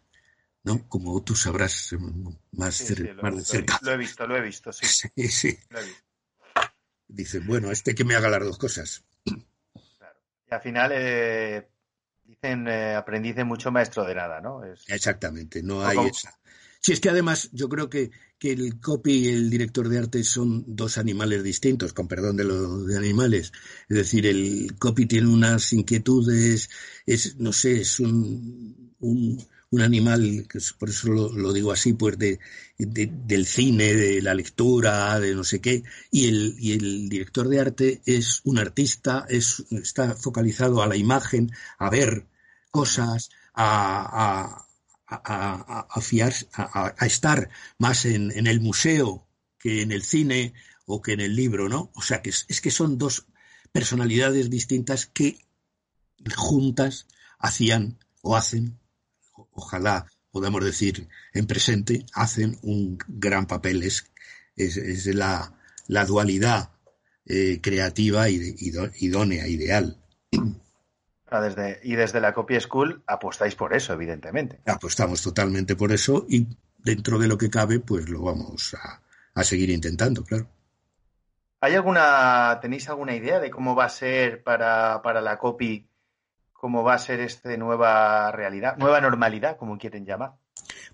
¿No? 0.64 0.88
Como 0.88 1.22
tú 1.24 1.36
sabrás 1.36 1.96
más, 2.52 2.80
de 2.80 3.44
cerca. 3.44 3.80
Lo 3.82 3.92
he 3.92 3.98
visto, 3.98 4.28
lo 4.28 4.38
he 4.38 4.42
visto, 4.42 4.72
sí. 4.72 4.86
sí, 5.16 5.28
sí. 5.28 5.60
Dice, 7.08 7.40
bueno, 7.40 7.72
este 7.72 7.96
que 7.96 8.04
me 8.04 8.16
haga 8.16 8.30
las 8.30 8.44
dos 8.44 8.58
cosas. 8.58 9.04
Claro. 9.98 10.20
Y 10.50 10.54
al 10.54 10.62
final, 10.62 10.92
eh, 10.94 11.70
dicen 12.24 12.68
eh, 12.68 12.96
aprendiz 12.96 13.36
de 13.36 13.44
mucho 13.44 13.72
maestro 13.72 14.06
de 14.06 14.16
nada, 14.16 14.40
¿no? 14.40 14.62
Exactamente, 14.88 15.64
no 15.64 15.84
hay 15.84 15.98
esa. 16.08 16.40
Si 16.82 16.94
es 16.94 17.02
que 17.02 17.10
además 17.10 17.50
yo 17.52 17.68
creo 17.68 17.90
que, 17.90 18.12
que, 18.38 18.54
el 18.54 18.80
copy 18.80 19.12
y 19.12 19.28
el 19.28 19.50
director 19.50 19.90
de 19.90 19.98
arte 19.98 20.24
son 20.24 20.64
dos 20.66 20.98
animales 20.98 21.44
distintos, 21.44 21.92
con 21.92 22.08
perdón 22.08 22.38
de 22.38 22.46
lo 22.46 22.84
de 22.86 22.98
animales. 22.98 23.52
Es 23.90 23.98
decir, 23.98 24.26
el 24.26 24.78
copy 24.80 25.06
tiene 25.06 25.28
unas 25.28 25.74
inquietudes, 25.74 26.70
es, 27.06 27.36
no 27.36 27.52
sé, 27.52 27.82
es 27.82 28.00
un, 28.00 28.96
un, 29.00 29.46
un 29.72 29.82
animal, 29.82 30.48
que 30.50 30.60
por 30.78 30.90
eso 30.90 31.10
lo, 31.10 31.54
digo 31.54 31.72
así, 31.72 31.94
pues 31.94 32.18
de, 32.18 32.40
del 32.78 33.46
cine, 33.46 33.94
de 33.94 34.22
la 34.22 34.34
lectura, 34.34 35.20
de 35.20 35.36
no 35.36 35.44
sé 35.44 35.62
qué, 35.62 35.84
y 36.12 36.28
el, 36.28 36.56
y 36.60 36.74
el 36.74 37.10
director 37.10 37.48
de 37.48 37.60
arte 37.60 38.02
es 38.06 38.42
un 38.46 38.58
artista, 38.58 39.26
es, 39.30 39.64
está 39.72 40.16
focalizado 40.16 40.82
a 40.82 40.88
la 40.88 40.96
imagen, 40.96 41.52
a 41.78 41.90
ver 41.90 42.26
cosas, 42.72 43.30
a, 43.54 44.66
a, 45.08 45.86
a, 45.90 46.02
fiar, 46.02 46.34
a, 46.54 47.06
estar 47.06 47.50
más 47.78 48.06
en, 48.06 48.32
en, 48.32 48.48
el 48.48 48.62
museo 48.62 49.28
que 49.58 49.82
en 49.82 49.92
el 49.92 50.04
cine 50.04 50.54
o 50.86 51.02
que 51.02 51.14
en 51.14 51.20
el 51.20 51.36
libro, 51.36 51.68
¿no? 51.68 51.92
O 51.96 52.02
sea 52.02 52.22
que 52.22 52.30
es, 52.30 52.46
es 52.48 52.62
que 52.62 52.72
son 52.72 52.98
dos 52.98 53.26
personalidades 53.72 54.50
distintas 54.50 55.08
que 55.08 55.38
juntas 56.36 57.08
hacían 57.40 57.98
o 58.22 58.36
hacen 58.36 58.79
ojalá 59.60 60.08
podamos 60.32 60.64
decir 60.64 61.08
en 61.34 61.48
presente, 61.48 62.06
hacen 62.14 62.58
un 62.62 62.98
gran 63.08 63.46
papel. 63.46 63.84
Es, 63.84 64.12
es, 64.56 65.06
la, 65.08 65.54
la, 65.88 66.06
dualidad 66.06 66.72
eh, 67.26 67.60
creativa 67.62 68.30
y 68.30 68.56
idónea, 69.00 69.48
ideal. 69.48 69.98
Ah, 71.32 71.42
desde, 71.42 71.80
y 71.84 71.96
desde 71.96 72.20
la 72.20 72.34
Copy 72.34 72.60
School 72.60 73.04
apostáis 73.06 73.56
por 73.56 73.74
eso, 73.76 73.94
evidentemente. 73.94 74.62
Apostamos 74.66 75.22
totalmente 75.22 75.76
por 75.76 75.92
eso 75.92 76.26
y 76.28 76.48
dentro 76.80 77.20
de 77.20 77.28
lo 77.28 77.38
que 77.38 77.50
cabe, 77.50 77.80
pues 77.80 78.10
lo 78.10 78.24
vamos 78.24 78.74
a, 78.74 79.02
a 79.36 79.44
seguir 79.44 79.70
intentando, 79.70 80.24
claro. 80.24 80.50
¿Hay 81.62 81.76
alguna, 81.76 82.58
tenéis 82.62 82.88
alguna 82.90 83.16
idea 83.16 83.40
de 83.40 83.52
cómo 83.52 83.76
va 83.76 83.86
a 83.86 83.90
ser 83.90 84.44
para, 84.44 85.02
para 85.02 85.22
la 85.22 85.38
copy 85.38 85.89
cómo 86.60 86.84
va 86.84 86.96
a 86.96 87.00
ser 87.00 87.22
esta 87.22 87.56
nueva 87.56 88.32
realidad, 88.32 88.78
nueva 88.78 89.00
normalidad, 89.00 89.58
como 89.58 89.78
quieren 89.78 90.06
llamar. 90.06 90.34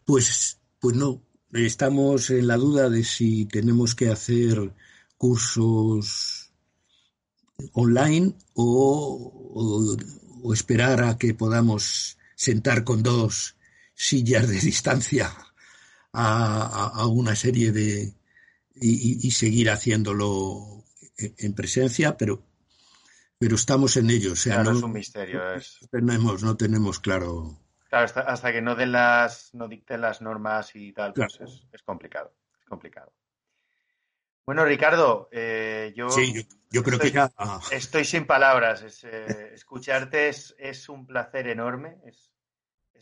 Pues, 0.06 0.60
pues 0.80 0.96
no. 0.96 1.22
Estamos 1.52 2.30
en 2.30 2.48
la 2.48 2.58
duda 2.58 2.90
de 2.90 3.04
si 3.04 3.46
tenemos 3.46 3.96
que 3.96 4.10
hacer 4.10 4.74
cursos 5.18 6.52
online 7.74 8.36
o, 8.54 9.98
esperar 10.54 11.04
a 11.04 11.18
que 11.18 11.34
podamos 11.34 12.18
sentar 12.36 12.84
con 12.84 13.02
dos 13.02 13.56
sillas 13.96 14.48
de 14.48 14.60
distancia 14.60 15.32
a, 16.14 17.08
una 17.08 17.36
serie 17.36 17.72
de 17.72 18.14
y, 18.76 19.28
y, 19.28 19.32
seguir 19.32 19.70
haciéndolo 19.70 20.84
en 21.18 21.54
presencia, 21.54 22.18
pero 22.18 22.44
pero 23.38 23.56
estamos 23.56 23.98
en 23.98 24.10
ello. 24.10 24.34
O 24.34 24.36
sea, 24.36 24.64
no, 24.64 24.72
es 24.72 24.84
un 24.84 24.94
misterio. 24.94 25.42
Tenemos, 25.92 26.44
no 26.44 26.56
tenemos 26.56 27.00
claro. 27.00 27.58
Claro, 27.90 28.12
hasta, 28.28 28.52
que 28.52 28.62
no 28.62 28.76
den 28.76 28.92
las, 28.92 29.54
no 29.54 29.68
dicten 29.68 30.02
las 30.02 30.22
normas 30.22 30.76
y 30.76 30.92
tal, 30.92 31.14
pues 31.14 31.40
es, 31.72 31.82
complicado. 31.84 32.34
Es 32.60 32.66
complicado. 32.66 33.14
Bueno, 34.46 34.64
Ricardo, 34.66 35.28
eh, 35.32 35.94
yo, 35.96 36.08
yo, 36.70 36.84
creo 36.84 37.00
que 37.00 37.12
ya... 37.12 37.32
Estoy 37.72 38.06
sin 38.06 38.26
palabras. 38.26 38.84
Eh, 39.04 39.52
escucharte 39.54 40.30
es, 40.30 40.56
es, 40.60 40.88
un 40.88 41.08
placer 41.08 41.48
enorme. 41.48 41.98
Es, 42.06 42.32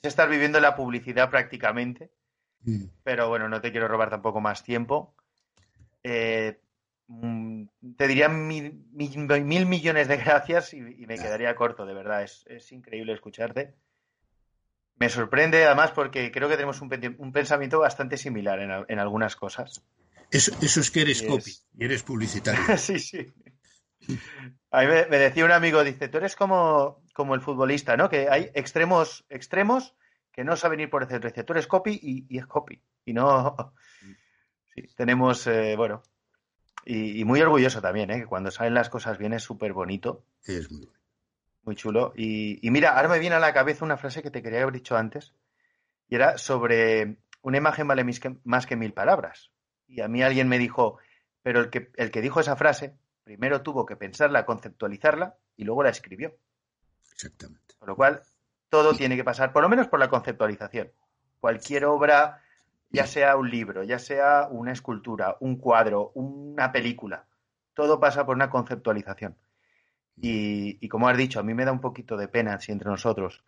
estar 0.01 0.29
viviendo 0.29 0.59
la 0.59 0.75
publicidad 0.75 1.29
prácticamente. 1.29 2.11
Mm. 2.61 2.85
Pero 3.03 3.29
bueno, 3.29 3.49
no 3.49 3.61
te 3.61 3.71
quiero 3.71 3.87
robar 3.87 4.09
tampoco 4.09 4.39
más 4.41 4.63
tiempo. 4.63 5.15
Eh, 6.03 6.59
te 7.97 8.07
diría 8.07 8.29
mil, 8.29 8.85
millones 8.93 10.07
de 10.07 10.17
gracias 10.17 10.73
y, 10.73 10.81
me 10.81 11.17
quedaría 11.17 11.55
corto, 11.55 11.85
de 11.85 11.93
verdad. 11.93 12.23
Es, 12.23 12.71
increíble 12.71 13.13
escucharte. 13.13 13.75
Me 14.95 15.09
sorprende 15.09 15.65
además 15.65 15.91
porque 15.91 16.31
creo 16.31 16.47
que 16.47 16.55
tenemos 16.55 16.81
un, 16.81 17.31
pensamiento 17.31 17.79
bastante 17.79 18.17
similar 18.17 18.59
en, 18.87 18.99
algunas 18.99 19.35
cosas. 19.35 19.83
Eso, 20.31 20.51
es 20.61 20.91
que 20.91 21.01
eres 21.01 21.21
copy 21.21 21.51
y 21.77 21.85
eres 21.85 22.03
publicitario. 22.03 22.61
sí, 22.77 22.99
sí. 22.99 23.31
A 24.71 24.81
mí 24.81 24.87
me, 24.87 25.17
decía 25.17 25.45
un 25.45 25.51
amigo, 25.51 25.83
dice, 25.83 26.07
tú 26.07 26.17
eres 26.17 26.35
como, 26.35 27.03
como 27.13 27.35
el 27.35 27.41
futbolista, 27.41 27.95
¿no? 27.95 28.09
Que 28.09 28.27
hay 28.29 28.49
extremos, 28.53 29.25
extremos 29.29 29.95
que 30.31 30.43
no 30.43 30.55
saben 30.55 30.79
ir 30.79 30.89
por 30.89 31.03
el 31.03 31.09
centro. 31.09 31.29
Dice, 31.29 31.43
tú 31.43 31.53
eres 31.53 31.67
copy 31.67 31.99
y, 32.01 32.37
es 32.37 32.47
copy. 32.47 32.81
Y 33.05 33.13
no... 33.13 33.55
Sí, 34.75 34.81
tenemos, 34.95 35.45
eh, 35.45 35.75
bueno, 35.77 36.01
y, 36.85 37.23
muy 37.25 37.41
orgulloso 37.41 37.81
también, 37.81 38.11
¿eh? 38.11 38.19
que 38.21 38.25
cuando 38.25 38.51
salen 38.51 38.73
las 38.73 38.89
cosas 38.89 39.17
bien 39.17 39.33
es 39.33 39.43
súper 39.43 39.73
bonito. 39.73 40.23
Es 40.45 40.71
muy 40.71 40.89
Muy 41.63 41.75
chulo. 41.75 42.13
Y, 42.15 42.59
mira, 42.69 42.95
ahora 42.95 43.09
me 43.09 43.19
viene 43.19 43.35
a 43.35 43.39
la 43.39 43.53
cabeza 43.53 43.85
una 43.85 43.97
frase 43.97 44.21
que 44.21 44.31
te 44.31 44.41
quería 44.41 44.61
haber 44.61 44.73
dicho 44.73 44.97
antes. 44.97 45.33
Y 46.09 46.15
era 46.15 46.37
sobre 46.37 47.17
una 47.41 47.57
imagen 47.57 47.87
vale 47.87 48.05
más 48.43 48.65
que 48.65 48.75
mil 48.75 48.93
palabras. 48.93 49.51
Y 49.87 50.01
a 50.01 50.07
mí 50.07 50.21
alguien 50.21 50.47
me 50.47 50.59
dijo, 50.59 50.97
pero 51.41 51.61
el 51.61 51.69
que, 51.69 51.91
el 51.95 52.11
que 52.11 52.21
dijo 52.21 52.39
esa 52.39 52.55
frase 52.55 52.95
primero 53.23 53.61
tuvo 53.61 53.85
que 53.85 53.95
pensarla, 53.95 54.45
conceptualizarla 54.45 55.37
y 55.55 55.63
luego 55.63 55.83
la 55.83 55.89
escribió. 55.89 56.35
Exactamente. 57.13 57.75
Con 57.79 57.87
lo 57.87 57.95
cual, 57.95 58.21
todo 58.69 58.93
tiene 58.93 59.15
que 59.15 59.23
pasar, 59.23 59.53
por 59.53 59.63
lo 59.63 59.69
menos 59.69 59.87
por 59.87 59.99
la 59.99 60.09
conceptualización. 60.09 60.91
Cualquier 61.39 61.85
obra 61.85 62.42
ya 62.93 63.07
sea 63.07 63.35
un 63.35 63.49
libro, 63.49 63.83
ya 63.83 63.97
sea 63.97 64.47
una 64.49 64.71
escultura, 64.71 65.35
un 65.39 65.57
cuadro, 65.57 66.11
una 66.13 66.71
película, 66.71 67.25
todo 67.73 67.99
pasa 67.99 68.23
por 68.23 68.35
una 68.35 68.51
conceptualización. 68.51 69.35
Y, 70.15 70.87
como 70.89 71.09
has 71.09 71.17
dicho, 71.17 71.39
a 71.39 71.43
mí 71.43 71.55
me 71.55 71.65
da 71.65 71.71
un 71.71 71.81
poquito 71.81 72.17
de 72.17 72.27
pena 72.27 72.59
si 72.59 72.71
entre 72.71 72.91
nosotros, 72.91 73.43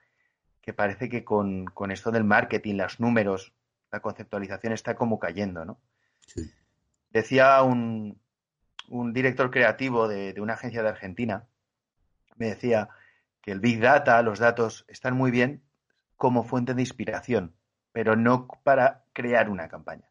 que 0.61 0.73
parece 0.73 1.09
que 1.09 1.23
con, 1.23 1.67
esto 1.91 2.11
del 2.11 2.23
marketing, 2.23 2.73
los 2.73 2.99
números, 2.99 3.53
la 3.91 3.99
conceptualización 3.99 4.73
está 4.73 4.95
como 4.95 5.19
cayendo, 5.19 5.63
¿no? 5.63 5.79
Decía 7.11 7.61
un, 7.61 8.19
director 9.13 9.51
creativo 9.51 10.07
de, 10.07 10.33
de 10.33 10.41
una 10.41 10.53
agencia 10.53 10.81
de 10.81 10.89
Argentina, 10.89 11.47
me 12.35 12.47
decía 12.47 12.89
que 13.41 13.51
el 13.51 13.59
Big 13.59 13.79
Data, 13.79 14.19
los 14.23 14.39
datos, 14.39 14.85
están 14.87 15.15
muy 15.15 15.29
bien 15.29 15.61
como 16.15 16.43
fuente 16.43 16.73
de 16.73 16.81
inspiración, 16.81 17.53
pero 17.95 18.17
no 18.17 18.49
para 18.65 19.05
crear 19.13 19.49
una 19.49 19.69
campaña. 19.69 20.09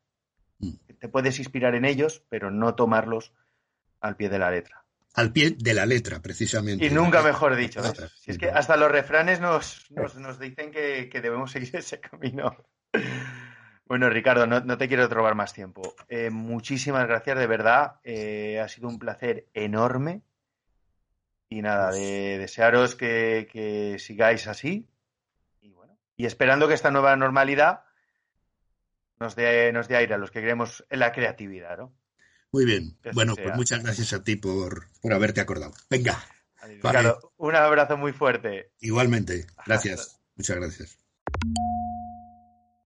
Mm. 0.59 0.71
Te 0.99 1.09
puedes 1.11 1.39
inspirar 1.39 1.75
en 1.75 1.85
ellos, 1.85 2.25
pero 2.31 2.51
no 2.51 2.75
tomarlos 2.75 3.35
al 4.01 4.17
pie 4.17 4.31
de 4.31 4.39
la 4.39 4.51
letra. 4.51 4.87
Al 5.13 5.33
pie 5.33 5.55
de 5.59 5.75
la 5.75 5.85
letra, 5.85 6.23
precisamente. 6.23 6.87
Y 6.87 6.89
nunca 6.89 7.21
mejor 7.21 7.57
dicho. 7.57 7.83
Si 8.17 8.31
es 8.31 8.39
que 8.39 8.49
hasta 8.49 8.79
los 8.79 8.91
refranes 8.91 9.39
nos, 9.39 9.91
nos, 9.91 10.41
dicen 10.41 10.71
que, 10.71 11.11
debemos 11.13 11.51
seguir 11.51 11.77
ese 11.77 12.01
camino. 12.01 12.57
Bueno, 13.85 14.09
Ricardo, 14.09 14.47
no, 14.47 14.79
te 14.79 14.89
quiero 14.89 15.07
robar 15.09 15.35
más 15.35 15.53
tiempo. 15.53 15.95
Eh, 16.09 16.31
muchísimas 16.31 17.07
gracias, 17.07 17.39
de 17.39 17.47
verdad. 17.47 18.01
Eh, 18.03 18.61
ha 18.61 18.69
sido 18.69 18.89
un 18.89 18.99
placer 18.99 19.49
enorme. 19.53 20.23
Y 21.51 21.61
nada, 21.61 21.93
de 21.93 22.39
desearos 22.39 22.97
que, 22.97 23.47
que 23.53 23.99
sigáis 23.99 24.47
así, 24.47 24.89
y 26.17 26.27
esperando 26.27 26.69
que 26.69 26.75
esta 26.75 26.91
nueva 26.91 27.17
normalidad 27.17 27.83
nos 29.21 29.37
dé, 29.37 29.73
nos 29.73 29.89
dé 29.89 29.97
aire 29.97 30.15
a 30.15 30.19
los 30.19 30.31
que 30.31 30.41
creemos 30.41 30.85
en 30.91 30.99
la 31.01 31.13
creatividad, 31.13 31.79
¿no? 31.79 31.95
Muy 32.53 32.65
bien. 32.65 32.97
bueno, 33.15 33.35
pues 33.35 33.57
muchas 33.57 33.83
gracias 33.83 34.13
a 34.13 34.23
ti 34.23 34.37
por, 34.37 34.89
por 35.01 35.13
haberte 35.13 35.41
acordado. 35.41 35.75
Venga. 35.91 36.25
un 37.37 37.57
abrazo 37.57 37.97
muy 37.97 38.13
fuerte. 38.13 38.71
Igualmente. 38.79 39.47
Gracias. 39.67 40.21
Muchas 40.37 40.57
gracias. 40.57 40.99